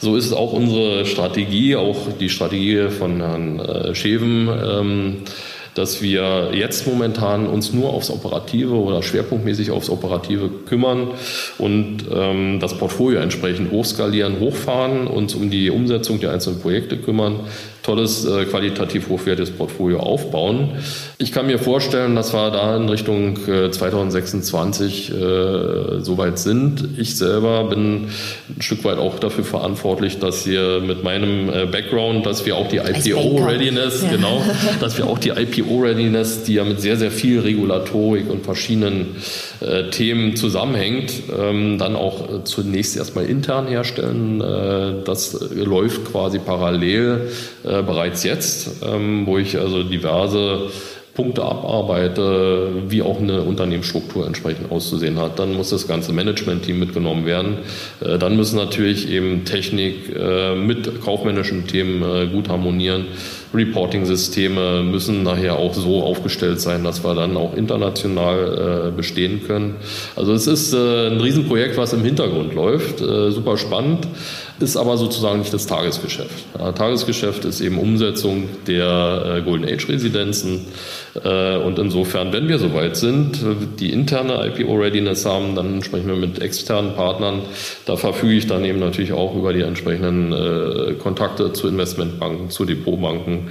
So 0.00 0.16
ist 0.16 0.32
auch 0.32 0.52
unsere 0.52 1.06
Strategie, 1.06 1.76
auch 1.76 1.96
die 2.18 2.28
Strategie 2.28 2.88
von 2.88 3.18
Herrn 3.18 3.94
Scheven 3.94 4.48
ähm, 4.48 5.16
dass 5.80 6.02
wir 6.02 6.50
jetzt 6.52 6.86
momentan 6.86 7.46
uns 7.46 7.72
nur 7.72 7.88
aufs 7.88 8.10
Operative 8.10 8.74
oder 8.74 9.02
schwerpunktmäßig 9.02 9.70
aufs 9.70 9.88
Operative 9.88 10.50
kümmern 10.66 11.12
und 11.56 12.04
ähm, 12.12 12.60
das 12.60 12.76
Portfolio 12.76 13.20
entsprechend 13.20 13.70
hochskalieren, 13.70 14.40
hochfahren, 14.40 15.06
uns 15.06 15.34
um 15.34 15.48
die 15.48 15.70
Umsetzung 15.70 16.20
der 16.20 16.32
einzelnen 16.32 16.60
Projekte 16.60 16.98
kümmern 16.98 17.40
tolles, 17.90 18.24
äh, 18.24 18.44
qualitativ 18.44 19.08
hochwertiges 19.08 19.50
Portfolio 19.50 19.98
aufbauen. 19.98 20.70
Ich 21.18 21.32
kann 21.32 21.46
mir 21.46 21.58
vorstellen, 21.58 22.14
dass 22.14 22.32
wir 22.32 22.50
da 22.50 22.76
in 22.76 22.88
Richtung 22.88 23.36
äh, 23.48 23.70
2026 23.70 25.10
äh, 25.10 26.00
soweit 26.00 26.38
sind. 26.38 26.88
Ich 26.98 27.16
selber 27.16 27.64
bin 27.64 28.08
ein 28.48 28.62
Stück 28.62 28.84
weit 28.84 28.98
auch 28.98 29.18
dafür 29.18 29.42
verantwortlich, 29.42 30.20
dass 30.20 30.46
wir 30.46 30.80
mit 30.80 31.02
meinem 31.02 31.48
äh, 31.48 31.66
Background, 31.66 32.26
dass 32.26 32.46
wir 32.46 32.56
auch 32.56 32.68
die 32.68 32.76
IPO-Readiness, 32.76 34.02
ja. 34.02 34.10
genau, 34.10 34.40
dass 34.80 34.96
wir 34.96 35.06
auch 35.06 35.18
die 35.18 35.30
IPO-Readiness, 35.30 36.44
die 36.44 36.54
ja 36.54 36.64
mit 36.64 36.80
sehr, 36.80 36.96
sehr 36.96 37.10
viel 37.10 37.40
Regulatorik 37.40 38.30
und 38.30 38.44
verschiedenen 38.44 39.16
äh, 39.60 39.90
Themen 39.90 40.36
zusammenhängt, 40.36 41.12
ähm, 41.38 41.78
dann 41.78 41.96
auch 41.96 42.28
äh, 42.28 42.44
zunächst 42.44 42.96
erstmal 42.96 43.26
intern 43.26 43.66
herstellen. 43.66 44.40
Äh, 44.40 45.04
das 45.04 45.38
läuft 45.54 46.06
quasi 46.10 46.38
parallel 46.38 47.30
äh, 47.64 47.82
bereits 47.82 48.24
jetzt, 48.24 48.82
ähm, 48.84 49.26
wo 49.26 49.38
ich 49.38 49.58
also 49.58 49.82
diverse 49.82 50.70
Punkte 51.14 51.42
abarbeite, 51.42 52.70
wie 52.88 53.02
auch 53.02 53.20
eine 53.20 53.42
Unternehmensstruktur 53.42 54.26
entsprechend 54.26 54.70
auszusehen 54.70 55.18
hat. 55.18 55.38
Dann 55.38 55.54
muss 55.54 55.70
das 55.70 55.86
ganze 55.86 56.12
Management-Team 56.12 56.78
mitgenommen 56.78 57.26
werden. 57.26 57.58
Äh, 58.00 58.16
dann 58.18 58.36
müssen 58.36 58.56
natürlich 58.56 59.10
eben 59.10 59.44
Technik 59.44 60.16
äh, 60.16 60.54
mit 60.54 61.02
kaufmännischen 61.02 61.66
Themen 61.66 62.02
äh, 62.02 62.26
gut 62.28 62.48
harmonieren. 62.48 63.06
Reporting-Systeme 63.52 64.82
müssen 64.82 65.22
nachher 65.22 65.56
auch 65.56 65.74
so 65.74 66.02
aufgestellt 66.02 66.60
sein, 66.60 66.84
dass 66.84 67.04
wir 67.04 67.14
dann 67.14 67.36
auch 67.36 67.56
international 67.56 68.92
bestehen 68.96 69.42
können. 69.46 69.76
Also 70.14 70.32
es 70.32 70.46
ist 70.46 70.72
ein 70.72 71.20
Riesenprojekt, 71.20 71.76
was 71.76 71.92
im 71.92 72.04
Hintergrund 72.04 72.54
läuft. 72.54 72.98
Super 72.98 73.56
spannend 73.56 74.06
ist 74.60 74.76
aber 74.76 74.96
sozusagen 74.96 75.38
nicht 75.38 75.52
das 75.52 75.66
Tagesgeschäft. 75.66 76.44
Ja, 76.58 76.72
Tagesgeschäft 76.72 77.44
ist 77.44 77.60
eben 77.60 77.78
Umsetzung 77.78 78.48
der 78.66 79.38
äh, 79.38 79.42
Golden 79.42 79.64
Age 79.64 79.88
Residenzen. 79.88 80.66
Äh, 81.09 81.09
und 81.14 81.78
insofern, 81.78 82.32
wenn 82.32 82.48
wir 82.48 82.58
soweit 82.58 82.96
sind, 82.96 83.40
die 83.80 83.92
interne 83.92 84.46
IPO-Readiness 84.46 85.26
haben, 85.26 85.56
dann 85.56 85.82
sprechen 85.82 86.06
wir 86.06 86.14
mit 86.14 86.40
externen 86.40 86.94
Partnern. 86.94 87.42
Da 87.84 87.96
verfüge 87.96 88.34
ich 88.34 88.46
dann 88.46 88.64
eben 88.64 88.78
natürlich 88.78 89.12
auch 89.12 89.34
über 89.34 89.52
die 89.52 89.62
entsprechenden 89.62 90.32
äh, 90.32 90.94
Kontakte 90.94 91.52
zu 91.52 91.68
Investmentbanken, 91.68 92.50
zu 92.50 92.64
Depotbanken, 92.64 93.48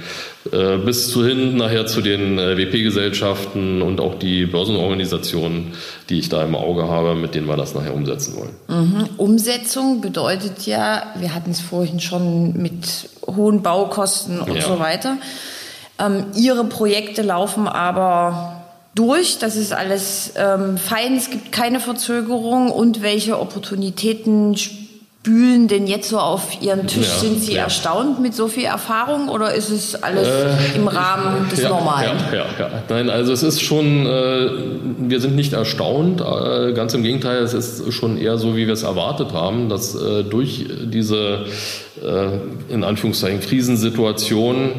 äh, 0.52 0.78
bis 0.78 1.10
zu 1.10 1.24
hin 1.24 1.56
nachher 1.56 1.86
zu 1.86 2.00
den 2.00 2.38
äh, 2.38 2.56
WP-Gesellschaften 2.56 3.82
und 3.82 4.00
auch 4.00 4.18
die 4.18 4.46
Börsenorganisationen, 4.46 5.72
die 6.08 6.18
ich 6.18 6.28
da 6.28 6.42
im 6.42 6.54
Auge 6.54 6.88
habe, 6.88 7.14
mit 7.14 7.34
denen 7.34 7.46
wir 7.46 7.56
das 7.56 7.74
nachher 7.74 7.94
umsetzen 7.94 8.36
wollen. 8.36 8.54
Mhm. 8.68 9.08
Umsetzung 9.18 10.00
bedeutet 10.00 10.66
ja, 10.66 11.02
wir 11.18 11.34
hatten 11.34 11.50
es 11.50 11.60
vorhin 11.60 12.00
schon 12.00 12.54
mit 12.54 13.10
hohen 13.26 13.62
Baukosten 13.62 14.40
und 14.40 14.56
ja. 14.56 14.62
so 14.62 14.78
weiter. 14.78 15.18
Ähm, 16.00 16.26
ihre 16.34 16.64
Projekte 16.64 17.22
laufen 17.22 17.68
aber 17.68 18.62
durch, 18.94 19.38
das 19.38 19.56
ist 19.56 19.72
alles 19.72 20.32
ähm, 20.36 20.76
fein, 20.76 21.16
es 21.16 21.30
gibt 21.30 21.52
keine 21.52 21.80
Verzögerung 21.80 22.70
und 22.70 23.02
welche 23.02 23.38
Opportunitäten 23.38 24.56
spülen 25.22 25.68
denn 25.68 25.86
jetzt 25.86 26.08
so 26.08 26.18
auf 26.18 26.62
Ihren 26.62 26.86
Tisch? 26.86 27.06
Ja, 27.06 27.18
Sind 27.18 27.42
Sie 27.42 27.52
ja. 27.52 27.64
erstaunt 27.64 28.20
mit 28.20 28.34
so 28.34 28.48
viel 28.48 28.64
Erfahrung 28.64 29.28
oder 29.28 29.54
ist 29.54 29.68
es 29.68 30.02
alles 30.02 30.26
äh, 30.26 30.76
im 30.76 30.88
Rahmen 30.88 31.48
des 31.50 31.60
ja, 31.60 31.68
Normalen? 31.68 32.16
Ja, 32.32 32.38
ja, 32.38 32.46
ja. 32.58 32.70
Nein, 32.88 33.10
also 33.10 33.32
es 33.32 33.42
ist 33.42 33.60
schon, 33.60 34.06
äh, 34.06 34.50
wir 34.98 35.20
sind 35.20 35.36
nicht 35.36 35.52
erstaunt, 35.52 36.22
äh, 36.22 36.72
ganz 36.72 36.94
im 36.94 37.02
Gegenteil, 37.02 37.42
es 37.42 37.52
ist 37.52 37.92
schon 37.92 38.16
eher 38.16 38.38
so, 38.38 38.56
wie 38.56 38.66
wir 38.66 38.72
es 38.72 38.82
erwartet 38.82 39.32
haben, 39.34 39.68
dass 39.68 39.94
äh, 39.94 40.24
durch 40.24 40.64
diese, 40.84 41.44
äh, 42.02 42.72
in 42.72 42.82
Anführungszeichen, 42.82 43.40
Krisensituation 43.40 44.72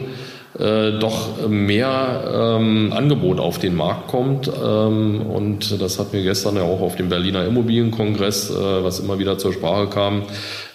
äh, 0.59 0.99
doch 0.99 1.47
mehr 1.47 2.57
ähm, 2.59 2.91
Angebot 2.93 3.39
auf 3.39 3.57
den 3.57 3.73
Markt 3.73 4.09
kommt. 4.09 4.49
Ähm, 4.49 5.21
und 5.21 5.81
das 5.81 5.97
hat 5.97 6.11
mir 6.11 6.23
gestern 6.23 6.57
ja 6.57 6.63
auch 6.63 6.81
auf 6.81 6.97
dem 6.97 7.07
Berliner 7.07 7.45
Immobilienkongress, 7.45 8.49
äh, 8.49 8.83
was 8.83 8.99
immer 8.99 9.17
wieder 9.17 9.37
zur 9.37 9.53
Sprache 9.53 9.87
kam, 9.87 10.23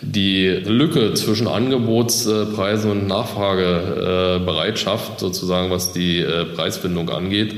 die 0.00 0.48
Lücke 0.48 1.12
zwischen 1.14 1.46
Angebotspreisen 1.46 2.90
und 2.90 3.06
Nachfragebereitschaft, 3.06 5.16
äh, 5.16 5.20
sozusagen 5.20 5.70
was 5.70 5.92
die 5.92 6.20
äh, 6.20 6.46
Preisbindung 6.46 7.10
angeht, 7.10 7.56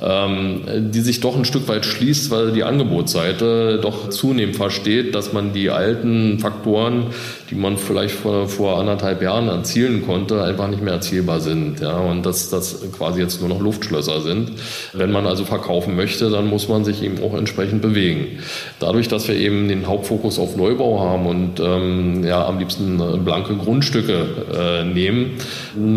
ähm, 0.00 0.92
die 0.92 1.00
sich 1.00 1.20
doch 1.20 1.36
ein 1.36 1.44
Stück 1.44 1.66
weit 1.66 1.84
schließt, 1.84 2.30
weil 2.30 2.52
die 2.52 2.62
Angebotsseite 2.62 3.80
doch 3.82 4.10
zunehmend 4.10 4.56
versteht, 4.56 5.14
dass 5.14 5.32
man 5.32 5.52
die 5.52 5.70
alten 5.70 6.38
Faktoren, 6.38 7.06
die 7.50 7.54
man 7.54 7.78
vielleicht 7.78 8.14
vor, 8.14 8.46
vor 8.48 8.78
anderthalb 8.78 9.22
Jahren 9.22 9.48
erzielen 9.48 10.04
konnte, 10.06 10.42
einfach 10.42 10.68
nicht 10.68 10.82
mehr 10.82 10.94
erzielbar 10.94 11.40
sind. 11.40 11.80
Ja, 11.80 11.96
und 11.98 12.26
dass 12.26 12.50
das 12.50 12.82
quasi 12.96 13.20
jetzt 13.20 13.40
nur 13.40 13.48
noch 13.48 13.60
Luftschlösser 13.60 14.20
sind. 14.20 14.52
Wenn 14.92 15.10
man 15.10 15.26
also 15.26 15.44
verkaufen 15.44 15.96
möchte, 15.96 16.28
dann 16.30 16.48
muss 16.48 16.68
man 16.68 16.84
sich 16.84 17.02
eben 17.02 17.22
auch 17.22 17.34
entsprechend 17.34 17.80
bewegen. 17.80 18.40
Dadurch, 18.80 19.08
dass 19.08 19.28
wir 19.28 19.36
eben 19.36 19.68
den 19.68 19.86
Hauptfokus 19.86 20.38
auf 20.38 20.56
Neubau 20.56 21.00
haben 21.00 21.26
und 21.26 21.60
ähm, 21.60 22.24
ja, 22.24 22.46
am 22.46 22.58
liebsten 22.58 22.98
blanke 23.24 23.54
Grundstücke 23.54 24.26
äh, 24.54 24.84
nehmen, 24.84 25.32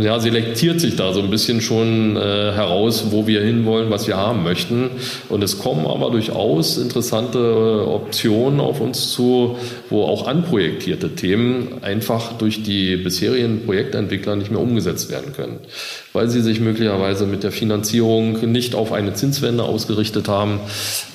ja, 0.02 0.20
selektiert 0.20 0.80
sich 0.80 0.95
da 0.95 1.14
so 1.14 1.22
ein 1.22 1.30
bisschen 1.30 1.62
schon 1.62 2.16
äh, 2.16 2.20
heraus, 2.54 3.08
wo 3.10 3.28
wir 3.28 3.41
hinwollen, 3.41 3.89
was 3.89 4.08
wir 4.08 4.16
haben 4.16 4.43
möchten. 4.43 4.89
Und 5.28 5.43
es 5.43 5.60
kommen 5.60 5.86
aber 5.86 6.12
durchaus 6.12 6.78
interessante 6.78 7.39
äh, 7.39 7.89
Optionen 7.89 8.60
auf 8.60 8.80
uns 8.80 9.12
zu, 9.12 9.58
wo 9.91 10.03
auch 10.03 10.25
anprojektierte 10.25 11.15
Themen 11.15 11.83
einfach 11.83 12.37
durch 12.37 12.63
die 12.63 12.95
bisherigen 12.97 13.65
Projektentwickler 13.65 14.35
nicht 14.35 14.49
mehr 14.49 14.59
umgesetzt 14.59 15.11
werden 15.11 15.33
können, 15.33 15.59
weil 16.13 16.29
sie 16.29 16.41
sich 16.41 16.59
möglicherweise 16.59 17.27
mit 17.27 17.43
der 17.43 17.51
Finanzierung 17.51 18.51
nicht 18.51 18.73
auf 18.73 18.93
eine 18.93 19.13
Zinswende 19.13 19.63
ausgerichtet 19.63 20.27
haben, 20.27 20.59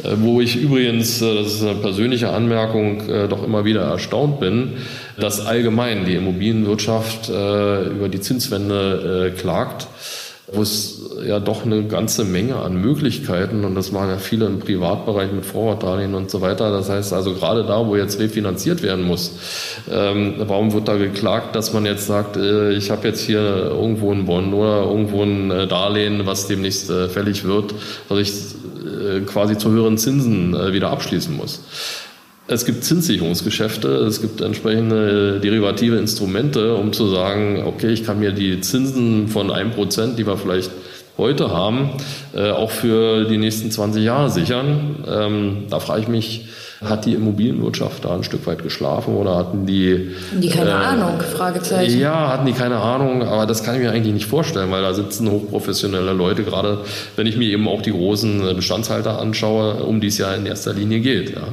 äh, 0.04 0.10
wo 0.18 0.40
ich 0.40 0.56
übrigens, 0.56 1.20
äh, 1.20 1.34
das 1.34 1.54
ist 1.54 1.62
eine 1.62 1.74
persönliche 1.74 2.30
Anmerkung, 2.30 3.02
doch 3.28 3.42
immer 3.42 3.64
wieder 3.64 3.82
erstaunt 3.82 4.40
bin, 4.40 4.74
dass 5.18 5.44
allgemein 5.44 6.04
die 6.04 6.14
Immobilienwirtschaft 6.14 7.28
über 7.28 8.08
die 8.10 8.20
Zinswende 8.20 9.32
klagt 9.36 9.88
wo 10.52 10.62
es 10.62 10.95
ja 11.24 11.40
doch 11.40 11.64
eine 11.64 11.84
ganze 11.84 12.24
Menge 12.24 12.56
an 12.56 12.80
Möglichkeiten 12.80 13.64
und 13.64 13.74
das 13.74 13.92
machen 13.92 14.10
ja 14.10 14.18
viele 14.18 14.46
im 14.46 14.58
Privatbereich 14.58 15.32
mit 15.32 15.46
Vorwortdarlehen 15.46 16.14
und 16.14 16.30
so 16.30 16.40
weiter. 16.40 16.70
Das 16.70 16.88
heißt 16.88 17.12
also 17.12 17.34
gerade 17.34 17.64
da, 17.64 17.86
wo 17.86 17.96
jetzt 17.96 18.18
refinanziert 18.18 18.82
werden 18.82 19.04
muss, 19.04 19.32
ähm, 19.90 20.34
warum 20.38 20.72
wird 20.72 20.88
da 20.88 20.96
geklagt, 20.96 21.56
dass 21.56 21.72
man 21.72 21.86
jetzt 21.86 22.06
sagt, 22.06 22.36
äh, 22.36 22.72
ich 22.72 22.90
habe 22.90 23.08
jetzt 23.08 23.20
hier 23.20 23.40
irgendwo 23.40 24.12
einen 24.12 24.26
Bond 24.26 24.52
oder 24.52 24.82
irgendwo 24.84 25.22
ein 25.22 25.50
äh, 25.50 25.66
Darlehen, 25.66 26.26
was 26.26 26.48
demnächst 26.48 26.90
äh, 26.90 27.08
fällig 27.08 27.44
wird, 27.44 27.74
was 28.08 28.18
ich 28.18 28.32
äh, 28.86 29.20
quasi 29.20 29.56
zu 29.56 29.70
höheren 29.70 29.98
Zinsen 29.98 30.54
äh, 30.54 30.72
wieder 30.72 30.90
abschließen 30.90 31.36
muss. 31.36 31.62
Es 32.48 32.64
gibt 32.64 32.84
Zinssicherungsgeschäfte, 32.84 33.88
es 33.88 34.20
gibt 34.20 34.40
entsprechende 34.40 35.40
derivative 35.40 35.96
Instrumente, 35.96 36.76
um 36.76 36.92
zu 36.92 37.08
sagen, 37.08 37.64
okay, 37.66 37.88
ich 37.88 38.04
kann 38.04 38.20
mir 38.20 38.30
die 38.30 38.60
Zinsen 38.60 39.26
von 39.26 39.50
einem 39.50 39.72
Prozent, 39.72 40.16
die 40.16 40.28
wir 40.28 40.36
vielleicht 40.36 40.70
heute 41.18 41.50
haben, 41.50 41.90
äh, 42.34 42.50
auch 42.50 42.70
für 42.70 43.24
die 43.24 43.38
nächsten 43.38 43.70
20 43.70 44.04
Jahre 44.04 44.30
sichern. 44.30 45.04
Ähm, 45.08 45.64
da 45.70 45.80
frage 45.80 46.02
ich 46.02 46.08
mich, 46.08 46.48
hat 46.84 47.06
die 47.06 47.14
Immobilienwirtschaft 47.14 48.04
da 48.04 48.14
ein 48.14 48.24
Stück 48.24 48.46
weit 48.46 48.62
geschlafen 48.62 49.14
oder 49.16 49.36
hatten 49.36 49.66
die... 49.66 50.10
Die 50.34 50.48
keine 50.48 50.70
äh, 50.70 50.74
Ahnung, 50.74 51.20
Fragezeichen. 51.20 51.98
Ja, 51.98 52.28
hatten 52.28 52.46
die 52.46 52.52
keine 52.52 52.76
Ahnung, 52.76 53.22
aber 53.22 53.46
das 53.46 53.62
kann 53.62 53.76
ich 53.76 53.80
mir 53.80 53.90
eigentlich 53.90 54.14
nicht 54.14 54.26
vorstellen, 54.26 54.70
weil 54.70 54.82
da 54.82 54.94
sitzen 54.94 55.30
hochprofessionelle 55.30 56.12
Leute, 56.12 56.44
gerade 56.44 56.78
wenn 57.16 57.26
ich 57.26 57.36
mir 57.36 57.48
eben 57.48 57.68
auch 57.68 57.82
die 57.82 57.92
großen 57.92 58.54
Bestandshalter 58.54 59.18
anschaue, 59.18 59.82
um 59.84 60.00
die 60.00 60.08
es 60.08 60.18
ja 60.18 60.34
in 60.34 60.46
erster 60.46 60.72
Linie 60.72 61.00
geht. 61.00 61.30
Ja. 61.30 61.48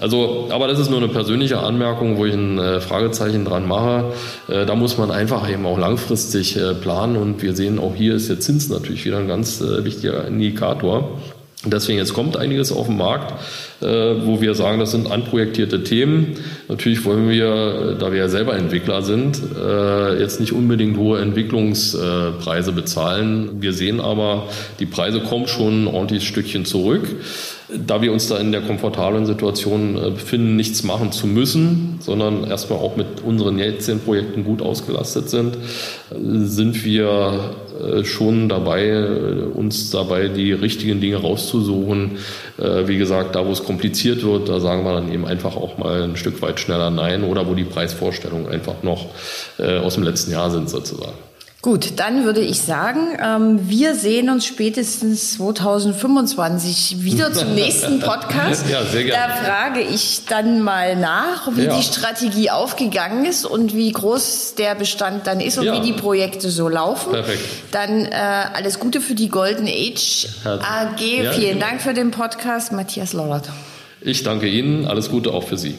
Also, 0.00 0.48
aber 0.50 0.66
das 0.66 0.78
ist 0.78 0.90
nur 0.90 0.98
eine 0.98 1.08
persönliche 1.08 1.58
Anmerkung, 1.58 2.16
wo 2.16 2.24
ich 2.24 2.34
ein 2.34 2.58
äh, 2.58 2.80
Fragezeichen 2.80 3.44
dran 3.44 3.66
mache. 3.66 4.12
Äh, 4.48 4.66
da 4.66 4.74
muss 4.74 4.98
man 4.98 5.10
einfach 5.10 5.48
eben 5.48 5.66
auch 5.66 5.78
langfristig 5.78 6.56
äh, 6.56 6.74
planen 6.74 7.16
und 7.16 7.42
wir 7.42 7.54
sehen 7.54 7.78
auch 7.78 7.94
hier 7.94 8.14
ist 8.14 8.28
der 8.28 8.40
Zins 8.40 8.68
natürlich 8.68 9.04
wieder 9.04 9.18
ein 9.18 9.28
ganz 9.28 9.60
äh, 9.60 9.84
wichtiger 9.84 10.26
Indikator. 10.26 11.18
Deswegen, 11.66 11.98
jetzt 11.98 12.14
kommt 12.14 12.36
einiges 12.36 12.72
auf 12.72 12.86
den 12.86 12.96
Markt, 12.96 13.32
äh, 13.80 13.86
wo 13.86 14.40
wir 14.40 14.54
sagen, 14.54 14.78
das 14.78 14.90
sind 14.90 15.10
anprojektierte 15.10 15.82
Themen. 15.82 16.36
Natürlich 16.68 17.04
wollen 17.04 17.28
wir, 17.28 17.96
da 17.98 18.12
wir 18.12 18.18
ja 18.18 18.28
selber 18.28 18.56
Entwickler 18.56 19.02
sind, 19.02 19.40
äh, 19.56 20.18
jetzt 20.20 20.40
nicht 20.40 20.52
unbedingt 20.52 20.96
hohe 20.96 21.20
Entwicklungspreise 21.20 22.72
bezahlen. 22.72 23.62
Wir 23.62 23.72
sehen 23.72 24.00
aber, 24.00 24.48
die 24.80 24.86
Preise 24.86 25.20
kommen 25.20 25.46
schon 25.46 25.84
ein 25.84 25.86
ordentliches 25.86 26.24
Stückchen 26.24 26.64
zurück 26.64 27.08
da 27.68 28.02
wir 28.02 28.12
uns 28.12 28.28
da 28.28 28.38
in 28.38 28.52
der 28.52 28.60
komfortablen 28.60 29.24
Situation 29.26 29.96
äh, 29.96 30.10
befinden, 30.10 30.56
nichts 30.56 30.82
machen 30.82 31.12
zu 31.12 31.26
müssen, 31.26 31.96
sondern 32.00 32.44
erstmal 32.44 32.78
auch 32.78 32.96
mit 32.96 33.22
unseren 33.24 33.58
jetzigen 33.58 34.00
Projekten 34.00 34.44
gut 34.44 34.60
ausgelastet 34.60 35.30
sind, 35.30 35.56
sind 36.10 36.84
wir 36.84 37.54
äh, 37.80 38.04
schon 38.04 38.48
dabei, 38.48 38.86
äh, 38.88 39.44
uns 39.54 39.90
dabei 39.90 40.28
die 40.28 40.52
richtigen 40.52 41.00
Dinge 41.00 41.16
rauszusuchen. 41.16 42.18
Wie 42.56 42.98
gesagt, 42.98 43.34
da 43.34 43.44
wo 43.44 43.50
es 43.50 43.64
kompliziert 43.64 44.22
wird, 44.22 44.48
da 44.48 44.60
sagen 44.60 44.84
wir 44.84 44.92
dann 44.92 45.12
eben 45.12 45.26
einfach 45.26 45.56
auch 45.56 45.76
mal 45.76 46.02
ein 46.02 46.16
Stück 46.16 46.40
weit 46.40 46.60
schneller 46.60 46.90
Nein 46.90 47.24
oder 47.24 47.48
wo 47.48 47.54
die 47.54 47.64
Preisvorstellungen 47.64 48.48
einfach 48.48 48.84
noch 48.84 49.06
aus 49.58 49.94
dem 49.94 50.04
letzten 50.04 50.30
Jahr 50.30 50.52
sind 50.52 50.70
sozusagen. 50.70 51.18
Gut, 51.64 51.94
dann 51.96 52.26
würde 52.26 52.42
ich 52.42 52.60
sagen, 52.60 53.16
ähm, 53.18 53.70
wir 53.70 53.94
sehen 53.94 54.28
uns 54.28 54.44
spätestens 54.44 55.36
2025 55.36 57.02
wieder 57.02 57.32
zum 57.32 57.54
nächsten 57.54 58.00
Podcast. 58.00 58.68
ja, 58.68 58.84
sehr 58.84 59.04
gerne. 59.04 59.32
Da 59.32 59.34
frage 59.42 59.80
ich 59.80 60.26
dann 60.28 60.60
mal 60.60 60.94
nach, 60.94 61.48
wie 61.56 61.64
ja. 61.64 61.74
die 61.74 61.82
Strategie 61.82 62.50
aufgegangen 62.50 63.24
ist 63.24 63.46
und 63.46 63.74
wie 63.74 63.90
groß 63.90 64.56
der 64.58 64.74
Bestand 64.74 65.26
dann 65.26 65.40
ist 65.40 65.56
und 65.56 65.64
ja. 65.64 65.72
wie 65.72 65.80
die 65.80 65.94
Projekte 65.94 66.50
so 66.50 66.68
laufen. 66.68 67.12
Perfekt. 67.12 67.40
Dann 67.70 68.04
äh, 68.04 68.12
alles 68.12 68.78
Gute 68.78 69.00
für 69.00 69.14
die 69.14 69.30
Golden 69.30 69.66
Age 69.66 70.28
AG. 70.44 71.00
Ja, 71.00 71.32
Vielen 71.32 71.60
Dank 71.60 71.80
für 71.80 71.94
den 71.94 72.10
Podcast, 72.10 72.72
Matthias 72.72 73.14
Lollert. 73.14 73.48
Ich 74.02 74.22
danke 74.22 74.48
Ihnen. 74.48 74.84
Alles 74.84 75.08
Gute 75.08 75.32
auch 75.32 75.44
für 75.44 75.56
Sie. 75.56 75.78